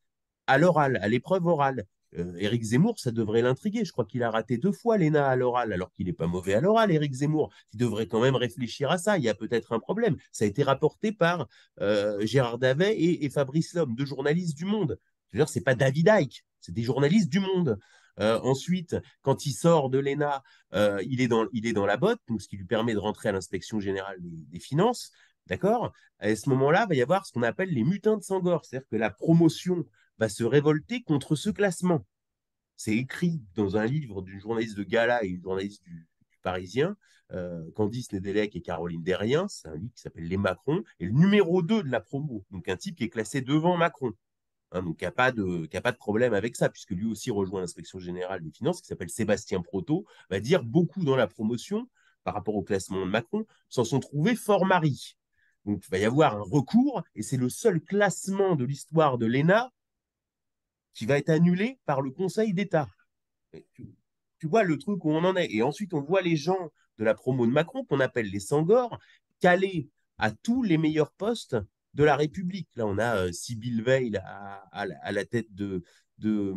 à 0.46 0.57
l'oral, 0.59 0.98
à 1.03 1.09
l'épreuve 1.09 1.46
orale. 1.46 1.85
Euh, 2.18 2.35
Éric 2.38 2.62
Zemmour, 2.62 2.98
ça 2.98 3.12
devrait 3.12 3.42
l'intriguer. 3.42 3.85
Je 3.85 3.92
crois 3.92 4.07
qu'il 4.07 4.22
a 4.22 4.31
raté 4.31 4.57
deux 4.57 4.72
fois 4.72 4.96
l'ENA 4.96 5.29
à 5.29 5.37
l'oral, 5.37 5.74
alors 5.74 5.92
qu'il 5.92 6.07
n'est 6.07 6.14
pas 6.14 6.26
mauvais 6.26 6.55
à 6.55 6.61
l'oral, 6.61 6.90
Éric 6.90 7.12
Zemmour. 7.12 7.53
Il 7.74 7.79
devrait 7.79 8.09
quand 8.09 8.20
même 8.20 8.35
réfléchir 8.35 8.90
à 8.90 8.96
ça. 8.96 9.18
Il 9.18 9.24
y 9.24 9.29
a 9.29 9.35
peut-être 9.35 9.72
un 9.72 9.79
problème. 9.79 10.16
Ça 10.33 10.46
a 10.46 10.48
été 10.48 10.62
rapporté 10.62 11.12
par 11.12 11.46
euh, 11.83 12.24
Gérard 12.24 12.59
Davet 12.59 12.96
et, 12.98 13.29
Fabrice 13.29 13.74
Lhomme, 13.74 13.94
deux 13.94 14.07
journalistes 14.07 14.57
du 14.57 14.64
Monde. 14.64 14.98
Je 15.33 15.44
c'est 15.44 15.61
pas 15.61 15.74
David 15.74 16.11
Icke, 16.11 16.42
c'est 16.61 16.72
des 16.72 16.83
journalistes 16.83 17.29
du 17.29 17.40
Monde. 17.40 17.79
Euh, 18.18 18.40
ensuite, 18.40 18.96
quand 19.22 19.46
il 19.46 19.53
sort 19.53 19.90
de 19.90 19.98
l'ENA, 19.98 20.42
il, 21.03 21.20
est 21.20 21.29
dans, 21.29 21.46
il 21.53 21.66
est 21.66 21.72
dans 21.72 21.87
la 21.87 21.98
botte, 21.98 22.20
ce 22.38 22.48
qui 22.48 22.57
lui 22.57 22.64
permet 22.64 22.94
de 22.94 22.98
rentrer 22.98 23.29
à 23.29 23.33
l'inspection 23.33 23.81
générale 23.81 24.16
des 24.18 24.61
finances. 24.61 25.12
D'accord? 25.50 25.92
À 26.20 26.34
ce 26.36 26.48
moment-là, 26.48 26.86
va 26.86 26.94
y 26.94 27.02
avoir 27.02 27.26
ce 27.26 27.32
qu'on 27.32 27.42
appelle 27.42 27.70
les 27.70 27.82
mutins 27.82 28.16
de 28.16 28.22
Sangor, 28.22 28.64
c'est-à-dire 28.64 28.88
que 28.88 28.96
la 28.96 29.10
promotion 29.10 29.84
va 30.18 30.28
se 30.28 30.44
révolter 30.44 31.02
contre 31.02 31.34
ce 31.34 31.50
classement. 31.50 32.06
C'est 32.76 32.96
écrit 32.96 33.42
dans 33.56 33.76
un 33.76 33.84
livre 33.84 34.22
d'une 34.22 34.40
journaliste 34.40 34.78
de 34.78 34.84
Gala 34.84 35.24
et 35.24 35.28
une 35.28 35.42
journaliste 35.42 35.82
du, 35.82 36.06
Parisien, 36.42 36.96
euh, 37.32 37.70
Candice 37.72 38.12
Nedelec 38.12 38.56
et 38.56 38.62
Caroline 38.62 39.02
Derrien, 39.02 39.46
c'est 39.48 39.68
un 39.68 39.76
livre 39.76 39.92
qui 39.94 40.00
s'appelle 40.00 40.24
Les 40.24 40.38
Macron, 40.38 40.82
et 41.00 41.04
le 41.04 41.12
numéro 41.12 41.60
2 41.60 41.82
de 41.82 41.90
la 41.90 42.00
promo, 42.00 42.46
donc 42.50 42.66
un 42.68 42.76
type 42.76 42.96
qui 42.96 43.04
est 43.04 43.10
classé 43.10 43.42
devant 43.42 43.76
Macron. 43.76 44.12
Hein, 44.72 44.82
donc, 44.82 44.96
il 45.00 45.04
n'y 45.04 45.08
a, 45.08 45.12
pas 45.12 45.32
de, 45.32 45.66
pas 45.80 45.92
de 45.92 45.98
problème 45.98 46.32
avec 46.32 46.56
ça, 46.56 46.70
puisque 46.70 46.92
lui 46.92 47.04
aussi 47.04 47.30
rejoint 47.30 47.60
l'inspection 47.60 47.98
générale 47.98 48.42
des 48.42 48.52
finances, 48.52 48.80
qui 48.80 48.86
s'appelle 48.86 49.10
Sébastien 49.10 49.60
Proto, 49.60 50.06
va 50.30 50.40
dire 50.40 50.62
beaucoup 50.62 51.04
dans 51.04 51.16
la 51.16 51.26
promotion, 51.26 51.88
par 52.24 52.34
rapport 52.34 52.54
au 52.54 52.62
classement 52.62 53.04
de 53.04 53.10
Macron, 53.10 53.44
s'en 53.68 53.84
sont 53.84 54.00
trouvés 54.00 54.36
fort 54.36 54.64
maris. 54.64 55.18
Donc, 55.66 55.85
il 55.87 55.90
va 55.90 55.99
y 55.99 56.05
avoir 56.05 56.37
un 56.37 56.42
recours, 56.42 57.03
et 57.14 57.23
c'est 57.23 57.37
le 57.37 57.49
seul 57.49 57.81
classement 57.81 58.57
de 58.57 58.64
l'histoire 58.64 59.18
de 59.18 59.27
l'ENA 59.27 59.70
qui 60.94 61.07
va 61.07 61.18
être 61.18 61.31
annulé 61.31 61.79
par 61.87 62.03
le 62.03 62.11
Conseil 62.11 62.53
d'État. 62.53 62.88
Tu, 63.75 64.46
vois 64.46 64.64
le 64.64 64.79
truc 64.79 65.05
où 65.05 65.11
on 65.11 65.25
en 65.25 65.37
est. 65.37 65.53
Et 65.53 65.62
ensuite, 65.62 65.94
on 65.94 66.01
voit 66.01 66.23
les 66.23 66.37
gens 66.37 66.70
de 66.99 67.05
la 67.05 67.14
promo 67.14 67.46
de 67.46 67.53
Macron, 67.53 67.85
qu'on 67.85 68.01
appelle 68.01 68.31
les 68.31 68.40
Sangors, 68.40 68.99
calés 69.40 69.88
à 70.18 70.31
tous 70.31 70.62
les 70.62 70.79
meilleurs 70.79 71.12
postes 71.12 71.57
de 71.94 72.05
la 72.05 72.16
République. 72.16 72.68
Là, 72.77 72.87
on 72.87 72.99
a 72.99 73.16
euh, 73.16 73.33
Sybille 73.33 73.83
Veil 73.83 74.16
à, 74.73 75.12
la 75.12 75.25
tête 75.25 75.53
de, 75.55 75.83
de, 76.18 76.55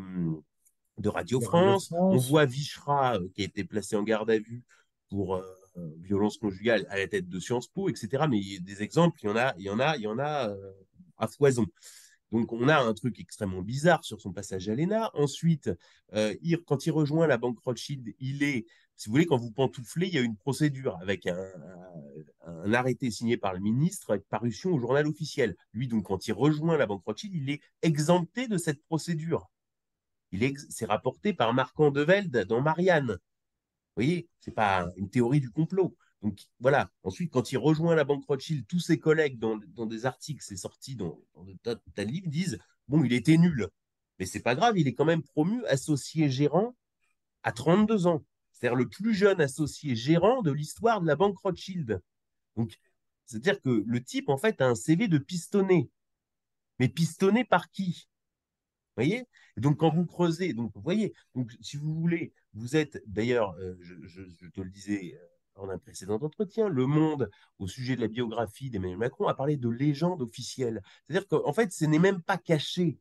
de 0.98 1.10
Radio, 1.10 1.42
France. 1.42 1.92
On 1.92 2.18
voit 2.18 2.46
Vichra, 2.46 3.16
euh, 3.16 3.28
qui 3.34 3.42
a 3.42 3.46
été 3.46 3.63
placé 3.63 3.96
en 3.96 4.04
garde 4.04 4.30
à 4.30 4.38
vue 4.38 4.63
pour 5.10 5.36
euh, 5.36 5.62
violence 6.01 6.38
conjugale 6.38 6.86
à 6.89 6.97
la 6.97 7.07
tête 7.07 7.27
de 7.27 7.39
Sciences 7.39 7.67
Po, 7.67 7.89
etc. 7.89 8.25
Mais 8.29 8.38
il 8.38 8.53
y 8.53 8.57
a 8.57 8.59
des 8.59 8.83
exemples, 8.83 9.19
il 9.23 9.27
y 9.27 9.29
en 9.29 9.36
a, 9.36 9.53
il 9.57 9.63
y 9.63 9.69
en 9.69 9.79
a, 9.79 9.97
il 9.97 10.03
y 10.03 10.07
en 10.07 10.19
a 10.19 10.53
à 11.17 11.27
foison. 11.27 11.65
Donc, 12.33 12.51
on 12.51 12.67
a 12.67 12.79
un 12.79 12.95
truc 12.95 13.19
extrêmement 13.19 13.62
bizarre 13.62 14.03
sur 14.03 14.19
son 14.19 14.33
passage 14.33 14.67
à 14.67 14.73
l'ENA. 14.73 15.12
Ensuite, 15.13 15.69
euh, 16.15 16.33
quand 16.65 16.88
il 16.88 16.91
rejoint 16.91 17.27
la 17.27 17.38
banque 17.38 17.59
Rothschild, 17.59 18.12
il 18.19 18.41
est, 18.41 18.65
si 18.95 19.07
vous 19.07 19.12
voulez, 19.12 19.27
quand 19.27 19.38
vous 19.38 19.51
pantouflez, 19.51 20.07
il 20.07 20.15
y 20.15 20.17
a 20.17 20.21
une 20.21 20.36
procédure 20.36 20.97
avec 20.99 21.27
un, 21.27 22.73
arrêté 22.73 23.12
signé 23.12 23.38
par 23.38 23.53
le 23.53 23.59
ministre 23.59 24.09
avec 24.09 24.27
parution 24.29 24.71
au 24.71 24.79
journal 24.79 25.05
officiel. 25.05 25.55
Lui, 25.73 25.88
donc, 25.88 26.05
quand 26.05 26.27
il 26.27 26.33
rejoint 26.33 26.75
la 26.75 26.88
banque 26.88 27.03
Rothschild, 27.05 27.36
il 27.36 27.51
est 27.51 27.62
exempté 27.83 28.47
de 28.47 28.57
cette 28.57 28.83
procédure. 28.86 29.51
Il 30.31 30.41
est, 30.41 30.55
c'est 30.71 30.86
rapporté 30.86 31.33
par 31.33 31.53
Marc 31.53 31.79
Andevelde 31.79 32.45
dans 32.45 32.62
Marianne. 32.62 33.19
Vous 33.95 34.03
voyez, 34.03 34.27
c'est 34.39 34.53
pas 34.53 34.89
une 34.97 35.10
théorie 35.10 35.39
du 35.39 35.51
complot. 35.51 35.95
Donc 36.23 36.39
voilà, 36.60 36.89
ensuite, 37.03 37.32
quand 37.32 37.51
il 37.51 37.58
rejoint 37.58 37.95
la 37.95 38.06
banque 38.06 38.25
Rothschild, 38.25 38.65
tous 38.67 38.79
ses 38.79 38.97
collègues 38.97 39.38
dans, 39.38 39.86
des 39.86 40.06
articles, 40.06 40.43
c'est 40.43 40.56
sorti 40.56 40.95
dans, 40.95 41.19
dans 41.36 41.43
de 41.43 42.29
disent 42.29 42.58
Bon, 42.88 43.03
il 43.03 43.13
était 43.13 43.38
nul. 43.38 43.67
Mais 44.19 44.25
c'est 44.25 44.41
pas 44.41 44.56
grave, 44.56 44.77
il 44.77 44.88
est 44.88 44.93
quand 44.93 45.06
même 45.06 45.21
promu 45.21 45.65
associé 45.65 46.29
gérant 46.29 46.75
à 47.43 47.51
32 47.51 48.08
ans. 48.08 48.23
C'est-à-dire 48.51 48.75
le 48.77 48.88
plus 48.88 49.13
jeune 49.13 49.41
associé 49.41 49.95
gérant 49.95 50.41
de 50.41 50.51
l'histoire 50.51 51.01
de 51.01 51.08
la 51.08 51.15
banque 51.15 51.38
Rothschild. 51.39 52.01
Donc, 52.56 52.79
c'est-à-dire 53.25 53.62
que 53.62 53.84
le 53.86 54.03
type, 54.03 54.29
en 54.29 54.38
fait, 54.38 54.62
a 54.62 54.67
un 54.67 54.75
CV 54.75 55.08
de 55.08 55.17
pistonné. 55.17 55.89
Mais 56.79 56.88
pistonné 56.88 57.43
par 57.43 57.69
qui? 57.69 58.08
Voyez? 58.95 59.25
Donc, 59.58 59.77
quand 59.77 59.93
vous 59.93 60.06
creusez, 60.06 60.53
donc, 60.53 60.71
vous 60.75 60.82
voyez, 60.82 61.13
donc, 61.36 61.51
si 61.62 61.77
vous 61.77 61.93
voulez, 61.93 62.34
vous 62.53 62.75
êtes, 62.75 63.01
d'ailleurs, 63.08 63.56
euh, 63.60 63.75
je, 63.79 64.47
te 64.47 64.62
le 64.62 64.69
disais 64.69 65.15
euh, 65.15 65.25
dans 65.56 65.69
un 65.69 65.77
précédent 65.77 66.19
entretien, 66.21 66.67
Le 66.67 66.86
Monde, 66.86 67.29
au 67.60 67.67
sujet 67.67 67.95
de 67.95 68.01
la 68.01 68.08
biographie 68.08 68.69
d'Emmanuel 68.69 68.97
Macron, 68.97 69.27
a 69.27 69.34
parlé 69.34 69.58
de 69.58 69.69
légende 69.69 70.21
officielle. 70.21 70.82
C'est-à-dire 71.08 71.28
qu'en 71.28 71.53
fait, 71.53 71.72
ce 71.72 71.86
n'est 71.86 71.99
même 71.99 72.22
pas 72.22 72.38
caché. 72.38 72.99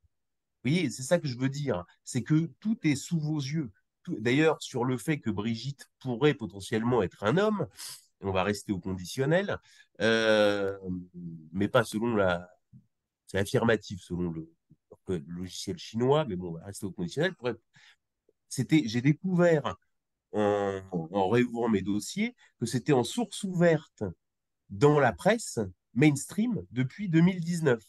Vous 0.65 0.71
voyez, 0.71 0.91
c'est 0.91 1.03
ça 1.03 1.19
que 1.19 1.27
je 1.27 1.39
veux 1.39 1.49
dire. 1.49 1.85
C'est 2.05 2.23
que 2.23 2.51
tout 2.61 2.79
est 2.85 2.95
sous 2.95 3.19
vos 3.19 3.39
yeux. 3.39 3.71
D'ailleurs, 4.09 4.61
sur 4.61 4.85
le 4.85 4.97
fait 4.97 5.19
que 5.19 5.31
Brigitte 5.31 5.89
pourrait 6.01 6.35
potentiellement 6.35 7.03
être 7.03 7.25
un 7.25 7.37
homme, 7.37 7.67
on 8.21 8.33
va 8.33 8.43
rester 8.43 8.73
au 8.73 8.79
conditionnel, 8.79 9.59
euh, 10.01 10.79
mais 11.53 11.69
pas 11.69 11.85
selon 11.85 12.15
la. 12.15 12.49
C'est 13.27 13.39
affirmatif 13.39 14.03
selon 14.03 14.31
le, 14.31 14.53
logiciel 15.09 15.79
chinois, 15.79 16.25
mais 16.25 16.37
bon, 16.37 16.59
rester 16.65 16.87
au 16.87 16.93
conditionnel. 16.93 17.35
C'était, 18.49 18.83
j'ai 18.87 19.01
découvert 19.01 19.77
en, 20.33 21.29
réouvrant 21.29 21.69
mes 21.69 21.83
dossiers 21.83 22.35
que 22.59 22.67
c'était 22.67 22.93
en 22.93 23.05
source 23.05 23.45
ouverte 23.45 24.05
dans 24.71 24.99
la 24.99 25.13
presse 25.13 25.59
mainstream 25.95 26.63
depuis 26.71 27.09
2019. 27.09 27.83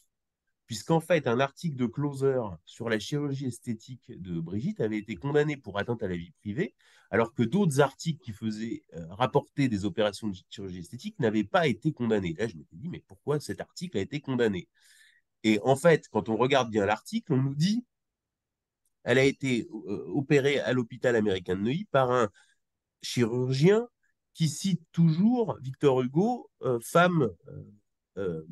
Puisqu'en 0.65 1.01
fait, 1.01 1.27
un 1.27 1.39
article 1.39 1.75
de 1.75 1.85
Closer 1.85 2.41
sur 2.65 2.89
la 2.89 2.97
chirurgie 2.97 3.45
esthétique 3.45 4.09
de 4.09 4.39
Brigitte 4.39 4.79
avait 4.79 4.97
été 4.97 5.15
condamné 5.15 5.57
pour 5.57 5.77
atteinte 5.77 6.01
à 6.01 6.07
la 6.07 6.15
vie 6.15 6.31
privée, 6.39 6.73
alors 7.11 7.33
que 7.33 7.43
d'autres 7.43 7.81
articles 7.81 8.23
qui 8.23 8.31
faisaient 8.31 8.83
euh, 8.95 9.05
rapporter 9.09 9.67
des 9.67 9.85
opérations 9.85 10.29
de 10.29 10.35
chirurgie 10.49 10.79
esthétique 10.79 11.19
n'avaient 11.19 11.43
pas 11.43 11.67
été 11.67 11.91
condamnés. 11.91 12.33
Là, 12.39 12.47
je 12.47 12.55
m'étais 12.55 12.77
dit, 12.77 12.87
mais 12.89 13.03
pourquoi 13.05 13.39
cet 13.39 13.59
article 13.59 13.97
a 13.97 14.01
été 14.01 14.21
condamné? 14.21 14.67
Et 15.43 15.59
en 15.63 15.75
fait, 15.75 16.07
quand 16.09 16.29
on 16.29 16.37
regarde 16.37 16.69
bien 16.69 16.85
l'article, 16.85 17.33
on 17.33 17.41
nous 17.41 17.55
dit 17.55 17.85
elle 19.03 19.17
a 19.17 19.23
été 19.23 19.67
euh, 19.87 20.05
opérée 20.07 20.59
à 20.59 20.73
l'hôpital 20.73 21.15
américain 21.15 21.55
de 21.55 21.61
Neuilly 21.61 21.85
par 21.85 22.11
un 22.11 22.29
chirurgien 23.01 23.87
qui 24.33 24.49
cite 24.49 24.81
toujours 24.91 25.57
Victor 25.61 26.01
Hugo, 26.01 26.49
euh, 26.63 26.79
femme, 26.81 27.29
euh, 28.17 28.43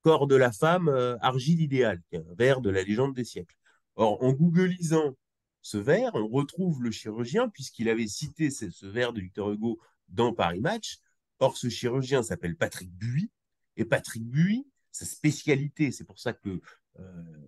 corps 0.00 0.26
de 0.26 0.34
la 0.34 0.50
femme, 0.50 0.88
argile 1.20 1.60
idéale, 1.60 2.02
vers 2.36 2.60
de 2.60 2.70
la 2.70 2.82
légende 2.82 3.14
des 3.14 3.24
siècles. 3.24 3.54
Or, 3.94 4.20
en 4.22 4.32
googlisant 4.32 5.16
ce 5.60 5.76
vers, 5.76 6.12
on 6.16 6.26
retrouve 6.26 6.82
le 6.82 6.90
chirurgien, 6.90 7.48
puisqu'il 7.48 7.88
avait 7.88 8.08
cité 8.08 8.50
ce, 8.50 8.68
ce 8.70 8.86
vers 8.86 9.12
de 9.12 9.20
Victor 9.20 9.52
Hugo 9.52 9.78
dans 10.08 10.32
Paris 10.32 10.60
Match. 10.60 10.98
Or, 11.38 11.56
ce 11.56 11.68
chirurgien 11.68 12.24
s'appelle 12.24 12.56
Patrick 12.56 12.90
Buy, 12.90 13.30
et 13.76 13.84
Patrick 13.84 14.24
Buy, 14.24 14.66
sa 14.92 15.06
spécialité, 15.06 15.90
c'est 15.90 16.04
pour 16.04 16.18
ça 16.18 16.32
que 16.32 16.60
euh, 17.00 17.04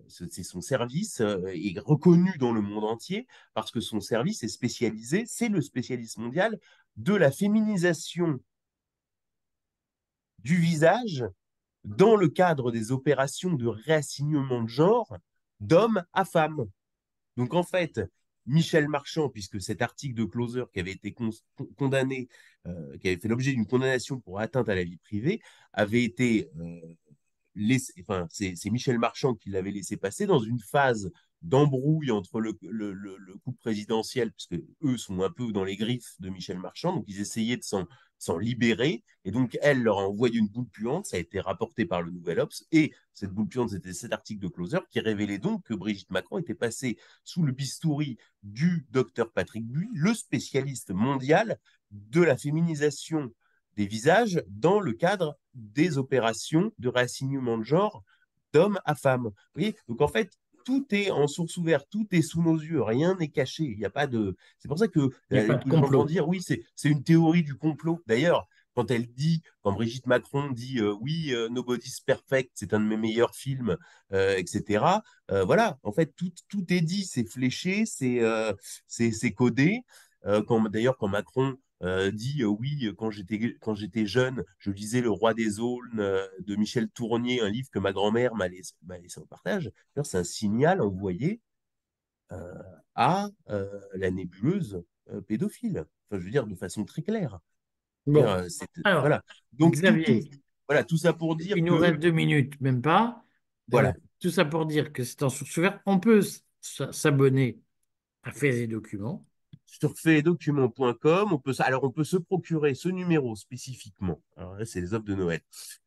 c'est 0.07 0.43
son 0.43 0.61
service 0.61 1.21
euh, 1.21 1.45
est 1.53 1.79
reconnu 1.79 2.35
dans 2.39 2.51
le 2.51 2.61
monde 2.61 2.83
entier 2.83 3.27
parce 3.53 3.71
que 3.71 3.79
son 3.79 3.99
service 3.99 4.43
est 4.43 4.47
spécialisé, 4.47 5.25
c'est 5.27 5.49
le 5.49 5.61
spécialiste 5.61 6.17
mondial 6.17 6.59
de 6.97 7.13
la 7.13 7.31
féminisation 7.31 8.39
du 10.39 10.57
visage 10.57 11.23
dans 11.83 12.15
le 12.15 12.27
cadre 12.27 12.71
des 12.71 12.91
opérations 12.91 13.53
de 13.53 13.67
réassignement 13.67 14.63
de 14.63 14.69
genre 14.69 15.15
d'homme 15.59 16.03
à 16.13 16.25
femme. 16.25 16.65
Donc 17.37 17.53
en 17.53 17.63
fait, 17.63 18.01
Michel 18.47 18.87
Marchand, 18.87 19.29
puisque 19.29 19.61
cet 19.61 19.83
article 19.83 20.15
de 20.15 20.25
Closer 20.25 20.63
qui 20.73 20.79
avait 20.79 20.91
été 20.91 21.15
condamné, 21.77 22.29
euh, 22.65 22.97
qui 22.97 23.07
avait 23.07 23.17
fait 23.17 23.27
l'objet 23.27 23.51
d'une 23.51 23.67
condamnation 23.67 24.19
pour 24.19 24.39
atteinte 24.39 24.69
à 24.69 24.75
la 24.75 24.83
vie 24.83 24.97
privée, 24.97 25.41
avait 25.73 26.03
été 26.03 26.49
c'est 28.29 28.69
Michel 28.69 28.99
Marchand 28.99 29.35
qui 29.35 29.49
l'avait 29.49 29.71
laissé 29.71 29.97
passer 29.97 30.25
dans 30.25 30.39
une 30.39 30.59
phase 30.59 31.11
d'embrouille 31.41 32.11
entre 32.11 32.39
le, 32.41 32.57
le, 32.61 32.93
présidentiel, 33.61 34.31
puisque 34.31 34.61
eux 34.83 34.97
sont 34.97 35.21
un 35.21 35.29
peu 35.29 35.51
dans 35.51 35.63
les 35.63 35.77
griffes 35.77 36.15
de 36.19 36.29
Michel 36.29 36.59
Marchand, 36.59 36.93
donc 36.93 37.05
ils 37.07 37.21
essayaient 37.21 37.57
de 37.57 37.63
s'en 37.63 38.37
libérer, 38.37 39.03
et 39.23 39.31
donc 39.31 39.57
elle 39.61 39.83
leur 39.83 39.99
a 39.99 40.07
envoyé 40.07 40.39
une 40.39 40.47
boule 40.47 40.67
puante, 40.69 41.05
ça 41.05 41.17
a 41.17 41.19
été 41.19 41.39
rapporté 41.39 41.85
par 41.85 42.01
le 42.01 42.11
Nouvel 42.11 42.39
Obs, 42.39 42.63
et 42.71 42.93
cette 43.13 43.31
boule 43.31 43.47
puante, 43.47 43.69
c'était 43.69 43.93
cet 43.93 44.11
article 44.11 44.41
de 44.41 44.47
Closer 44.47 44.79
qui 44.89 44.99
révélait 44.99 45.37
donc 45.37 45.63
que 45.63 45.73
Brigitte 45.73 46.09
Macron 46.09 46.39
était 46.39 46.55
passée 46.55 46.97
sous 47.23 47.43
le 47.43 47.51
bistouri 47.51 48.17
du 48.41 48.87
docteur 48.89 49.31
Patrick 49.31 49.65
Buy, 49.67 49.87
le 49.93 50.13
spécialiste 50.13 50.91
mondial 50.91 51.59
de 51.91 52.21
la 52.21 52.37
féminisation 52.37 53.31
des 53.75 53.85
visages 53.85 54.43
dans 54.47 54.79
le 54.79 54.93
cadre 54.93 55.37
des 55.53 55.97
opérations 55.97 56.71
de 56.79 56.89
réassignement 56.89 57.57
de 57.57 57.63
genre 57.63 58.03
d'homme 58.53 58.79
à 58.85 58.95
femme. 58.95 59.31
Vous 59.55 59.63
Donc 59.87 60.01
en 60.01 60.07
fait, 60.07 60.31
tout 60.65 60.85
est 60.91 61.11
en 61.11 61.27
source 61.27 61.55
ouverte, 61.57 61.87
tout 61.89 62.07
est 62.11 62.21
sous 62.21 62.41
nos 62.41 62.57
yeux, 62.57 62.81
rien 62.81 63.15
n'est 63.15 63.29
caché. 63.29 63.63
Il 63.63 63.77
n'y 63.77 63.85
a 63.85 63.89
pas 63.89 64.07
de. 64.07 64.35
C'est 64.57 64.67
pour 64.67 64.79
ça 64.79 64.87
que 64.87 65.09
complot. 65.69 66.05
dire 66.05 66.27
oui, 66.27 66.41
c'est 66.41 66.89
une 66.89 67.03
théorie 67.03 67.43
du 67.43 67.55
complot. 67.55 68.01
D'ailleurs, 68.07 68.47
quand 68.73 68.91
elle 68.91 69.07
dit, 69.07 69.41
quand 69.61 69.71
Brigitte 69.71 70.07
Macron 70.07 70.51
dit 70.51 70.79
euh, 70.79 70.93
oui, 70.99 71.33
euh, 71.33 71.47
Nobody's 71.49 72.01
Perfect, 72.01 72.51
c'est 72.55 72.73
un 72.73 72.79
de 72.79 72.85
mes 72.85 72.97
meilleurs 72.97 73.33
films, 73.33 73.77
euh, 74.11 74.35
etc. 74.35 74.85
voilà, 75.29 75.79
en 75.83 75.91
fait, 75.91 76.13
tout, 76.15 76.31
tout 76.49 76.65
est 76.73 76.81
dit, 76.81 77.05
c'est 77.05 77.25
fléché, 77.25 77.85
c'est 77.85 78.21
c'est 78.87 79.31
codé. 79.31 79.81
D'ailleurs, 80.23 80.97
quand 80.97 81.07
Macron 81.07 81.55
euh, 81.83 82.09
dit 82.11 82.41
euh, 82.41 82.47
oui, 82.47 82.89
quand 82.97 83.11
j'étais 83.11 83.57
quand 83.59 83.75
j'étais 83.75 84.05
jeune, 84.05 84.43
je 84.59 84.71
lisais 84.71 85.01
Le 85.01 85.09
Roi 85.09 85.33
des 85.33 85.59
Aulnes 85.59 85.99
euh, 85.99 86.25
de 86.39 86.55
Michel 86.55 86.89
Tournier, 86.89 87.41
un 87.41 87.49
livre 87.49 87.69
que 87.69 87.79
ma 87.79 87.91
grand-mère 87.91 88.33
m'a 88.35 88.47
laissé, 88.47 88.73
laissé, 89.01 89.19
en 89.19 89.25
partage. 89.25 89.71
C'est 90.03 90.17
un 90.17 90.23
signal 90.23 90.81
envoyé 90.81 91.41
à 92.95 93.29
la 93.47 94.11
nébuleuse 94.11 94.83
pédophile. 95.27 95.85
Enfin, 96.09 96.19
je 96.19 96.25
veux 96.25 96.31
dire 96.31 96.47
de 96.47 96.55
façon 96.55 96.85
très 96.85 97.01
claire. 97.01 97.39
Bon. 98.05 98.25
Alors, 98.83 99.01
voilà. 99.01 99.23
Donc 99.53 99.73
Xavier, 99.73 100.23
tout, 100.23 100.37
voilà, 100.67 100.83
tout 100.83 100.97
ça 100.97 101.13
pour 101.13 101.35
dire. 101.35 101.57
Il 101.57 101.65
nous 101.65 101.77
reste 101.77 101.99
deux 101.99 102.11
minutes, 102.11 102.59
même 102.61 102.81
pas. 102.81 103.23
Voilà. 103.67 103.93
tout 104.19 104.29
ça 104.29 104.45
pour 104.45 104.65
dire 104.65 104.93
que 104.93 105.03
c'est 105.03 105.23
en 105.23 105.29
source 105.29 105.57
ouverte. 105.57 105.81
On 105.85 105.99
peut 105.99 106.21
s'abonner 106.61 107.59
à 108.23 108.31
Faits 108.31 108.55
et 108.55 108.67
Documents 108.67 109.25
sur 109.65 109.97
faitdocuments.com, 109.97 111.33
on 111.33 111.39
peut, 111.39 111.53
alors 111.59 111.83
on 111.83 111.91
peut 111.91 112.03
se 112.03 112.17
procurer 112.17 112.75
ce 112.75 112.89
numéro 112.89 113.35
spécifiquement. 113.35 114.21
C'est 114.65 114.81
les 114.81 114.93
offres 114.93 115.05
de 115.05 115.15
Noël. 115.15 115.41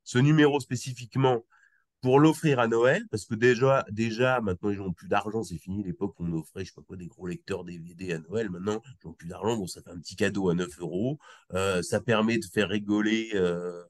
Ce 0.04 0.18
numéro 0.18 0.60
spécifiquement 0.60 1.42
pour 2.00 2.20
l'offrir 2.20 2.60
à 2.60 2.68
Noël, 2.68 3.04
parce 3.10 3.24
que 3.24 3.34
déjà, 3.34 3.84
déjà, 3.90 4.40
maintenant, 4.40 4.70
ils 4.70 4.78
n'ont 4.78 4.92
plus 4.92 5.08
d'argent, 5.08 5.42
c'est 5.42 5.58
fini 5.58 5.82
l'époque 5.82 6.18
où 6.20 6.24
on 6.24 6.32
offrait, 6.38 6.64
je 6.64 6.70
sais 6.70 6.74
pas 6.74 6.82
quoi, 6.82 6.96
des 6.96 7.08
gros 7.08 7.26
lecteurs 7.26 7.64
DVD 7.64 8.12
à 8.12 8.18
Noël. 8.20 8.50
Maintenant, 8.50 8.80
ils 9.02 9.08
n'ont 9.08 9.14
plus 9.14 9.26
d'argent, 9.26 9.56
bon, 9.56 9.66
ça 9.66 9.82
fait 9.82 9.90
un 9.90 9.98
petit 9.98 10.14
cadeau 10.16 10.48
à 10.48 10.54
9 10.54 10.68
euros. 10.78 11.18
Euh, 11.54 11.82
ça 11.82 12.00
permet 12.00 12.38
de 12.38 12.44
faire 12.44 12.68
rigoler 12.68 13.30
euh, 13.34 13.82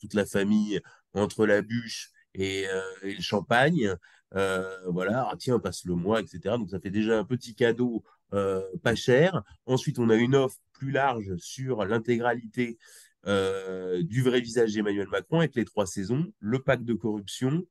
toute 0.00 0.14
la 0.14 0.26
famille 0.26 0.80
entre 1.12 1.46
la 1.46 1.62
bûche 1.62 2.10
et, 2.34 2.66
euh, 2.68 2.82
le 3.02 3.20
champagne. 3.20 3.94
voilà, 4.32 5.28
ah, 5.30 5.36
tiens, 5.38 5.60
passe 5.60 5.84
le 5.84 5.94
mois, 5.94 6.20
etc. 6.20 6.56
Donc, 6.58 6.70
ça 6.70 6.80
fait 6.80 6.90
déjà 6.90 7.18
un 7.18 7.24
petit 7.24 7.54
cadeau 7.54 8.02
euh, 8.34 8.62
pas 8.82 8.94
cher. 8.94 9.42
Ensuite, 9.66 9.98
on 9.98 10.10
a 10.10 10.16
une 10.16 10.34
offre 10.34 10.58
plus 10.72 10.90
large 10.90 11.36
sur 11.36 11.84
l'intégralité 11.84 12.78
euh, 13.26 14.02
du 14.02 14.22
vrai 14.22 14.40
visage 14.40 14.74
d'Emmanuel 14.74 15.08
Macron 15.08 15.38
avec 15.38 15.54
les 15.54 15.64
trois 15.64 15.86
saisons, 15.86 16.26
le 16.40 16.58
pacte 16.58 16.84
de 16.84 16.94
corruption, 16.94 17.64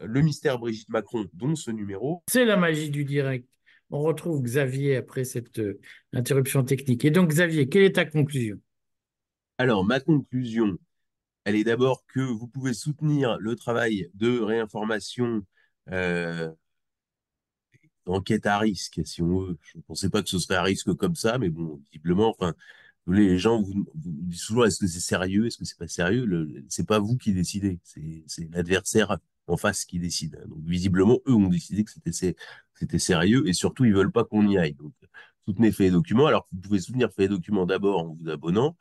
le 0.00 0.20
mystère 0.20 0.58
Brigitte 0.58 0.88
Macron, 0.88 1.26
dont 1.32 1.54
ce 1.54 1.70
numéro. 1.70 2.22
C'est 2.28 2.44
la 2.44 2.56
magie 2.56 2.90
du 2.90 3.04
direct. 3.04 3.48
On 3.90 4.00
retrouve 4.00 4.42
Xavier 4.42 4.96
après 4.96 5.24
cette 5.24 5.58
euh, 5.58 5.80
interruption 6.12 6.64
technique. 6.64 7.04
Et 7.04 7.10
donc, 7.10 7.30
Xavier, 7.30 7.68
quelle 7.68 7.84
est 7.84 7.96
ta 7.96 8.04
conclusion? 8.04 8.56
Alors, 9.58 9.84
ma 9.84 10.00
conclusion, 10.00 10.76
elle 11.44 11.56
est 11.56 11.64
d'abord 11.64 12.04
que 12.06 12.20
vous 12.20 12.46
pouvez 12.46 12.74
soutenir 12.74 13.38
le 13.38 13.56
travail 13.56 14.10
de 14.14 14.40
réinformation 14.40 15.44
enquête 18.10 18.46
à 18.46 18.58
risque, 18.58 19.00
si 19.04 19.22
on 19.22 19.40
veut. 19.40 19.58
Je 19.62 19.78
ne 19.78 19.82
pensais 19.82 20.10
pas 20.10 20.22
que 20.22 20.28
ce 20.28 20.38
serait 20.38 20.56
à 20.56 20.62
risque 20.62 20.92
comme 20.94 21.14
ça, 21.14 21.38
mais 21.38 21.48
bon, 21.50 21.80
visiblement, 21.90 22.30
enfin, 22.30 22.54
les 23.06 23.38
gens 23.38 23.62
vous, 23.62 23.86
disent 23.94 24.44
toujours 24.44 24.66
est-ce 24.66 24.78
que 24.78 24.86
c'est 24.86 25.00
sérieux, 25.00 25.46
est-ce 25.46 25.58
que 25.58 25.64
c'est 25.64 25.78
pas 25.78 25.88
sérieux? 25.88 26.64
C'est 26.68 26.86
pas 26.86 26.98
vous 26.98 27.16
qui 27.16 27.32
décidez, 27.32 27.78
c'est 27.84 28.48
l'adversaire 28.52 29.18
en 29.46 29.56
face 29.56 29.84
qui 29.84 29.98
décide. 29.98 30.40
Donc 30.48 30.64
visiblement, 30.64 31.18
eux 31.26 31.34
ont 31.34 31.48
décidé 31.48 31.84
que 31.84 31.90
c'était 31.92 32.98
sérieux 32.98 33.48
et 33.48 33.52
surtout 33.52 33.84
ils 33.84 33.94
veulent 33.94 34.12
pas 34.12 34.24
qu'on 34.24 34.46
y 34.48 34.58
aille. 34.58 34.74
Donc 34.74 34.92
soutenez 35.46 35.72
Fait 35.72 35.90
Documents. 35.90 36.26
Alors 36.26 36.46
vous 36.52 36.60
pouvez 36.60 36.80
soutenir 36.80 37.10
Fait 37.12 37.28
Documents 37.28 37.66
d'abord 37.66 38.00
en 38.00 38.14
vous 38.14 38.28
abonnant, 38.28 38.76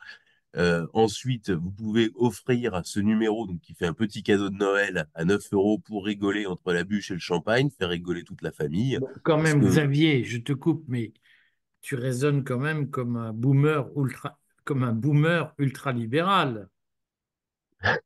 euh, 0.56 0.88
ensuite, 0.94 1.52
vous 1.52 1.72
pouvez 1.72 2.12
offrir 2.16 2.82
ce 2.84 3.00
numéro 3.00 3.46
donc, 3.46 3.60
qui 3.62 3.76
fait 3.76 3.86
un 3.86 3.94
petit 3.94 4.24
cadeau 4.24 4.50
de 4.50 4.56
Noël 4.58 5.08
à 5.14 5.26
9 5.26 5.42
euros 5.52 5.78
pour 5.78 6.06
rigoler 6.06 6.48
entre 6.48 6.74
la 6.74 6.84
bûche 6.84 7.12
et 7.12 7.14
le 7.14 7.20
champagne, 7.20 7.70
faire 7.70 7.90
rigoler 7.90 8.24
toute 8.24 8.42
la 8.42 8.52
famille. 8.52 9.00
quand 9.24 9.40
même, 9.40 9.60
Xavier, 9.60 10.24
je 10.24 10.38
te 10.38 10.54
coupe, 10.54 10.84
mais 10.88 11.14
tu 11.82 11.96
raisonnes 11.96 12.44
quand 12.44 12.60
même 12.60 12.90
comme 12.90 13.16
un 13.16 13.32
boomer 13.32 13.88
ultra, 13.96 14.40
comme 14.64 14.84
un 14.84 14.94
boomer 14.94 15.54
ultra-libéral. 15.58 16.70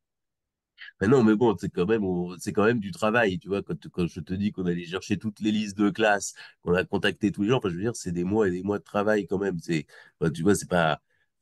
Mais 1.02 1.08
non, 1.08 1.24
mais 1.24 1.36
bon, 1.36 1.56
c'est 1.58 1.70
quand 1.70 1.86
même, 1.86 2.04
c'est 2.40 2.54
quand 2.54 2.66
même 2.66 2.80
du 2.80 2.92
travail, 2.92 3.40
tu 3.40 3.48
vois. 3.48 3.64
Quand, 3.64 3.76
quand 3.90 4.08
je 4.08 4.20
te 4.20 4.34
dis 4.34 4.52
qu'on 4.52 4.66
allait 4.66 4.86
chercher 4.86 5.18
toutes 5.18 5.40
les 5.40 5.52
listes 5.52 5.78
de 5.78 5.90
classe, 5.90 6.34
qu'on 6.62 6.74
a 6.74 6.84
contacté 6.84 7.32
tous 7.32 7.44
les 7.44 7.50
gens, 7.50 7.58
enfin, 7.58 7.70
je 7.70 7.76
veux 7.76 7.82
dire, 7.82 7.96
c'est 7.96 8.12
des 8.12 8.24
mois 8.24 8.48
et 8.48 8.52
des 8.52 8.64
mois 8.64 8.80
de 8.80 8.84
travail 8.84 9.26
quand 9.28 9.38
même. 9.38 9.58
C'est, 9.60 9.86
tu 10.34 10.44
vois, 10.44 10.56
c'est 10.56 10.70
pas, 10.70 11.02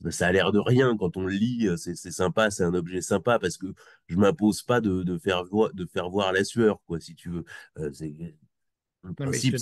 ça 0.09 0.27
a 0.27 0.31
l'air 0.31 0.51
de 0.51 0.59
rien 0.59 0.97
quand 0.97 1.17
on 1.17 1.25
le 1.25 1.33
lit, 1.33 1.69
c'est 1.77 1.95
sympa, 1.95 2.49
c'est 2.49 2.63
un 2.63 2.73
objet 2.73 3.01
sympa 3.01 3.39
parce 3.39 3.57
que 3.57 3.67
je 4.07 4.17
m'impose 4.17 4.63
pas 4.63 4.81
de, 4.81 5.03
de, 5.03 5.17
faire 5.17 5.43
voir, 5.45 5.73
de 5.73 5.85
faire 5.85 6.09
voir 6.09 6.33
la 6.33 6.43
sueur, 6.43 6.81
quoi, 6.87 6.99
si 6.99 7.15
tu 7.15 7.29
veux. 7.29 7.45
Euh, 7.77 7.91
le 9.03 9.13
principe, 9.13 9.55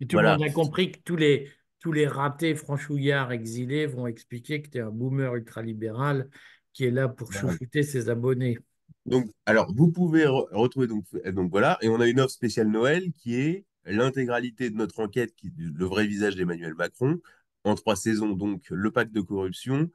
Et 0.00 0.06
tout 0.06 0.18
le 0.18 0.22
monde 0.24 0.42
a 0.42 0.50
compris 0.50 0.92
que 0.92 0.98
tous 1.04 1.16
les, 1.16 1.48
tous 1.80 1.92
les 1.92 2.06
ratés 2.06 2.54
franchouillards 2.54 3.32
exilés 3.32 3.86
vont 3.86 4.06
expliquer 4.06 4.62
que 4.62 4.70
tu 4.70 4.78
es 4.78 4.80
un 4.80 4.90
boomer 4.90 5.34
ultralibéral 5.34 6.28
qui 6.72 6.84
est 6.84 6.90
là 6.90 7.08
pour 7.08 7.32
chouchouter 7.32 7.82
ses 7.82 8.08
abonnés. 8.08 8.58
Donc, 9.06 9.30
alors, 9.46 9.72
vous 9.74 9.92
pouvez 9.92 10.26
retrouver, 10.26 10.86
donc, 10.86 11.04
donc 11.26 11.50
voilà, 11.50 11.78
et 11.82 11.88
on 11.88 12.00
a 12.00 12.08
une 12.08 12.20
offre 12.20 12.32
spéciale 12.32 12.68
Noël 12.68 13.12
qui 13.12 13.36
est 13.36 13.64
l'intégralité 13.84 14.70
de 14.70 14.76
notre 14.76 15.00
enquête, 15.00 15.34
qui, 15.36 15.52
le 15.56 15.84
vrai 15.84 16.06
visage 16.06 16.36
d'Emmanuel 16.36 16.74
Macron, 16.74 17.20
en 17.64 17.74
trois 17.74 17.96
saisons, 17.96 18.30
donc 18.30 18.68
le 18.70 18.90
pacte 18.90 19.12
de 19.12 19.20
corruption, 19.20 19.90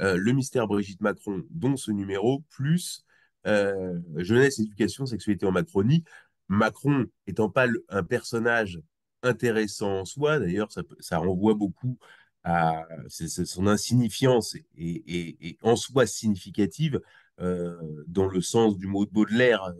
euh, 0.00 0.16
le 0.16 0.32
mystère 0.32 0.66
Brigitte 0.66 1.00
Macron, 1.00 1.42
dont 1.50 1.76
ce 1.76 1.90
numéro, 1.90 2.42
plus 2.50 3.04
euh, 3.46 3.98
jeunesse, 4.16 4.58
éducation, 4.58 5.06
sexualité 5.06 5.46
en 5.46 5.52
Macronie. 5.52 6.04
Macron 6.48 7.06
étant 7.26 7.48
pas 7.50 7.66
un 7.88 8.02
personnage 8.02 8.80
intéressant 9.22 10.00
en 10.00 10.04
soi, 10.04 10.38
d'ailleurs, 10.38 10.70
ça, 10.72 11.18
renvoie 11.18 11.54
beaucoup 11.54 11.98
à 12.44 12.86
son 13.08 13.66
insignifiance 13.66 14.54
et, 14.76 15.58
en 15.62 15.76
soi 15.76 16.06
significative, 16.06 17.00
euh, 17.40 18.04
dans 18.06 18.26
le 18.26 18.42
sens 18.42 18.76
du 18.76 18.86
mot 18.86 19.06
de 19.06 19.10
Baudelaire, 19.10 19.72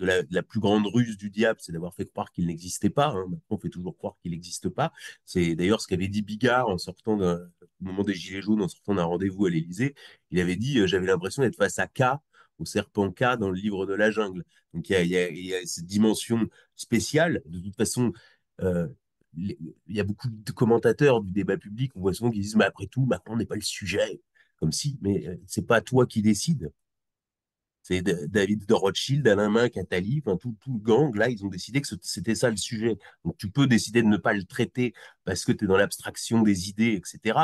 de 0.00 0.26
la, 0.28 0.42
plus 0.42 0.60
grande 0.60 0.86
ruse 0.86 1.16
du 1.16 1.30
diable, 1.30 1.60
c'est 1.62 1.72
d'avoir 1.72 1.94
fait 1.94 2.06
croire 2.06 2.32
qu'il 2.32 2.46
n'existait 2.46 2.90
pas. 2.90 3.08
Hein. 3.08 3.26
Maintenant, 3.28 3.40
on 3.50 3.58
fait 3.58 3.68
toujours 3.68 3.96
croire 3.96 4.16
qu'il 4.20 4.32
n'existe 4.32 4.68
pas. 4.68 4.92
C'est 5.24 5.54
d'ailleurs 5.54 5.80
ce 5.80 5.86
qu'avait 5.86 6.08
dit 6.08 6.22
Bigard 6.22 6.68
en 6.68 6.78
sortant 6.78 7.18
au 7.20 7.38
moment 7.80 8.02
des 8.02 8.14
Gilets 8.14 8.42
jaunes, 8.42 8.62
en 8.62 8.68
sortant 8.68 8.94
d'un 8.94 9.04
rendez-vous 9.04 9.46
à 9.46 9.50
l'Élysée. 9.50 9.94
Il 10.30 10.40
avait 10.40 10.56
dit 10.56 10.80
euh, 10.80 10.86
J'avais 10.86 11.06
l'impression 11.06 11.42
d'être 11.42 11.56
face 11.56 11.78
à 11.78 11.86
K, 11.86 12.02
au 12.58 12.64
serpent 12.64 13.10
K 13.12 13.36
dans 13.38 13.50
le 13.50 13.56
livre 13.56 13.86
de 13.86 13.94
la 13.94 14.10
jungle. 14.10 14.44
Donc 14.72 14.90
il 14.90 15.06
y 15.06 15.54
a, 15.54 15.66
cette 15.66 15.86
dimension 15.86 16.48
spéciale. 16.74 17.42
De 17.46 17.60
toute 17.60 17.76
façon, 17.76 18.12
euh, 18.62 18.88
il 19.36 19.56
y 19.88 20.00
a 20.00 20.04
beaucoup 20.04 20.28
de 20.28 20.52
commentateurs 20.52 21.20
du 21.20 21.30
débat 21.32 21.56
public, 21.56 21.92
on 21.96 22.00
voit 22.00 22.14
souvent 22.14 22.30
qui 22.30 22.40
disent 22.40 22.56
Mais 22.56 22.64
après 22.64 22.86
tout, 22.86 23.06
maintenant, 23.06 23.34
on 23.34 23.36
n'est 23.36 23.46
pas 23.46 23.56
le 23.56 23.60
sujet. 23.60 24.20
Comme 24.58 24.72
si, 24.72 24.98
mais 25.02 25.26
euh, 25.26 25.36
c'est 25.46 25.66
pas 25.66 25.80
toi 25.80 26.06
qui 26.06 26.22
décides. 26.22 26.72
C'est 27.84 28.00
David 28.00 28.64
de 28.64 28.72
Rothschild, 28.72 29.28
Alain 29.28 29.50
Minck, 29.50 29.76
Attali, 29.76 30.22
tout, 30.22 30.56
tout, 30.58 30.72
le 30.72 30.78
gang, 30.78 31.14
là, 31.14 31.28
ils 31.28 31.44
ont 31.44 31.48
décidé 31.48 31.82
que 31.82 31.88
c'était 32.00 32.34
ça 32.34 32.48
le 32.48 32.56
sujet. 32.56 32.96
Donc, 33.26 33.36
tu 33.36 33.50
peux 33.50 33.66
décider 33.66 34.00
de 34.00 34.08
ne 34.08 34.16
pas 34.16 34.32
le 34.32 34.44
traiter 34.44 34.94
parce 35.24 35.44
que 35.44 35.52
tu 35.52 35.66
es 35.66 35.68
dans 35.68 35.76
l'abstraction 35.76 36.40
des 36.40 36.70
idées, 36.70 36.94
etc. 36.94 37.38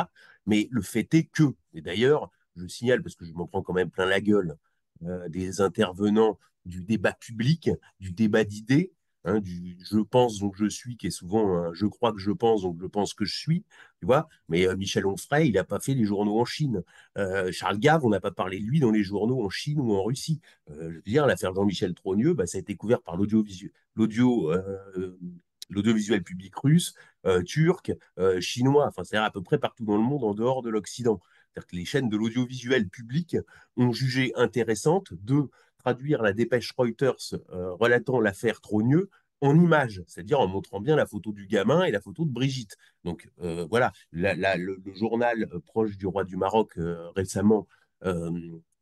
Mais 0.47 0.67
le 0.71 0.81
fait 0.81 1.13
est 1.13 1.25
que, 1.25 1.53
et 1.75 1.81
d'ailleurs, 1.81 2.31
je 2.55 2.65
signale, 2.65 3.03
parce 3.03 3.15
que 3.15 3.23
je 3.23 3.33
m'en 3.33 3.45
prends 3.45 3.61
quand 3.61 3.73
même 3.73 3.91
plein 3.91 4.07
la 4.07 4.19
gueule, 4.19 4.55
euh, 5.03 5.29
des 5.29 5.61
intervenants 5.61 6.39
du 6.65 6.81
débat 6.81 7.13
public, 7.13 7.69
du 7.99 8.11
débat 8.11 8.43
d'idées, 8.43 8.91
Hein, 9.23 9.39
du 9.39 9.77
je 9.79 9.99
pense 9.99 10.39
donc 10.39 10.55
je 10.55 10.65
suis, 10.65 10.97
qui 10.97 11.07
est 11.07 11.11
souvent 11.11 11.55
un 11.55 11.73
je 11.73 11.85
crois 11.85 12.11
que 12.11 12.17
je 12.17 12.31
pense 12.31 12.63
donc 12.63 12.79
je 12.81 12.87
pense 12.87 13.13
que 13.13 13.23
je 13.23 13.37
suis, 13.37 13.63
tu 13.99 14.05
vois. 14.07 14.27
Mais 14.49 14.67
euh, 14.67 14.75
Michel 14.75 15.05
Onfray, 15.05 15.47
il 15.49 15.53
n'a 15.53 15.63
pas 15.63 15.79
fait 15.79 15.93
les 15.93 16.05
journaux 16.05 16.39
en 16.39 16.45
Chine. 16.45 16.83
Euh, 17.19 17.51
Charles 17.51 17.77
Gave, 17.77 18.03
on 18.03 18.09
n'a 18.09 18.19
pas 18.19 18.31
parlé 18.31 18.59
de 18.59 18.65
lui 18.65 18.79
dans 18.79 18.89
les 18.89 19.03
journaux 19.03 19.43
en 19.43 19.49
Chine 19.49 19.79
ou 19.79 19.93
en 19.93 20.03
Russie. 20.03 20.41
Euh, 20.71 20.89
je 20.89 20.95
veux 20.95 21.01
dire, 21.03 21.27
l'affaire 21.27 21.53
Jean-Michel 21.53 21.93
Trogneux, 21.93 22.33
bah, 22.33 22.47
ça 22.47 22.57
a 22.57 22.61
été 22.61 22.75
couvert 22.75 23.01
par 23.01 23.15
l'audiovisuel, 23.15 23.71
l'audio, 23.95 24.51
l'audiovisuel 25.69 26.23
public 26.23 26.55
russe, 26.55 26.95
turc, 27.45 27.93
chinois, 28.39 28.87
enfin 28.87 29.03
c'est 29.03 29.17
à 29.17 29.29
peu 29.29 29.41
près 29.41 29.59
partout 29.59 29.85
dans 29.85 29.97
le 29.97 30.03
monde 30.03 30.23
en 30.23 30.33
dehors 30.33 30.61
de 30.61 30.69
l'Occident. 30.69 31.19
C'est-à-dire 31.53 31.67
que 31.67 31.75
les 31.75 31.85
chaînes 31.85 32.09
de 32.09 32.17
l'audiovisuel 32.17 32.87
public 32.89 33.37
ont 33.77 33.91
jugé 33.91 34.31
intéressante 34.35 35.13
de 35.13 35.49
traduire 35.81 36.21
la 36.21 36.33
dépêche 36.33 36.71
Reuters 36.77 37.33
euh, 37.51 37.73
relatant 37.73 38.19
l'affaire 38.19 38.61
Trogneux 38.61 39.09
en 39.41 39.59
images, 39.59 40.03
c'est-à-dire 40.05 40.39
en 40.39 40.47
montrant 40.47 40.79
bien 40.79 40.95
la 40.95 41.07
photo 41.07 41.31
du 41.31 41.47
gamin 41.47 41.83
et 41.83 41.91
la 41.91 41.99
photo 41.99 42.25
de 42.25 42.29
Brigitte. 42.31 42.77
Donc 43.03 43.27
euh, 43.41 43.65
voilà, 43.69 43.91
le, 44.11 44.77
journal 44.93 45.49
euh, 45.51 45.59
proche 45.59 45.97
du 45.97 46.05
roi 46.05 46.23
du 46.23 46.37
Maroc 46.37 46.77
récemment, 47.15 47.67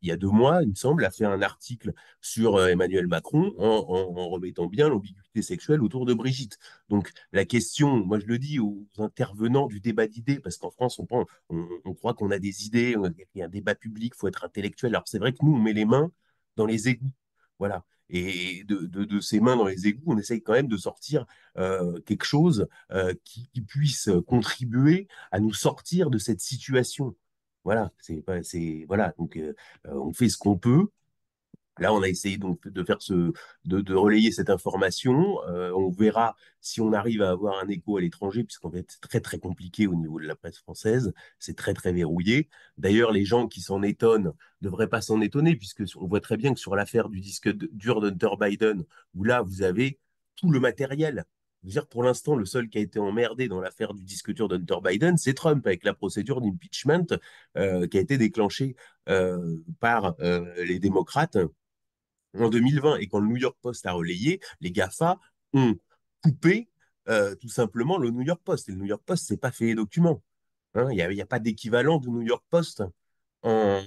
il 0.02 0.08
y 0.08 0.12
a 0.12 0.16
deux 0.16 0.30
mois, 0.30 0.62
il 0.62 0.70
me 0.70 0.74
semble, 0.74 1.04
a 1.04 1.10
fait 1.10 1.26
un 1.26 1.42
article 1.42 1.92
sur 2.22 2.58
Emmanuel 2.66 3.06
Macron 3.06 3.52
en, 3.58 4.28
remettant 4.30 4.66
bien 4.66 4.88
l'ambiguïté 4.88 5.42
sexuelle 5.42 5.82
autour 5.82 6.06
de 6.06 6.14
Brigitte. 6.14 6.58
Donc 6.88 7.10
la 7.32 7.44
question, 7.44 7.98
moi 7.98 8.18
je 8.18 8.26
le 8.26 8.38
dis 8.38 8.58
aux 8.58 8.86
intervenants 8.96 9.66
du 9.66 9.80
débat 9.80 10.06
d'idées, 10.06 10.40
parce 10.40 10.56
qu'en 10.56 10.70
France 10.70 10.98
on, 10.98 11.06
on, 11.50 11.68
on 11.84 11.94
croit 11.94 12.14
qu'on 12.14 12.30
a 12.30 12.38
des 12.38 12.66
idées, 12.66 12.96
il 13.34 13.38
y 13.38 13.42
a 13.42 13.46
un 13.46 13.48
débat 13.48 13.74
public, 13.74 14.12
il 14.14 14.18
faut 14.18 14.28
être 14.28 14.44
intellectuel. 14.44 14.92
Alors 14.92 15.06
c'est 15.06 15.18
vrai 15.18 15.32
que 15.32 15.38
nous 15.42 15.54
on 15.54 15.58
met 15.58 15.74
les 15.74 15.84
mains 15.86 16.10
dans 16.56 16.66
les 16.66 16.88
égouts. 16.88 17.12
Voilà. 17.58 17.84
Et 18.12 18.64
de, 18.64 18.86
de, 18.86 19.20
ces 19.20 19.38
mains 19.38 19.56
dans 19.56 19.66
les 19.66 19.86
égouts, 19.86 20.12
on 20.14 20.18
essaye 20.18 20.42
quand 20.42 20.54
même 20.54 20.66
de 20.66 20.76
sortir 20.76 21.26
euh, 21.58 22.00
quelque 22.00 22.24
chose 22.24 22.66
euh, 22.90 23.14
qui, 23.24 23.48
puisse 23.66 24.10
contribuer 24.26 25.06
à 25.30 25.38
nous 25.38 25.52
sortir 25.52 26.10
de 26.10 26.18
cette 26.18 26.40
situation. 26.40 27.14
Voilà, 27.62 27.92
c'est 28.00 28.84
voilà. 28.88 29.14
Donc, 29.18 29.36
euh, 29.36 29.54
on 29.84 30.12
fait 30.12 30.28
ce 30.28 30.38
qu'on 30.38 30.58
peut. 30.58 30.88
Là, 31.80 31.94
on 31.94 32.02
a 32.02 32.08
essayé 32.08 32.36
donc 32.36 32.68
de 32.68 33.94
relayer 33.94 34.32
cette 34.32 34.50
information. 34.50 35.42
Euh, 35.48 35.72
on 35.72 35.88
verra 35.90 36.36
si 36.60 36.82
on 36.82 36.92
arrive 36.92 37.22
à 37.22 37.30
avoir 37.30 37.58
un 37.58 37.68
écho 37.68 37.96
à 37.96 38.02
l'étranger, 38.02 38.44
puisqu'en 38.44 38.70
fait, 38.70 38.84
c'est 38.88 39.00
très 39.00 39.20
très 39.20 39.38
compliqué 39.38 39.86
au 39.86 39.94
niveau 39.94 40.20
de 40.20 40.26
la 40.26 40.36
presse 40.36 40.58
française. 40.58 41.12
C'est 41.38 41.56
très 41.56 41.72
très 41.72 41.92
verrouillé. 41.92 42.50
D'ailleurs, 42.76 43.12
les 43.12 43.24
gens 43.24 43.48
qui 43.48 43.62
s'en 43.62 43.82
étonnent 43.82 44.34
ne 44.60 44.68
devraient 44.68 44.88
pas 44.90 45.00
s'en 45.00 45.22
étonner, 45.22 45.56
puisque 45.56 45.84
on 45.96 46.06
voit 46.06 46.20
très 46.20 46.36
bien 46.36 46.52
que 46.52 46.60
sur 46.60 46.76
l'affaire 46.76 47.08
du 47.08 47.20
disque 47.20 47.48
dur 47.72 48.02
d'Hunter 48.02 48.36
Biden, 48.38 48.84
où 49.14 49.24
là, 49.24 49.40
vous 49.40 49.62
avez 49.62 49.98
tout 50.36 50.50
le 50.50 50.60
matériel. 50.60 51.24
Dire, 51.62 51.86
pour 51.86 52.02
l'instant, 52.02 52.36
le 52.36 52.44
seul 52.46 52.68
qui 52.68 52.78
a 52.78 52.80
été 52.82 52.98
emmerdé 52.98 53.48
dans 53.48 53.60
l'affaire 53.60 53.94
du 53.94 54.04
disque 54.04 54.32
dur 54.32 54.48
d'Hunter 54.48 54.76
Biden, 54.82 55.16
c'est 55.16 55.34
Trump, 55.34 55.66
avec 55.66 55.84
la 55.84 55.94
procédure 55.94 56.40
d'impeachment 56.40 57.06
euh, 57.56 57.86
qui 57.86 57.98
a 57.98 58.00
été 58.00 58.18
déclenchée 58.18 58.76
euh, 59.08 59.56
par 59.78 60.14
les 60.56 60.78
démocrates 60.78 61.38
en 62.38 62.48
2020 62.48 62.98
et 62.98 63.06
quand 63.06 63.20
le 63.20 63.28
New 63.28 63.36
York 63.36 63.56
Post 63.60 63.86
a 63.86 63.92
relayé, 63.92 64.40
les 64.60 64.70
GAFA 64.70 65.18
ont 65.52 65.76
coupé 66.22 66.68
euh, 67.08 67.34
tout 67.34 67.48
simplement 67.48 67.98
le 67.98 68.10
New 68.10 68.22
York 68.22 68.40
Post. 68.44 68.68
Et 68.68 68.72
le 68.72 68.78
New 68.78 68.86
York 68.86 69.02
Post, 69.04 69.26
c'est 69.26 69.36
pas 69.36 69.50
fait 69.50 69.66
les 69.66 69.74
documents. 69.74 70.22
Hein. 70.74 70.88
Il 70.90 70.96
n'y 70.96 71.20
a, 71.20 71.26
pas 71.26 71.40
d'équivalent 71.40 71.98
du 71.98 72.10
New 72.10 72.22
York 72.22 72.44
Post 72.50 72.84
en, 73.42 73.80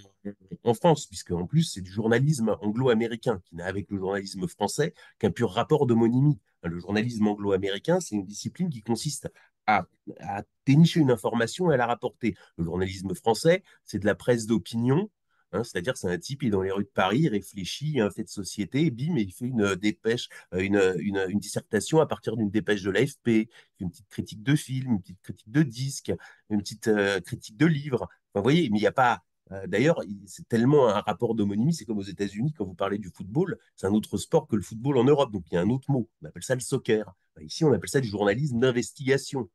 en 0.64 0.74
France, 0.74 1.06
puisque 1.06 1.32
en 1.32 1.46
plus, 1.46 1.64
c'est 1.64 1.82
du 1.82 1.92
journalisme 1.92 2.58
anglo-américain 2.62 3.42
qui 3.46 3.56
n'a 3.56 3.66
avec 3.66 3.90
le 3.92 3.98
journalisme 3.98 4.48
français 4.48 4.94
qu'un 5.20 5.32
pur 5.32 5.52
rapport 5.52 5.86
d'homonymie. 5.86 6.40
Le 6.64 6.80
journalisme 6.80 7.28
anglo-américain, 7.28 8.00
c'est 8.00 8.16
une 8.16 8.26
discipline 8.26 8.70
qui 8.70 8.82
consiste 8.82 9.32
à, 9.68 9.86
à, 10.20 10.44
dénicher 10.66 11.00
une 11.00 11.12
information 11.12 11.72
et 11.72 11.76
à 11.76 11.78
la 11.78 11.88
rapporter. 11.88 12.36
Le 12.58 12.66
journalisme 12.66 13.14
français, 13.14 13.64
c'est 13.86 14.00
de 14.00 14.06
la 14.06 14.16
presse 14.16 14.48
d'opinion 14.48 15.10
Hein, 15.54 15.64
c'est-à-dire, 15.64 15.96
c'est 15.96 16.08
un 16.10 16.18
type, 16.18 16.44
il 16.44 16.48
est 16.48 16.50
dans 16.50 16.64
les 16.64 16.72
rues 16.72 16.84
de 16.84 16.90
Paris, 16.90 17.30
réfléchit, 17.30 18.00
un 18.00 18.10
fait 18.10 18.24
de 18.24 18.30
société, 18.30 18.86
et 18.86 18.92
bim, 18.92 19.16
il 19.18 19.32
fait 19.32 19.46
une 19.46 19.76
dépêche, 19.76 20.28
euh, 20.54 20.60
une, 20.60 21.40
dissertation 21.40 22.00
à 22.02 22.08
partir 22.08 22.36
d'une 22.36 22.50
dépêche 22.50 22.82
de 22.82 22.90
l'AFP, 22.90 23.50
une 23.80 23.92
petite 23.92 24.10
critique 24.10 24.44
de 24.44 24.56
film, 24.56 24.94
une 24.94 25.02
petite 25.02 25.22
critique 25.22 25.52
de 25.52 25.62
disque, 25.64 26.12
une 26.50 26.60
petite 26.62 26.88
euh, 26.88 27.20
critique 27.22 27.56
de 27.58 27.68
livre. 27.68 28.10
vous 28.34 28.42
voyez, 28.42 28.70
mais 28.72 28.80
il 28.80 28.82
n'y 28.82 28.88
a 28.88 28.92
pas. 28.92 29.22
Euh, 29.52 29.68
d'ailleurs, 29.68 30.02
c'est 30.26 30.48
tellement 30.48 30.88
un 30.90 31.02
rapport 31.02 31.36
d'homonymie, 31.36 31.74
c'est 31.74 31.86
comme 31.86 32.00
aux 32.00 32.02
États-Unis, 32.02 32.54
quand 32.58 32.66
vous 32.66 32.74
parlez 32.74 32.98
du 32.98 33.10
football, 33.10 33.58
c'est 33.76 33.86
un 33.88 33.94
autre 33.94 34.18
sport 34.18 34.48
que 34.48 34.56
le 34.56 34.64
football 34.64 34.98
en 34.98 35.04
Europe, 35.04 35.32
donc 35.32 35.44
il 35.52 35.56
y 35.56 35.58
a 35.58 35.62
un 35.62 35.70
autre 35.70 35.92
mot, 35.92 36.10
on 36.22 36.28
appelle 36.28 36.44
ça 36.44 36.56
le 36.56 36.62
soccer. 36.62 37.14
Ici, 37.42 37.64
on 37.64 37.74
appelle 37.74 37.90
ça 37.90 38.00
du 38.00 38.08
journalisme 38.08 38.60
d'investigation 38.60 39.50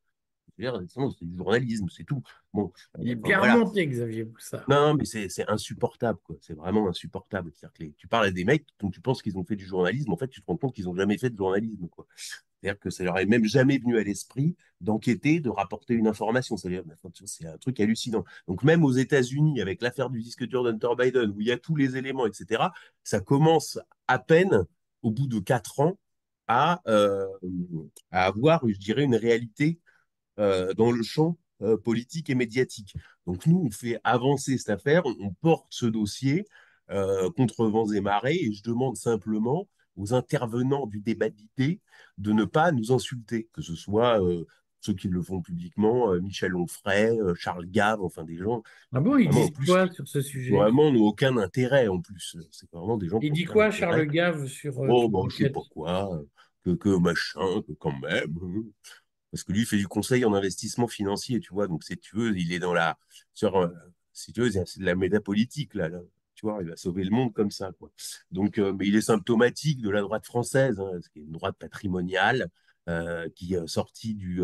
c'est 0.59 1.25
du 1.25 1.37
journalisme, 1.37 1.87
c'est 1.89 2.03
tout. 2.03 2.21
Bon, 2.53 2.71
il 2.99 3.09
est 3.09 3.15
bien 3.15 3.39
remonté, 3.39 3.85
Xavier 3.87 4.23
Boussard. 4.25 4.69
Non, 4.69 4.93
mais 4.93 5.05
c'est 5.05 5.47
insupportable, 5.47 6.19
quoi. 6.23 6.35
C'est 6.41 6.55
vraiment 6.55 6.87
insupportable. 6.87 7.51
Que 7.51 7.83
tu 7.97 8.07
parles 8.07 8.25
à 8.25 8.31
des 8.31 8.45
mecs 8.45 8.65
dont 8.79 8.89
tu 8.89 9.01
penses 9.01 9.21
qu'ils 9.21 9.37
ont 9.37 9.43
fait 9.43 9.55
du 9.55 9.65
journalisme, 9.65 10.11
en 10.11 10.17
fait, 10.17 10.27
tu 10.27 10.41
te 10.41 10.45
rends 10.47 10.57
compte 10.57 10.73
qu'ils 10.73 10.85
n'ont 10.85 10.95
jamais 10.95 11.17
fait 11.17 11.29
de 11.29 11.37
journalisme, 11.37 11.87
quoi. 11.87 12.05
C'est-à-dire 12.61 12.79
que 12.79 12.89
ça 12.89 13.03
leur 13.03 13.17
est 13.17 13.25
même 13.25 13.45
jamais 13.45 13.77
venu 13.77 13.97
à 13.97 14.03
l'esprit 14.03 14.55
d'enquêter, 14.81 15.39
de 15.39 15.49
rapporter 15.49 15.93
une 15.93 16.07
information. 16.07 16.57
C'est 16.57 17.45
un 17.45 17.57
truc 17.57 17.79
hallucinant. 17.79 18.25
Donc 18.47 18.63
même 18.63 18.83
aux 18.83 18.91
États-Unis, 18.91 19.61
avec 19.61 19.81
l'affaire 19.81 20.09
du 20.09 20.21
disque 20.21 20.45
dur 20.45 20.63
d'Hunter 20.63 20.89
Biden, 20.97 21.31
où 21.31 21.39
il 21.39 21.47
y 21.47 21.51
a 21.51 21.57
tous 21.57 21.75
les 21.75 21.95
éléments, 21.95 22.25
etc., 22.25 22.63
ça 23.03 23.21
commence 23.21 23.79
à 24.07 24.19
peine, 24.19 24.65
au 25.03 25.11
bout 25.11 25.27
de 25.27 25.39
quatre 25.39 25.79
ans, 25.79 25.97
à, 26.47 26.81
euh, 26.87 27.25
à 28.11 28.25
avoir, 28.25 28.67
je 28.67 28.77
dirais, 28.77 29.03
une 29.03 29.15
réalité 29.15 29.79
euh, 29.79 29.88
dans 30.39 30.91
le 30.91 31.03
champ 31.03 31.37
euh, 31.61 31.75
politique 31.75 32.29
et 32.29 32.35
médiatique. 32.35 32.95
Donc 33.27 33.45
nous, 33.45 33.61
on 33.65 33.69
fait 33.69 33.99
avancer 34.05 34.57
cette 34.57 34.69
affaire, 34.69 35.05
on, 35.05 35.33
porte 35.41 35.65
ce 35.69 35.85
dossier 35.85 36.45
euh, 36.89 37.29
contre 37.31 37.65
vents 37.65 37.91
et 37.91 37.99
marées, 37.99 38.37
et 38.37 38.53
je 38.53 38.63
demande 38.63 38.95
simplement 38.95 39.67
aux 39.97 40.13
intervenants 40.13 40.87
du 40.87 41.01
débat 41.01 41.27
d'idées 41.27 41.81
de 42.17 42.31
ne 42.31 42.45
pas 42.45 42.71
nous 42.71 42.93
insulter, 42.93 43.49
que 43.51 43.61
ce 43.61 43.75
soit 43.75 44.21
ceux 44.79 44.93
qui 44.93 45.09
le 45.09 45.21
font 45.21 45.41
publiquement, 45.41 46.13
Michel 46.21 46.55
Onfray, 46.55 47.19
Charles 47.35 47.65
Gave, 47.65 48.01
enfin 48.01 48.23
des 48.23 48.37
gens. 48.37 48.63
Ah 48.93 49.01
bon, 49.01 49.17
il 49.17 49.29
dit 49.29 49.51
quoi 49.65 49.91
sur 49.91 50.07
ce 50.07 50.21
sujet? 50.21 50.55
Vraiment, 50.55 50.93
n'ont 50.93 51.07
aucun 51.07 51.35
intérêt 51.35 51.89
en 51.89 51.99
plus. 51.99 52.37
C'est 52.51 52.71
vraiment 52.71 52.95
des 52.95 53.09
gens. 53.09 53.19
Il 53.21 53.33
dit 53.33 53.43
quoi, 53.43 53.69
Charles 53.69 54.07
Gave, 54.07 54.47
sur. 54.47 54.79
oh, 54.79 55.09
bon, 55.09 55.27
je 55.27 55.35
sais 55.35 55.49
pas 55.49 55.59
quoi, 55.69 56.21
que, 56.63 56.69
que 56.71 56.97
machin, 56.97 57.61
que 57.67 57.73
quand 57.73 57.99
même. 57.99 58.37
Parce 59.31 59.43
que 59.43 59.51
lui, 59.51 59.61
il 59.61 59.65
fait 59.65 59.77
du 59.77 59.87
conseil 59.87 60.25
en 60.25 60.33
investissement 60.33 60.87
financier, 60.87 61.39
tu 61.39 61.53
vois. 61.53 61.67
Donc, 61.67 61.83
si 61.83 61.97
tu 61.97 62.15
veux, 62.15 62.37
il 62.37 62.51
est 62.53 62.59
dans 62.59 62.73
la. 62.73 62.97
Sur, 63.33 63.57
euh, 63.57 63.69
si 64.13 64.33
tu 64.33 64.41
veux, 64.41 64.51
c'est 64.51 64.79
de 64.79 64.85
la 64.85 64.95
méda 64.95 65.21
politique, 65.21 65.75
là, 65.75 65.89
Tu 66.35 66.45
vois, 66.45 66.59
il 66.61 66.69
va 66.69 66.75
sauver 66.77 67.03
le 67.03 67.11
monde 67.11 67.33
comme 67.33 67.51
ça, 67.51 67.71
quoi. 67.73 67.91
Donc, 68.31 68.57
euh, 68.57 68.73
mais 68.73 68.87
il 68.87 68.95
est 68.95 69.01
symptomatique 69.01 69.81
de 69.81 69.89
la 69.89 70.01
droite 70.01 70.25
française, 70.25 70.79
hein, 70.79 70.99
qui 71.13 71.19
est 71.19 71.23
une 71.23 71.31
droite 71.31 71.57
patrimoniale, 71.59 72.49
euh, 72.89 73.29
qui 73.35 73.53
est 73.53 73.67
sortie 73.67 74.15
du, 74.15 74.41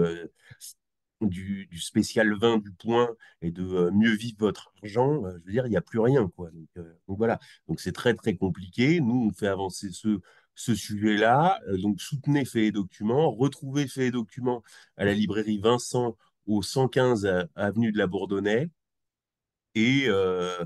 du, 1.22 1.80
spécial 1.80 2.34
20 2.38 2.60
du 2.60 2.72
point 2.72 3.10
et 3.42 3.52
de 3.52 3.90
mieux 3.92 4.16
vivre 4.16 4.38
votre 4.40 4.72
argent. 4.84 5.24
je 5.24 5.46
veux 5.46 5.52
dire, 5.52 5.66
il 5.66 5.72
n'y 5.72 5.78
a 5.78 5.82
plus 5.82 6.00
rien, 6.00 6.30
quoi. 6.36 6.52
Donc, 6.52 6.86
donc 7.08 7.18
voilà. 7.18 7.40
Donc, 7.68 7.80
c'est 7.80 7.92
très, 7.92 8.14
très 8.14 8.36
compliqué. 8.36 9.00
Nous, 9.02 9.30
on 9.30 9.34
fait 9.34 9.48
avancer 9.48 9.90
ce 9.92 10.20
ce 10.56 10.76
sujet-là. 10.76 11.60
Euh, 11.68 11.78
donc, 11.78 12.01
soutenez 12.01 12.45
Fait 12.45 12.68
et 12.68 12.72
Documents, 12.72 13.32
retrouvez 13.32 13.88
Fait 13.88 14.08
et 14.08 14.12
Documents 14.12 14.64
à 14.97 15.06
la 15.06 15.14
librairie 15.14 15.60
Vincent 15.60 16.18
au 16.47 16.62
115 16.62 17.28
avenue 17.56 17.91
de 17.91 17.97
la 17.97 18.08
Bourdonnais. 18.08 18.70
Et, 19.76 20.06
euh, 20.08 20.66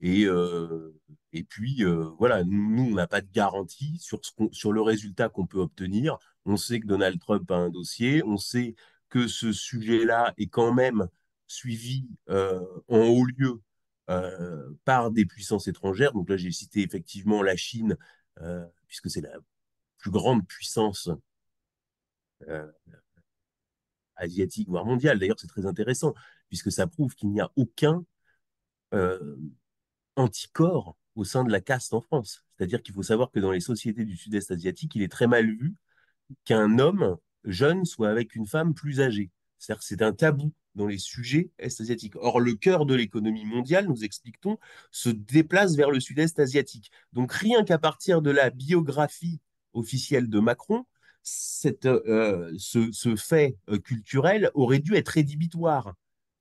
et, 0.00 0.24
euh, 0.26 0.94
Et 1.32 1.44
puis, 1.44 1.84
euh, 1.84 2.10
voilà, 2.18 2.44
nous, 2.44 2.84
on 2.92 2.94
n'a 2.94 3.06
pas 3.06 3.20
de 3.20 3.30
garantie 3.32 3.98
sur, 3.98 4.20
ce 4.24 4.32
sur 4.52 4.72
le 4.72 4.82
résultat 4.82 5.28
qu'on 5.28 5.46
peut 5.46 5.58
obtenir. 5.60 6.18
On 6.46 6.56
sait 6.56 6.80
que 6.80 6.86
Donald 6.86 7.20
Trump 7.20 7.50
a 7.50 7.56
un 7.56 7.70
dossier, 7.70 8.22
on 8.24 8.38
sait 8.38 8.74
que 9.10 9.28
ce 9.28 9.52
sujet-là 9.52 10.34
est 10.38 10.48
quand 10.48 10.72
même 10.74 11.08
suivi 11.46 12.08
euh, 12.30 12.60
en 12.88 12.98
haut 13.08 13.24
lieu 13.26 13.60
euh, 14.10 14.70
par 14.84 15.10
des 15.10 15.26
puissances 15.26 15.68
étrangères. 15.68 16.12
Donc 16.12 16.30
là, 16.30 16.36
j'ai 16.36 16.50
cité 16.52 16.82
effectivement 16.82 17.42
la 17.42 17.56
Chine, 17.56 17.96
puisque 18.86 19.10
c'est 19.10 19.20
la 19.20 19.36
plus 19.98 20.10
grande 20.10 20.46
puissance 20.46 21.10
asiatique, 24.16 24.68
voire 24.68 24.84
mondiale. 24.84 25.18
D'ailleurs, 25.18 25.38
c'est 25.38 25.46
très 25.46 25.66
intéressant, 25.66 26.14
puisque 26.48 26.72
ça 26.72 26.86
prouve 26.86 27.14
qu'il 27.14 27.30
n'y 27.30 27.40
a 27.40 27.50
aucun 27.56 28.04
anticorps 30.16 30.96
au 31.14 31.24
sein 31.24 31.44
de 31.44 31.50
la 31.50 31.60
caste 31.60 31.94
en 31.94 32.00
France. 32.00 32.44
C'est-à-dire 32.56 32.82
qu'il 32.82 32.94
faut 32.94 33.02
savoir 33.02 33.30
que 33.30 33.40
dans 33.40 33.52
les 33.52 33.60
sociétés 33.60 34.04
du 34.04 34.16
sud-est 34.16 34.50
asiatique, 34.50 34.94
il 34.94 35.02
est 35.02 35.10
très 35.10 35.26
mal 35.26 35.46
vu 35.46 35.74
qu'un 36.44 36.78
homme 36.78 37.16
jeune 37.44 37.84
soit 37.84 38.08
avec 38.08 38.34
une 38.34 38.46
femme 38.46 38.74
plus 38.74 39.00
âgée. 39.00 39.30
C'est-à-dire 39.58 39.80
que 39.80 39.86
c'est 39.86 40.02
un 40.02 40.12
tabou 40.12 40.52
dans 40.78 40.86
les 40.86 40.98
sujets 40.98 41.50
est-asiatiques. 41.58 42.16
Or, 42.16 42.40
le 42.40 42.54
cœur 42.54 42.86
de 42.86 42.94
l'économie 42.94 43.44
mondiale, 43.44 43.86
nous 43.86 44.04
expliquons, 44.04 44.58
se 44.90 45.10
déplace 45.10 45.76
vers 45.76 45.90
le 45.90 46.00
sud-est 46.00 46.38
asiatique. 46.38 46.90
Donc, 47.12 47.32
rien 47.32 47.64
qu'à 47.64 47.78
partir 47.78 48.22
de 48.22 48.30
la 48.30 48.48
biographie 48.48 49.40
officielle 49.74 50.30
de 50.30 50.40
Macron, 50.40 50.86
cette, 51.22 51.86
euh, 51.86 52.52
ce, 52.58 53.16
fait 53.16 53.58
euh, 53.68 53.78
culturel 53.78 54.50
aurait 54.54 54.78
dû 54.78 54.94
être 54.94 55.08
rédhibitoire. 55.08 55.94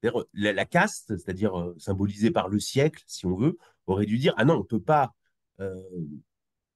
La, 0.03 0.53
la, 0.53 0.65
caste, 0.65 1.17
c'est-à-dire 1.17 1.59
euh, 1.59 1.75
symbolisée 1.79 2.31
par 2.31 2.47
le 2.47 2.59
siècle, 2.59 3.03
si 3.07 3.25
on 3.25 3.35
veut, 3.35 3.57
aurait 3.87 4.05
dû 4.05 4.17
dire 4.17 4.33
ah 4.37 4.45
non, 4.45 4.55
on 4.55 4.59
ne 4.59 4.63
peut 4.63 4.81
pas 4.81 5.13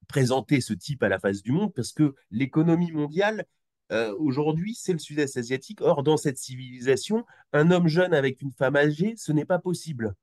présenter 0.07 0.59
ce 0.59 0.74
type 0.74 1.03
à 1.03 1.09
la 1.09 1.20
face 1.20 1.43
du 1.43 1.51
monde 1.51 1.72
parce 1.74 1.93
que 1.93 2.16
l'économie 2.32 2.91
mondiale 2.91 3.45
aujourd'hui 4.18 4.76
c'est 4.76 4.94
le 4.94 5.00
sud-est 5.00 5.38
asiatique. 5.38 5.82
Or 5.82 6.04
dans 6.04 6.18
cette 6.18 6.38
civilisation, 6.38 7.26
un 7.54 7.72
homme 7.72 7.88
jeune 7.88 8.14
avec 8.14 8.42
une 8.42 8.52
femme 8.52 8.76
âgée, 8.76 9.16
ce 9.18 9.32
n'est 9.32 9.46
pas 9.46 9.60
possible. 9.60 10.16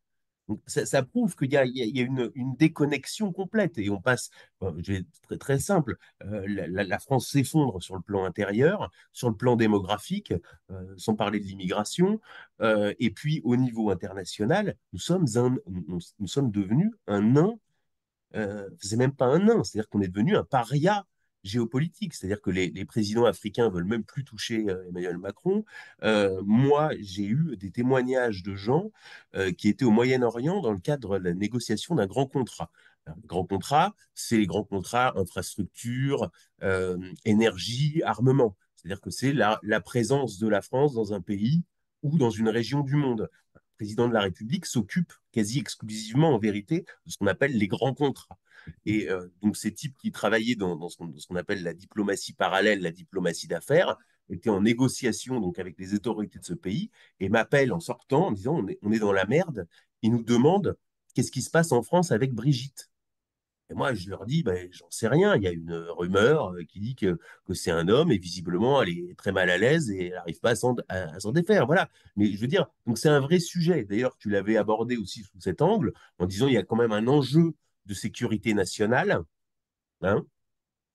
Ça, 0.67 1.03
prouve 1.03 1.37
qu'il 1.37 1.53
y 1.53 1.57
a, 1.59 1.65
une, 1.65 2.57
déconnexion 2.57 3.33
complète. 3.33 3.77
Et 3.77 3.91
on 3.91 4.01
passe, 4.01 4.31
je 4.63 4.93
vais 4.93 5.05
très, 5.23 5.37
très 5.37 5.59
simple, 5.59 5.97
euh, 6.25 6.45
la, 6.47 6.99
France 6.99 7.29
s'effondre 7.29 7.83
sur 7.83 7.97
le 7.97 8.01
plan 8.01 8.25
intérieur, 8.25 8.91
sur 9.13 9.29
le 9.29 9.37
plan 9.37 9.57
démographique, 9.57 10.33
euh, 10.71 10.95
sans 10.97 11.15
parler 11.15 11.39
de 11.39 11.45
l'immigration, 11.45 12.21
euh, 12.63 12.95
et 12.99 13.11
puis 13.11 13.43
au 13.45 13.57
niveau 13.57 13.91
international, 13.91 14.77
nous 14.95 14.99
sommes, 14.99 15.27
nous, 15.67 16.27
sommes 16.27 16.51
devenus 16.51 16.93
un 17.07 17.21
nain, 17.21 17.59
c'est 18.81 18.97
même 18.97 19.15
pas 19.15 19.27
un 19.27 19.41
nain, 19.41 19.63
c'est-à-dire 19.65 19.89
qu'on 19.91 20.01
est 20.01 20.09
devenu 20.09 20.37
un 20.37 20.45
paria 20.45 21.05
géopolitique, 21.45 22.15
c'est-à-dire 22.15 22.41
que 22.41 22.51
les, 22.51 22.85
présidents 22.85 23.25
africains 23.25 23.69
veulent 23.69 23.85
même 23.85 24.05
plus 24.05 24.25
toucher 24.25 24.69
euh, 24.69 24.89
Emmanuel 24.89 25.19
Macron. 25.19 25.65
Euh, 26.03 26.41
moi, 26.45 26.91
j'ai 27.01 27.25
eu 27.25 27.57
des 27.57 27.71
témoignages 27.71 28.43
de 28.43 28.55
gens 28.55 28.91
euh, 29.35 29.53
qui 29.53 29.69
étaient 29.69 29.85
au 29.85 29.91
Moyen-Orient 29.91 30.61
dans 30.61 30.73
le 30.73 30.79
cadre 30.79 31.19
de 31.19 31.25
la 31.25 31.35
négociation 31.35 31.95
d'un 31.95 32.07
grand 32.07 32.27
contrat. 32.27 32.71
Un 33.07 33.15
grand 33.25 33.45
contrat, 33.45 33.95
c'est 34.15 34.37
les 34.37 34.47
grands 34.47 34.65
contrats 34.65 35.19
infrastructure, 35.19 36.31
énergie, 37.25 38.03
armement. 38.05 38.55
C'est-à-dire 38.77 39.01
que 39.01 39.09
c'est 39.09 39.33
la, 39.33 39.59
la 39.63 39.81
présence 39.81 40.39
de 40.39 40.47
la 40.47 40.61
France 40.61 40.93
dans 40.93 41.15
un 41.15 41.23
pays 41.23 41.63
ou 42.03 42.19
dans 42.19 42.31
une 42.31 42.51
région 42.51 42.81
du 42.81 42.97
monde. 42.97 43.31
Le 43.55 43.61
président 43.79 44.09
de 44.09 44.13
la 44.13 44.21
République 44.21 44.67
s'occupe 44.67 45.13
quasi 45.33 45.59
exclusivement, 45.59 46.35
en 46.35 46.39
vérité, 46.39 46.85
de 47.07 47.11
ce 47.11 47.17
qu'on 47.17 47.29
appelle 47.29 47.57
les 47.57 47.69
grands 47.69 47.95
contrats. 47.95 48.39
Et 48.87 49.11
euh, 49.11 49.29
donc, 49.43 49.57
ces 49.57 49.73
types 49.73 49.97
qui 49.99 50.13
travaillaient 50.13 50.55
dans, 50.55 50.89
ce 50.89 50.97
qu'on 50.97 51.37
appelle 51.37 51.63
la 51.63 51.75
diplomatie 51.75 52.33
parallèle, 52.33 52.81
la 52.81 52.93
diplomatie 52.93 53.49
d'affaires, 53.49 53.97
étaient 54.31 54.51
en 54.51 54.61
négociation 54.61 55.41
donc 55.41 55.59
avec 55.59 55.79
les 55.79 55.95
autorités 55.95 56.39
de 56.39 56.45
ce 56.45 56.55
pays 56.55 56.91
et 57.21 57.29
m'appellent 57.29 57.73
en 57.73 57.81
sortant 57.81 58.27
en 58.27 58.33
disant 58.33 58.57
on 58.57 58.69
est, 58.69 58.79
on 58.83 58.93
est 58.93 58.99
dans 58.99 59.13
la 59.13 59.27
merde. 59.27 59.67
Ils 60.03 60.13
nous 60.13 60.23
demandent 60.23 60.77
qu'est-ce 61.15 61.33
qui 61.33 61.43
se 61.43 61.51
passe 61.51 61.73
en 61.73 61.83
France 61.83 62.13
avec 62.13 62.33
Brigitte. 62.35 62.91
Et 63.71 63.75
moi, 63.75 63.93
je 63.93 64.09
leur 64.09 64.25
dis, 64.25 64.43
ben, 64.43 64.69
j'en 64.73 64.91
sais 64.91 65.09
rien. 65.09 65.37
Il 65.37 65.43
y 65.43 65.47
a 65.47 65.53
une 65.53 65.75
rumeur 65.91 66.55
euh, 66.55 66.65
qui 66.65 66.81
dit 66.81 66.95
que, 66.95 67.19
que 67.45 67.53
c'est 67.53 67.71
un 67.71 67.89
homme 67.89 68.11
et 68.11 68.19
visiblement, 68.19 68.81
elle 68.83 68.89
est 68.89 69.15
très 69.19 69.31
mal 69.31 69.51
à 69.51 69.59
l'aise 69.59 69.91
et 69.91 70.07
elle 70.07 70.13
n'arrive 70.13 70.41
pas 70.41 70.53
à 70.89 71.21
s'en 71.21 71.33
défaire. 71.33 71.67
Voilà. 71.67 71.91
Mais 72.17 72.33
je 72.33 72.41
veux 72.41 72.47
dire, 72.47 72.67
donc 72.87 72.97
c'est 72.97 73.11
un 73.11 73.21
vrai 73.21 73.41
sujet. 73.41 73.85
D'ailleurs, 73.85 74.17
tu 74.17 74.31
l'avais 74.31 74.57
abordé 74.57 74.97
aussi 74.97 75.23
sous 75.23 75.41
cet 75.41 75.61
angle 75.61 75.93
en 76.19 76.27
disant 76.27 76.47
il 76.47 76.55
y 76.55 76.57
a 76.57 76.63
quand 76.63 76.77
même 76.77 76.93
un 76.93 77.07
enjeu 77.09 77.55
de 77.89 77.95
sécurité 77.95 78.55
nationale, 78.55 79.23
hein, 80.03 80.25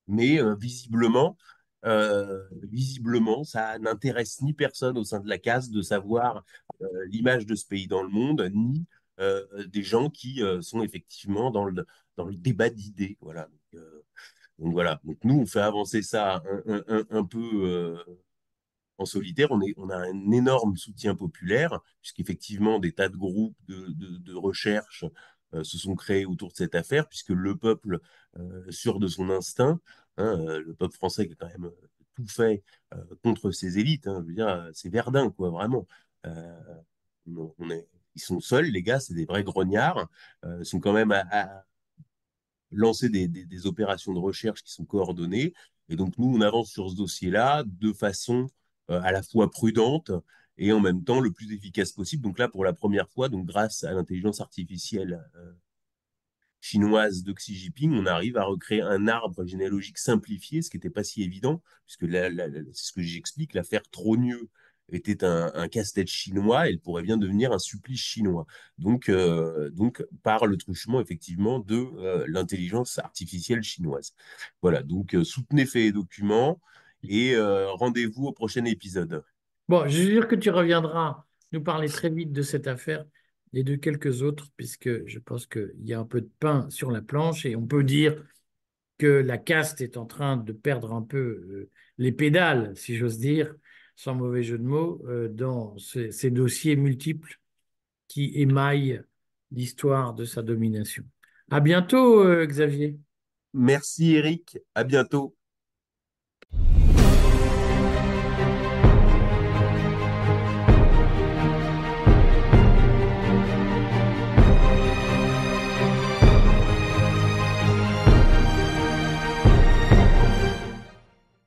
mais 0.08 0.40
euh, 0.42 0.56
visiblement, 0.56 1.38
euh, 1.86 2.48
visiblement, 2.64 3.44
ça 3.44 3.80
n'intéresse 3.80 4.42
ni 4.42 4.54
personne 4.54 4.98
au 4.98 5.04
sein 5.04 5.20
de 5.20 5.28
la 5.28 5.38
casse 5.38 5.70
de 5.70 5.82
savoir 5.82 6.46
euh, 6.82 6.88
l'image 7.08 7.46
de 7.46 7.56
ce 7.56 7.66
pays 7.66 7.88
dans 7.88 8.04
le 8.04 8.10
monde, 8.10 8.50
ni 8.54 8.86
des 9.68 9.84
gens 9.84 10.10
qui 10.10 10.42
sont 10.62 10.82
effectivement 10.82 11.52
dans 11.52 11.66
le, 11.66 11.86
débat 12.32 12.70
d'idées. 12.70 13.18
Voilà. 13.22 13.48
Nous, 14.58 15.40
on 15.40 15.46
fait 15.46 15.62
avancer 15.62 16.02
ça 16.02 16.42
un, 16.66 17.24
peu 17.24 17.96
en 18.98 19.06
solitaire. 19.06 19.52
On, 19.52 19.62
est, 19.62 19.76
on 19.78 19.90
a 19.90 19.98
un 19.98 20.32
énorme 20.32 20.76
soutien 20.78 21.16
populaire, 21.16 21.80
puisqu'effectivement, 22.02 22.80
des 22.80 22.92
tas 22.92 23.08
de 23.08 23.16
groupes 23.16 23.56
de, 23.68 24.34
recherche 24.34 25.06
se 25.62 25.78
sont 25.78 25.96
créés 25.96 26.26
autour 26.26 26.50
de 26.50 26.56
cette 26.56 26.76
affaire, 26.76 27.08
puisque 27.08 27.30
le 27.30 27.56
peuple, 27.56 28.00
euh, 28.40 28.72
sûr 28.72 29.00
de 29.00 29.08
son 29.08 29.30
instinct, 29.30 29.80
hein, 30.18 30.40
euh, 30.40 30.60
le 30.60 30.74
peuple 30.74 30.96
français 30.96 31.28
qui 31.28 31.34
a 31.34 31.36
quand 31.36 31.48
même 31.48 31.72
tout 32.16 32.28
fait 32.28 32.64
contre 33.24 33.52
ces 33.52 33.80
élites, 33.80 34.08
hein, 34.08 34.20
je 34.22 34.28
veux 34.28 34.34
dire, 34.34 34.70
c'est 34.74 34.90
Verdun, 34.90 35.32
quoi, 35.32 35.50
vraiment. 35.50 35.88
On, 37.26 37.70
est, 37.70 37.88
ils 38.16 38.22
sont 38.22 38.40
seuls, 38.40 38.66
les 38.66 38.84
gars, 38.84 39.00
c'est 39.00 39.14
des 39.14 39.26
vrais 39.26 39.44
grognards. 39.44 40.08
ils 40.60 40.66
sont 40.66 40.80
quand 40.80 40.94
même 40.94 41.12
à, 41.12 41.66
lancer 42.72 43.10
des, 43.10 43.66
opérations 43.68 44.14
de 44.14 44.20
recherche 44.20 44.64
qui 44.64 44.72
sont 44.72 44.86
coordonnées. 44.86 45.54
Et 45.90 45.96
donc, 45.96 46.18
nous, 46.18 46.28
on 46.36 46.42
avance 46.42 46.72
sur 46.72 46.90
ce 46.90 46.96
dossier-là 46.96 47.64
de 47.66 47.94
façon 47.94 48.48
à 48.90 49.12
la 49.12 49.24
fois 49.24 49.50
prudente 49.50 50.12
et 50.58 50.72
en 50.72 50.80
même 50.80 51.04
temps 51.04 51.20
le 51.20 51.32
plus 51.32 51.52
efficace 51.54 51.92
possible. 51.92 52.24
Donc 52.24 52.40
là, 52.40 52.48
pour 52.48 52.64
la 52.64 52.74
première 52.74 53.10
fois, 53.10 53.30
donc 53.30 53.46
grâce 53.46 53.84
à 53.84 53.94
l'intelligence 53.94 54.42
artificielle 54.42 55.24
euh, 55.36 55.52
chinoise 56.62 57.24
de 57.24 57.34
Xi 57.34 57.56
Jinping, 57.56 57.94
on 57.94 58.06
arrive 58.06 58.38
à 58.38 58.44
recréer 58.44 58.82
un 58.82 59.08
arbre 59.08 59.46
généalogique 59.46 59.98
simplifié, 59.98 60.62
ce 60.62 60.70
qui 60.70 60.78
n'était 60.78 60.90
pas 60.90 61.04
si 61.04 61.24
évident, 61.24 61.62
puisque 61.86 62.10
c'est 62.10 62.74
ce 62.74 62.92
que 62.94 63.02
j'explique, 63.02 63.54
l'affaire 63.54 63.84
Trogneux 63.90 64.50
était 64.90 65.24
un, 65.24 65.68
casse-tête 65.70 66.10
chinois, 66.10 66.68
elle 66.68 66.80
pourrait 66.80 67.04
bien 67.04 67.18
devenir 67.18 67.52
un 67.52 67.58
supplice 67.58 68.02
chinois. 68.02 68.46
Donc, 68.78 69.10
euh, 69.10 69.70
donc 69.72 70.06
par 70.24 70.46
le 70.46 70.58
truchement 70.58 71.02
effectivement 71.02 71.60
de 71.60 71.76
euh, 71.76 72.26
l'intelligence 72.28 73.00
artificielle 73.00 73.64
chinoise. 73.64 74.14
Voilà, 74.62 74.84
donc 74.84 75.16
soutenez 75.24 75.66
Fait 75.66 75.86
et 75.86 75.92
Documents 75.92 76.62
et 77.02 77.36
rendez-vous 77.38 78.28
au 78.28 78.34
prochain 78.34 78.66
épisode. 78.66 79.24
Bon, 79.70 79.88
je 79.88 80.02
dire 80.02 80.28
que 80.28 80.36
tu 80.36 80.50
reviendras 80.50 81.26
nous 81.52 81.64
parler 81.64 81.88
très 81.88 82.10
vite 82.10 82.32
de 82.32 82.42
cette 82.42 82.68
affaire 82.68 83.06
et 83.54 83.64
de 83.64 83.76
quelques 83.76 84.22
autres, 84.22 84.48
puisque 84.58 85.06
je 85.08 85.20
pense 85.20 85.46
qu'il 85.46 85.72
y 85.84 85.94
a 85.94 86.00
un 86.00 86.06
peu 86.06 86.22
de 86.22 86.30
pain 86.40 86.70
sur 86.70 86.92
la 86.92 87.02
planche 87.02 87.46
et 87.46 87.56
on 87.56 87.66
peut 87.66 87.84
dire 87.84 88.24
que 88.98 89.08
la 89.08 89.38
caste 89.38 89.82
est 89.82 89.98
en 89.98 90.06
train 90.06 90.38
de 90.38 90.52
perdre 90.52 90.94
un 90.94 91.02
peu 91.02 91.18
euh, 91.18 91.70
les 91.98 92.12
pédales, 92.12 92.74
si 92.76 92.96
j'ose 92.96 93.18
dire, 93.18 93.54
sans 93.96 94.16
mauvais 94.16 94.44
jeu 94.44 94.58
de 94.58 94.64
mots, 94.64 95.02
euh, 95.08 95.28
dans 95.28 95.78
ces, 95.78 96.32
dossiers 96.32 96.76
multiples 96.76 97.40
qui 98.08 98.32
émaillent 98.36 99.02
l'histoire 99.52 100.14
de 100.14 100.26
sa 100.26 100.42
domination. 100.42 101.04
À 101.52 101.60
bientôt, 101.60 102.24
euh, 102.24 102.46
Xavier. 102.46 102.98
Merci, 103.54 104.16
Eric. 104.16 104.58
À 104.74 104.84
bientôt. 104.84 105.36